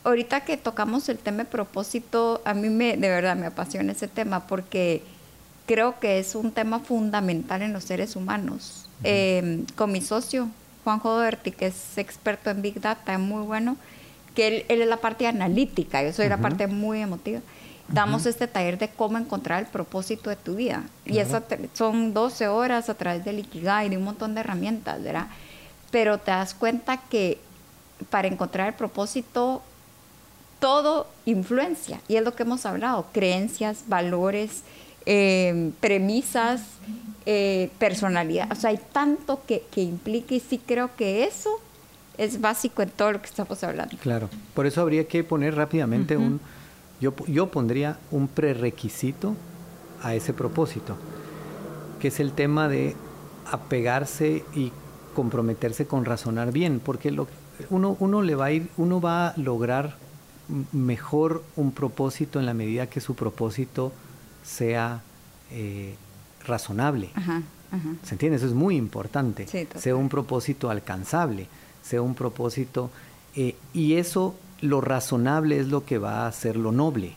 ahorita 0.04 0.46
que 0.46 0.56
tocamos 0.56 1.10
el 1.10 1.18
tema 1.18 1.40
de 1.40 1.46
propósito, 1.46 2.42
a 2.46 2.54
mí 2.54 2.70
me, 2.70 2.96
de 2.96 3.10
verdad 3.10 3.36
me 3.36 3.48
apasiona 3.48 3.92
ese 3.92 4.08
tema 4.08 4.48
porque 4.48 5.02
creo 5.66 6.00
que 6.00 6.20
es 6.20 6.36
un 6.36 6.52
tema 6.52 6.80
fundamental 6.80 7.62
en 7.62 7.74
los 7.74 7.84
seres 7.84 8.16
humanos. 8.16 8.88
Em, 9.04 9.66
con 9.76 9.92
mi 9.92 10.02
socio, 10.02 10.50
Juan 10.84 11.00
Joderti, 11.00 11.52
que 11.52 11.68
es 11.68 11.98
experto 11.98 12.50
en 12.50 12.62
Big 12.62 12.80
Data, 12.80 13.14
es 13.14 13.20
muy 13.20 13.44
bueno, 13.44 13.78
que 14.36 14.48
él, 14.48 14.66
es 14.68 14.88
la 14.88 14.98
parte 14.98 15.28
analítica, 15.28 16.04
yo 16.04 16.14
soy 16.14 16.30
la 16.30 16.38
parte 16.38 16.68
muy 16.68 17.02
emotiva 17.02 17.42
damos 17.92 18.26
este 18.26 18.48
taller 18.48 18.78
de 18.78 18.90
cómo 18.90 19.18
encontrar 19.18 19.60
el 19.60 19.68
propósito 19.68 20.30
de 20.30 20.36
tu 20.36 20.56
vida. 20.56 20.84
Y 21.06 21.20
eso 21.20 21.42
son 21.74 22.14
12 22.14 22.48
horas 22.48 22.90
a 22.90 22.94
través 22.94 23.26
del 23.26 23.40
Ikigai, 23.40 23.90
de 23.90 23.98
un 23.98 24.04
montón 24.04 24.36
de 24.36 24.42
herramientas, 24.42 25.02
¿verdad? 25.04 25.28
Pero 25.92 26.18
te 26.18 26.32
das 26.32 26.54
cuenta 26.54 26.98
que 26.98 27.40
para 28.10 28.28
encontrar 28.28 28.68
el 28.68 28.74
propósito, 28.76 29.62
todo 30.60 31.08
influencia. 31.26 32.02
Y 32.08 32.16
es 32.16 32.24
lo 32.24 32.36
que 32.36 32.44
hemos 32.44 32.66
hablado, 32.66 33.08
creencias, 33.12 33.84
valores, 33.88 34.64
eh, 35.06 35.72
premisas, 35.80 36.62
eh, 37.26 37.72
personalidad. 37.80 38.52
O 38.52 38.56
sea, 38.56 38.70
hay 38.70 38.80
tanto 38.92 39.42
que, 39.48 39.64
que 39.72 39.82
implica 39.82 40.36
y 40.36 40.40
sí 40.40 40.60
creo 40.64 40.96
que 40.96 41.24
eso 41.24 41.50
es 42.18 42.42
básico 42.42 42.82
en 42.82 42.90
todo 42.90 43.14
lo 43.14 43.22
que 43.22 43.28
estamos 43.28 43.64
hablando. 43.64 43.98
Claro, 43.98 44.30
por 44.54 44.66
eso 44.66 44.82
habría 44.82 45.08
que 45.08 45.24
poner 45.24 45.56
rápidamente 45.56 46.18
un 46.18 46.40
yo, 47.00 47.14
yo 47.28 47.52
pondría 47.52 47.98
un 48.12 48.28
prerequisito 48.28 49.36
a 50.02 50.16
ese 50.16 50.34
propósito, 50.34 50.98
que 52.00 52.10
es 52.10 52.20
el 52.20 52.34
tema 52.34 52.68
de 52.68 52.96
apegarse 53.52 54.44
y 54.56 54.72
comprometerse 55.16 55.88
con 55.88 56.06
razonar 56.06 56.52
bien, 56.52 56.80
porque 56.84 57.12
lo, 57.12 57.28
uno, 57.70 57.98
uno, 58.00 58.22
le 58.22 58.36
va 58.36 58.46
a 58.46 58.52
ir, 58.52 58.70
uno 58.78 59.02
va 59.02 59.30
a 59.30 59.34
lograr 59.38 59.96
mejor 60.72 61.44
un 61.56 61.72
propósito 61.72 62.40
en 62.40 62.46
la 62.46 62.54
medida 62.54 62.88
que 62.88 63.02
su 63.02 63.16
propósito 63.16 63.92
sea 64.44 65.02
eh, 65.52 65.96
razonable. 66.46 67.12
¿Se 68.04 68.16
entiende? 68.16 68.38
Eso 68.38 68.48
es 68.48 68.54
muy 68.54 68.76
importante. 68.76 69.46
sea 69.48 69.96
un 69.96 70.10
propósito 70.10 70.70
alcanzable, 70.70 71.48
sea 71.84 72.02
un 72.02 72.16
propósito... 72.16 72.90
Eh, 73.36 73.56
y 73.74 73.94
eso 73.94 74.36
lo 74.62 74.82
razonable 74.82 75.60
es 75.60 75.68
lo 75.68 75.86
que 75.86 75.98
va 75.98 76.24
a 76.24 76.28
hacer 76.28 76.56
lo 76.56 76.72
noble. 76.72 77.14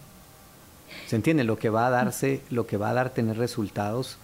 ¿Se 1.06 1.16
entiende? 1.16 1.44
Lo 1.44 1.58
que 1.58 1.70
va 1.70 1.86
a 1.86 1.90
darse, 1.90 2.40
lo 2.50 2.66
que 2.66 2.76
va 2.76 2.90
a 2.90 2.94
dar 2.94 3.10
tener 3.10 3.36
resultados 3.36 4.18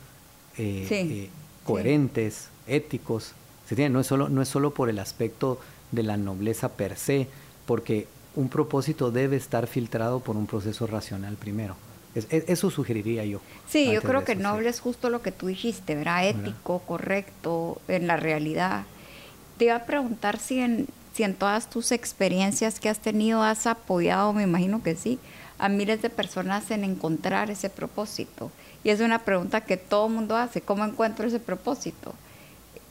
eh, 0.57 0.87
eh, 0.91 1.31
coherentes, 1.65 2.49
éticos. 2.67 3.33
¿Se 3.67 3.75
entiende? 3.75 3.95
No 3.95 4.01
es, 4.01 4.07
solo, 4.07 4.29
no 4.29 4.43
es 4.43 4.49
solo 4.49 4.73
por 4.73 4.89
el 4.89 4.99
aspecto 4.99 5.61
de 5.93 6.03
la 6.03 6.17
nobleza 6.17 6.71
per 6.71 6.97
se, 6.97 7.29
porque 7.67 8.07
un 8.35 8.49
propósito 8.49 9.11
debe 9.11 9.37
estar 9.37 9.67
filtrado 9.67 10.21
por 10.21 10.37
un 10.37 10.47
proceso 10.47 10.87
racional 10.87 11.37
primero. 11.37 11.77
eso 12.15 12.71
sugeriría 12.71 13.25
yo. 13.25 13.41
Sí, 13.69 13.91
yo 13.93 14.01
creo 14.03 14.25
que 14.25 14.35
noble 14.37 14.69
es 14.69 14.81
justo 14.81 15.11
lo 15.11 15.23
que 15.23 15.33
tú 15.33 15.47
dijiste, 15.47 15.95
¿verdad? 15.95 16.29
Ético, 16.29 16.81
correcto, 16.81 17.81
en 17.89 18.07
la 18.07 18.17
realidad. 18.17 18.85
Te 19.59 19.67
iba 19.67 19.77
a 19.77 19.85
preguntar 19.87 20.39
si 20.39 20.61
en, 20.61 20.87
si 21.19 21.25
en 21.25 21.35
todas 21.35 21.69
tus 21.69 21.91
experiencias 21.91 22.79
que 22.79 22.89
has 22.89 23.01
tenido 23.01 23.43
has 23.43 23.67
apoyado, 23.67 24.33
me 24.33 24.45
imagino 24.45 24.85
que 24.85 24.95
sí, 24.95 25.19
a 25.59 25.69
miles 25.69 26.01
de 26.01 26.11
personas 26.11 26.71
en 26.71 26.85
encontrar 26.85 27.51
ese 27.51 27.71
propósito. 27.71 28.53
Y 28.85 28.91
es 28.91 29.01
una 29.01 29.19
pregunta 29.25 29.63
que 29.63 29.77
todo 29.77 30.07
el 30.07 30.13
mundo 30.13 30.37
hace, 30.37 30.61
¿cómo 30.61 30.85
encuentro 30.85 31.27
ese 31.27 31.41
propósito? 31.41 32.15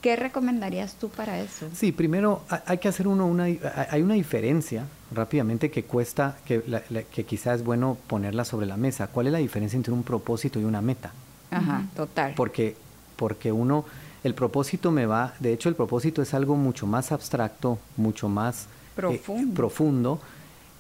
¿Qué 0.02 0.18
recomendarías 0.18 0.96
tú 0.96 1.08
para 1.08 1.40
eso? 1.40 1.70
Sí, 1.74 1.94
primero 1.94 2.42
hay 2.66 2.80
que 2.80 2.90
hacer 2.90 3.08
uno 3.08 3.26
una, 3.26 3.46
hay 3.46 4.02
una 4.02 4.16
diferencia 4.16 4.84
rápidamente 5.10 5.72
que 5.72 5.84
cuesta, 5.84 6.36
que, 6.44 6.62
que 7.10 7.24
quizás 7.24 7.62
es 7.62 7.64
bueno 7.64 7.98
ponerla 8.08 8.44
sobre 8.44 8.66
la 8.66 8.76
mesa. 8.76 9.08
¿Cuál 9.08 9.28
es 9.28 9.32
la 9.32 9.40
diferencia 9.40 9.78
entre 9.78 9.94
un 9.94 10.04
propósito 10.04 10.60
y 10.60 10.66
una 10.66 10.82
meta? 10.82 11.14
Ajá, 11.50 11.86
total. 11.96 12.34
Porque, 12.36 12.76
porque 13.16 13.54
uno, 13.54 13.86
el 14.28 14.36
propósito 14.36 14.92
me 14.92 15.06
va, 15.06 15.34
de 15.40 15.54
hecho 15.54 15.70
el 15.70 15.76
propósito 15.76 16.22
es 16.22 16.34
algo 16.34 16.56
mucho 16.56 16.86
más 16.86 17.12
abstracto, 17.12 17.80
mucho 17.96 18.30
más 18.30 18.68
eh, 18.98 19.22
profundo, 19.56 20.20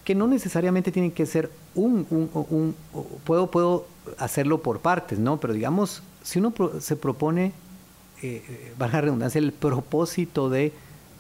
que 0.04 0.16
no 0.16 0.28
necesariamente 0.28 0.92
tiene 0.92 1.12
que 1.12 1.26
ser 1.26 1.52
un, 1.76 2.06
un, 2.10 2.76
puedo, 3.26 3.52
puedo 3.52 3.88
hacerlo 4.18 4.62
por 4.62 4.80
partes, 4.80 5.20
¿no? 5.20 5.40
Pero 5.40 5.54
digamos, 5.54 6.02
si 6.24 6.40
uno 6.40 6.54
se 6.80 6.96
propone, 6.96 7.48
eh, 8.22 8.44
eh, 8.48 8.74
baja 8.78 9.02
redundancia, 9.02 9.40
el 9.40 9.52
propósito 9.52 10.50
de 10.50 10.72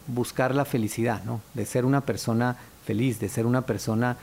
buscar 0.07 0.55
la 0.55 0.65
felicidad, 0.65 1.23
¿no? 1.23 1.41
De 1.53 1.65
ser 1.65 1.85
una 1.85 2.01
persona 2.01 2.57
feliz, 2.85 3.19
de 3.19 3.29
ser 3.29 3.45
una 3.45 3.63
persona, 3.63 4.17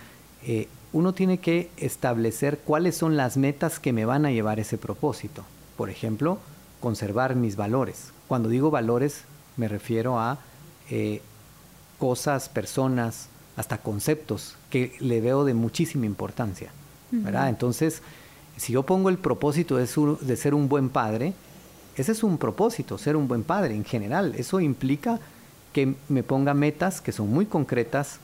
eh, 0.47 0.69
uno 0.93 1.13
tiene 1.13 1.39
que 1.39 1.71
establecer 1.77 2.59
cuáles 2.59 2.97
son 2.97 3.17
las 3.17 3.37
metas 3.37 3.79
que 3.79 3.93
me 3.93 4.05
van 4.05 4.25
a 4.25 4.31
llevar 4.31 4.61
ese 4.61 4.79
propósito. 4.79 5.45
Por 5.77 5.91
ejemplo, 5.91 6.39
conservar 6.85 7.35
mis 7.35 7.57
valores. 7.57 8.13
Cuando 8.29 8.51
digo 8.51 8.71
valores 8.71 9.25
me 9.57 9.69
refiero 9.69 10.21
a 10.21 10.39
eh, 10.91 11.23
cosas, 11.99 12.51
personas, 12.51 13.29
hasta 13.57 13.79
conceptos 13.79 14.57
que 14.69 14.93
le 15.01 15.23
veo 15.23 15.47
de 15.47 15.55
muchísima 15.55 16.05
importancia. 16.05 16.71
¿verdad? 17.11 17.49
Entonces, 17.49 18.03
si 18.59 18.75
yo 18.75 18.83
pongo 18.83 19.09
el 19.09 19.17
propósito 19.17 19.77
de, 19.77 19.89
de, 20.21 20.37
ser 20.37 20.53
un 20.53 20.69
buen 20.69 20.91
padre, 20.91 21.33
ese 21.97 22.13
es 22.13 22.23
un 22.23 22.37
propósito, 22.37 22.99
ser 22.99 23.17
un 23.17 23.29
buen 23.29 23.45
padre 23.45 23.75
en 23.75 23.85
general. 23.85 24.35
Eso 24.37 24.61
implica 24.61 25.21
que 25.73 25.95
me 26.11 26.23
ponga 26.23 26.53
metas 26.53 27.01
que 27.01 27.13
son 27.13 27.31
muy 27.31 27.47
concretas 27.47 28.19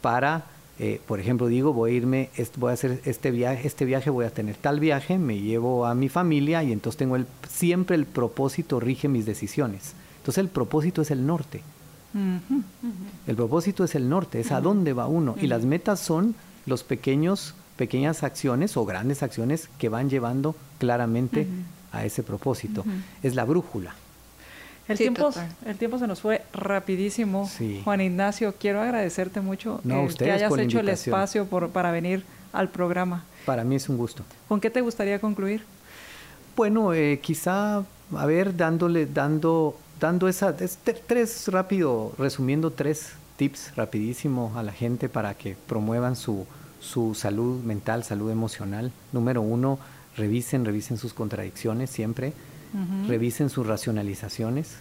para, 0.00 0.46
eh, 0.78 1.00
por 1.06 1.20
ejemplo, 1.20 1.46
digo, 1.46 1.72
voy 1.72 1.92
a 1.92 1.94
irme, 1.94 2.30
voy 2.56 2.70
a 2.70 2.74
hacer 2.74 3.00
este 3.06 3.30
viaje, 3.30 3.66
este 3.66 3.84
viaje 3.86 4.10
voy 4.10 4.26
a 4.26 4.30
tener 4.30 4.56
tal 4.56 4.78
viaje, 4.78 5.16
me 5.16 5.40
llevo 5.40 5.86
a 5.86 5.94
mi 5.94 6.08
familia 6.08 6.62
y 6.62 6.72
entonces 6.72 6.98
tengo 6.98 7.16
el, 7.16 7.26
siempre 7.48 7.96
el 7.96 8.04
propósito 8.04 8.78
rige 8.78 9.08
mis 9.08 9.24
decisiones. 9.24 9.94
Entonces 10.18 10.42
el 10.42 10.48
propósito 10.48 11.02
es 11.02 11.10
el 11.10 11.26
norte. 11.26 11.62
El 13.26 13.36
propósito 13.36 13.84
es 13.84 13.94
el 13.94 14.08
norte, 14.08 14.40
es 14.40 14.50
a 14.50 14.60
dónde 14.60 14.92
va 14.92 15.06
uno. 15.06 15.36
Y 15.40 15.46
las 15.48 15.64
metas 15.64 16.00
son 16.00 16.34
los 16.64 16.82
pequeños, 16.82 17.54
pequeñas 17.76 18.22
acciones 18.22 18.76
o 18.76 18.86
grandes 18.86 19.22
acciones 19.22 19.68
que 19.78 19.88
van 19.88 20.08
llevando 20.08 20.56
claramente 20.78 21.46
a 21.92 22.04
ese 22.04 22.22
propósito. 22.22 22.84
Es 23.22 23.34
la 23.34 23.44
brújula. 23.44 23.94
El, 24.88 24.98
tiempo, 24.98 25.30
el 25.64 25.76
tiempo 25.76 25.98
se 25.98 26.06
nos 26.06 26.20
fue 26.20 26.42
rapidísimo. 26.52 27.50
Juan 27.84 28.00
Ignacio, 28.00 28.54
quiero 28.58 28.80
agradecerte 28.80 29.40
mucho 29.40 29.80
eh, 29.88 30.08
que 30.16 30.30
hayas 30.30 30.56
hecho 30.58 30.80
el 30.80 30.88
espacio 30.88 31.46
por, 31.46 31.70
para 31.70 31.90
venir 31.90 32.24
al 32.52 32.68
programa. 32.68 33.24
Para 33.44 33.64
mí 33.64 33.76
es 33.76 33.88
un 33.88 33.96
gusto. 33.96 34.22
¿Con 34.48 34.60
qué 34.60 34.70
te 34.70 34.80
gustaría 34.80 35.18
concluir? 35.20 35.64
Bueno, 36.54 36.94
eh, 36.94 37.18
quizá, 37.20 37.82
a 38.14 38.26
ver, 38.26 38.56
dándole, 38.56 39.06
dando, 39.06 39.76
dando 39.98 40.28
esa, 40.28 40.54
tres 40.54 41.48
rápido, 41.48 42.12
resumiendo 42.16 42.70
tres 42.70 43.12
tips 43.36 43.74
rapidísimo 43.74 44.52
a 44.56 44.62
la 44.62 44.72
gente 44.72 45.08
para 45.08 45.34
que 45.34 45.56
promuevan 45.66 46.14
su, 46.14 46.46
su 46.80 47.14
salud 47.14 47.60
mental, 47.62 48.04
salud 48.04 48.30
emocional. 48.30 48.92
Número 49.12 49.42
uno, 49.42 49.80
revisen, 50.16 50.64
revisen 50.64 50.96
sus 50.96 51.12
contradicciones 51.12 51.90
siempre 51.90 52.32
revisen 53.08 53.50
sus 53.50 53.66
racionalizaciones, 53.66 54.76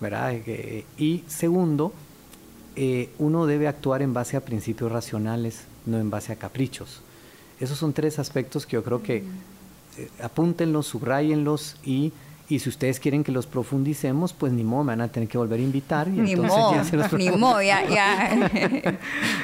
¿verdad? 0.00 0.34
Eh, 0.34 0.84
y 0.96 1.24
segundo, 1.26 1.92
eh, 2.76 3.10
uno 3.18 3.46
debe 3.46 3.66
actuar 3.66 4.02
en 4.02 4.14
base 4.14 4.36
a 4.36 4.44
principios 4.44 4.92
racionales, 4.92 5.64
no 5.86 5.98
en 5.98 6.10
base 6.10 6.32
a 6.32 6.36
caprichos. 6.36 7.00
Esos 7.58 7.76
son 7.78 7.92
tres 7.92 8.18
aspectos 8.18 8.66
que 8.66 8.74
yo 8.74 8.84
creo 8.84 9.02
que 9.02 9.16
eh, 9.16 10.08
apúntenlos, 10.22 10.86
subrayenlos 10.86 11.76
y 11.82 12.12
y 12.48 12.58
si 12.60 12.68
ustedes 12.68 12.98
quieren 12.98 13.24
que 13.24 13.32
los 13.32 13.46
profundicemos, 13.46 14.32
pues 14.32 14.52
ni 14.52 14.64
modo, 14.64 14.84
me 14.84 14.92
van 14.92 15.02
a 15.02 15.08
tener 15.08 15.28
que 15.28 15.36
volver 15.36 15.60
a 15.60 15.62
invitar. 15.62 16.08
Y 16.08 16.12
ni 16.12 16.36
modo, 16.36 16.74
ni 17.16 17.30
modo, 17.30 17.60
ya, 17.60 17.86
ya. 17.86 18.98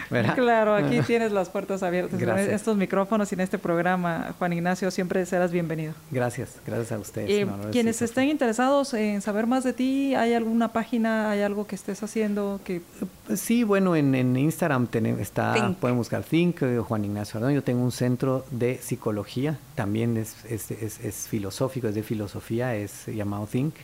claro, 0.35 0.75
aquí 0.75 1.01
tienes 1.03 1.31
las 1.31 1.51
puertas 1.51 1.83
abiertas. 1.83 2.19
Gracias. 2.19 2.49
En 2.49 2.55
estos 2.55 2.77
micrófonos 2.77 3.31
y 3.31 3.35
en 3.35 3.43
este 3.43 3.59
programa, 3.59 4.35
Juan 4.39 4.55
Ignacio, 4.55 4.91
siempre 4.91 5.27
serás 5.27 5.53
bienvenido. 5.53 5.93
Gracias, 6.11 6.57
gracias 6.67 6.93
a 6.93 6.99
ustedes. 6.99 7.31
Eh, 7.31 7.47
quienes 7.73 8.01
estén 8.01 8.29
interesados 8.29 8.95
en 8.95 9.21
saber 9.21 9.47
más 9.47 9.65
de 9.65 9.73
ti, 9.75 10.15
¿hay 10.15 10.33
alguna 10.33 10.73
página, 10.73 11.31
hay 11.31 11.43
algo 11.43 11.67
que 11.67 11.75
estés 11.75 12.03
haciendo? 12.03 12.61
que 12.65 12.81
pues 13.27 13.41
Sí, 13.41 13.64
bueno, 13.64 13.97
en, 13.97 14.37
Instagram 14.37 14.87
tenemos, 14.87 15.20
está, 15.20 15.75
pueden 15.81 15.97
buscar 15.97 16.22
Think, 16.22 16.62
eh, 16.62 16.79
Juan 16.79 17.05
Ignacio 17.05 17.51
Yo 17.51 17.62
tengo 17.62 17.83
un 17.83 17.93
centro 17.93 18.45
de 18.51 18.79
psicología, 18.79 19.59
también 19.75 20.16
es, 20.16 20.45
es, 20.45 20.70
es 20.70 21.29
filosófico, 21.29 21.89
es 21.89 21.95
de 21.95 22.03
filosofía, 22.03 22.75
es 22.75 23.07
llamado 23.07 23.47
Think. 23.47 23.75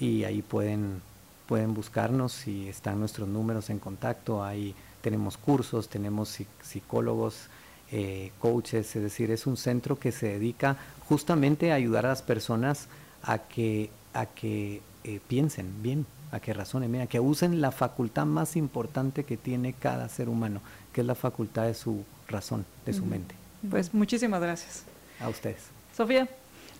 Y 0.00 0.24
ahí 0.24 0.42
pueden, 0.42 1.00
pueden 1.46 1.74
buscarnos 1.74 2.48
y 2.48 2.68
están 2.68 2.98
nuestros 2.98 3.28
números 3.28 3.70
en 3.70 3.78
contacto. 3.78 4.42
Ahí 4.42 4.74
tenemos 5.00 5.36
cursos, 5.36 5.88
tenemos 5.88 6.38
psicólogos, 6.62 7.48
eh, 7.92 8.30
coaches, 8.38 8.94
es 8.94 9.02
decir, 9.02 9.30
es 9.30 9.46
un 9.46 9.56
centro 9.56 9.98
que 9.98 10.12
se 10.12 10.26
dedica 10.28 10.76
justamente 11.08 11.72
a 11.72 11.74
ayudar 11.74 12.06
a 12.06 12.10
las 12.10 12.22
personas 12.22 12.86
a 13.22 13.38
que, 13.38 13.90
a 14.14 14.26
que 14.26 14.80
eh, 15.02 15.20
piensen 15.26 15.82
bien, 15.82 16.06
a 16.32 16.40
que 16.40 16.52
razonen 16.52 17.00
a 17.00 17.06
que 17.06 17.20
usen 17.20 17.60
la 17.60 17.70
facultad 17.70 18.26
más 18.26 18.56
importante 18.56 19.24
que 19.24 19.36
tiene 19.36 19.72
cada 19.72 20.08
ser 20.08 20.28
humano, 20.28 20.60
que 20.92 21.00
es 21.00 21.06
la 21.06 21.14
facultad 21.14 21.64
de 21.64 21.74
su 21.74 22.04
razón, 22.28 22.64
de 22.86 22.92
su 22.92 23.04
mente. 23.04 23.34
Pues 23.68 23.92
muchísimas 23.92 24.40
gracias. 24.40 24.84
A 25.20 25.28
ustedes. 25.28 25.64
Sofía. 25.94 26.28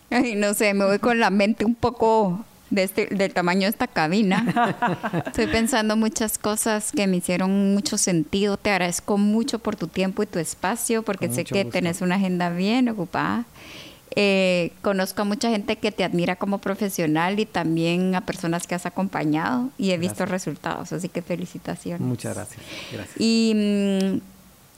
Ay, 0.09 0.35
no 0.35 0.53
sé, 0.53 0.73
me 0.73 0.85
voy 0.85 0.99
con 0.99 1.19
la 1.19 1.29
mente 1.29 1.63
un 1.63 1.75
poco 1.75 2.43
de 2.71 2.83
este, 2.83 3.05
del 3.07 3.33
tamaño 3.33 3.61
de 3.61 3.69
esta 3.69 3.87
cabina. 3.87 4.81
Estoy 5.27 5.47
pensando 5.47 5.95
muchas 5.95 6.37
cosas 6.37 6.91
que 6.91 7.05
me 7.05 7.17
hicieron 7.17 7.73
mucho 7.73 7.97
sentido. 7.97 8.57
Te 8.57 8.71
agradezco 8.71 9.17
mucho 9.17 9.59
por 9.59 9.75
tu 9.75 9.87
tiempo 9.87 10.23
y 10.23 10.25
tu 10.25 10.39
espacio, 10.39 11.03
porque 11.03 11.29
sé 11.29 11.45
que 11.45 11.65
tenés 11.65 12.01
una 12.01 12.15
agenda 12.15 12.49
bien 12.49 12.89
ocupada. 12.89 13.45
Eh, 14.15 14.73
conozco 14.81 15.21
a 15.21 15.25
mucha 15.25 15.49
gente 15.49 15.77
que 15.77 15.91
te 15.91 16.03
admira 16.03 16.35
como 16.35 16.57
profesional 16.57 17.39
y 17.39 17.45
también 17.45 18.13
a 18.13 18.21
personas 18.21 18.67
que 18.67 18.75
has 18.75 18.85
acompañado 18.85 19.69
y 19.77 19.91
he 19.91 19.97
visto 19.97 20.25
resultados, 20.25 20.91
así 20.91 21.07
que 21.07 21.21
felicitaciones. 21.21 22.01
Muchas 22.01 22.35
gracias. 22.35 22.61
gracias. 22.91 23.15
Y 23.17 23.53
mm, 23.55 24.21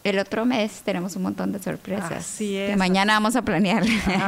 el 0.03 0.19
otro 0.19 0.45
mes 0.45 0.81
tenemos 0.83 1.15
un 1.15 1.23
montón 1.23 1.51
de 1.51 1.59
sorpresas. 1.59 2.11
Así 2.11 2.57
es. 2.57 2.71
Que 2.71 2.75
mañana 2.75 3.13
vamos 3.13 3.35
a 3.35 3.41
planear. 3.41 3.83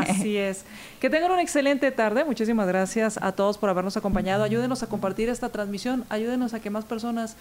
Así 0.07 0.37
es. 0.37 0.63
Que 0.99 1.09
tengan 1.09 1.31
una 1.31 1.41
excelente 1.41 1.91
tarde. 1.91 2.23
Muchísimas 2.23 2.67
gracias 2.67 3.19
a 3.21 3.33
todos 3.33 3.57
por 3.57 3.69
habernos 3.69 3.97
acompañado. 3.97 4.43
Ayúdenos 4.43 4.83
a 4.83 4.87
compartir 4.87 5.29
esta 5.29 5.49
transmisión. 5.49 6.05
Ayúdenos 6.09 6.53
a 6.53 6.61
que 6.61 6.69
más 6.69 6.85
personas 6.85 7.35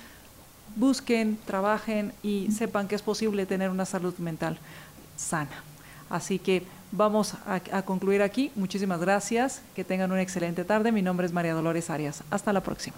busquen, 0.77 1.39
trabajen 1.47 2.13
y 2.23 2.51
sepan 2.51 2.89
que 2.89 2.97
es 2.97 3.03
posible 3.03 3.47
tener 3.47 3.71
una 3.71 3.85
salud 3.85 4.15
mental 4.19 4.59
sana. 5.17 5.63
Así 6.11 6.39
que 6.39 6.65
vamos 6.97 7.35
a, 7.47 7.61
a 7.73 7.83
concluir 7.83 8.23
aquí. 8.23 8.51
Muchísimas 8.55 9.01
gracias. 9.01 9.63
Que 9.75 9.85
tengan 9.85 10.13
una 10.13 10.23
excelente 10.23 10.65
tarde. 10.65 10.93
Mi 10.93 11.03
nombre 11.03 11.27
es 11.27 11.33
María 11.33 11.55
Dolores 11.55 11.91
Arias. 11.91 12.23
Hasta 12.31 12.53
la 12.53 12.63
próxima. 12.63 12.97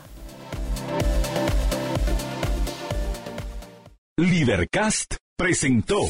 Lidercast 4.18 5.16
presentó 5.36 6.00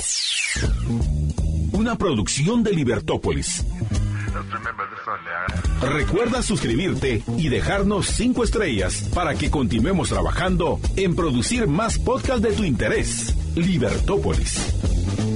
una 1.73 1.97
producción 1.97 2.63
de 2.63 2.73
Libertópolis. 2.73 3.65
Recuerda 5.81 6.43
suscribirte 6.43 7.23
y 7.37 7.49
dejarnos 7.49 8.07
cinco 8.07 8.45
estrellas 8.45 9.11
para 9.15 9.35
que 9.35 9.51
continuemos 9.51 10.11
trabajando 10.11 10.79
en 10.95 11.17
producir 11.17 11.67
más 11.67 11.99
podcasts 11.99 12.43
de 12.43 12.53
tu 12.53 12.65
interés. 12.65 13.35
Libertópolis. 13.57 15.36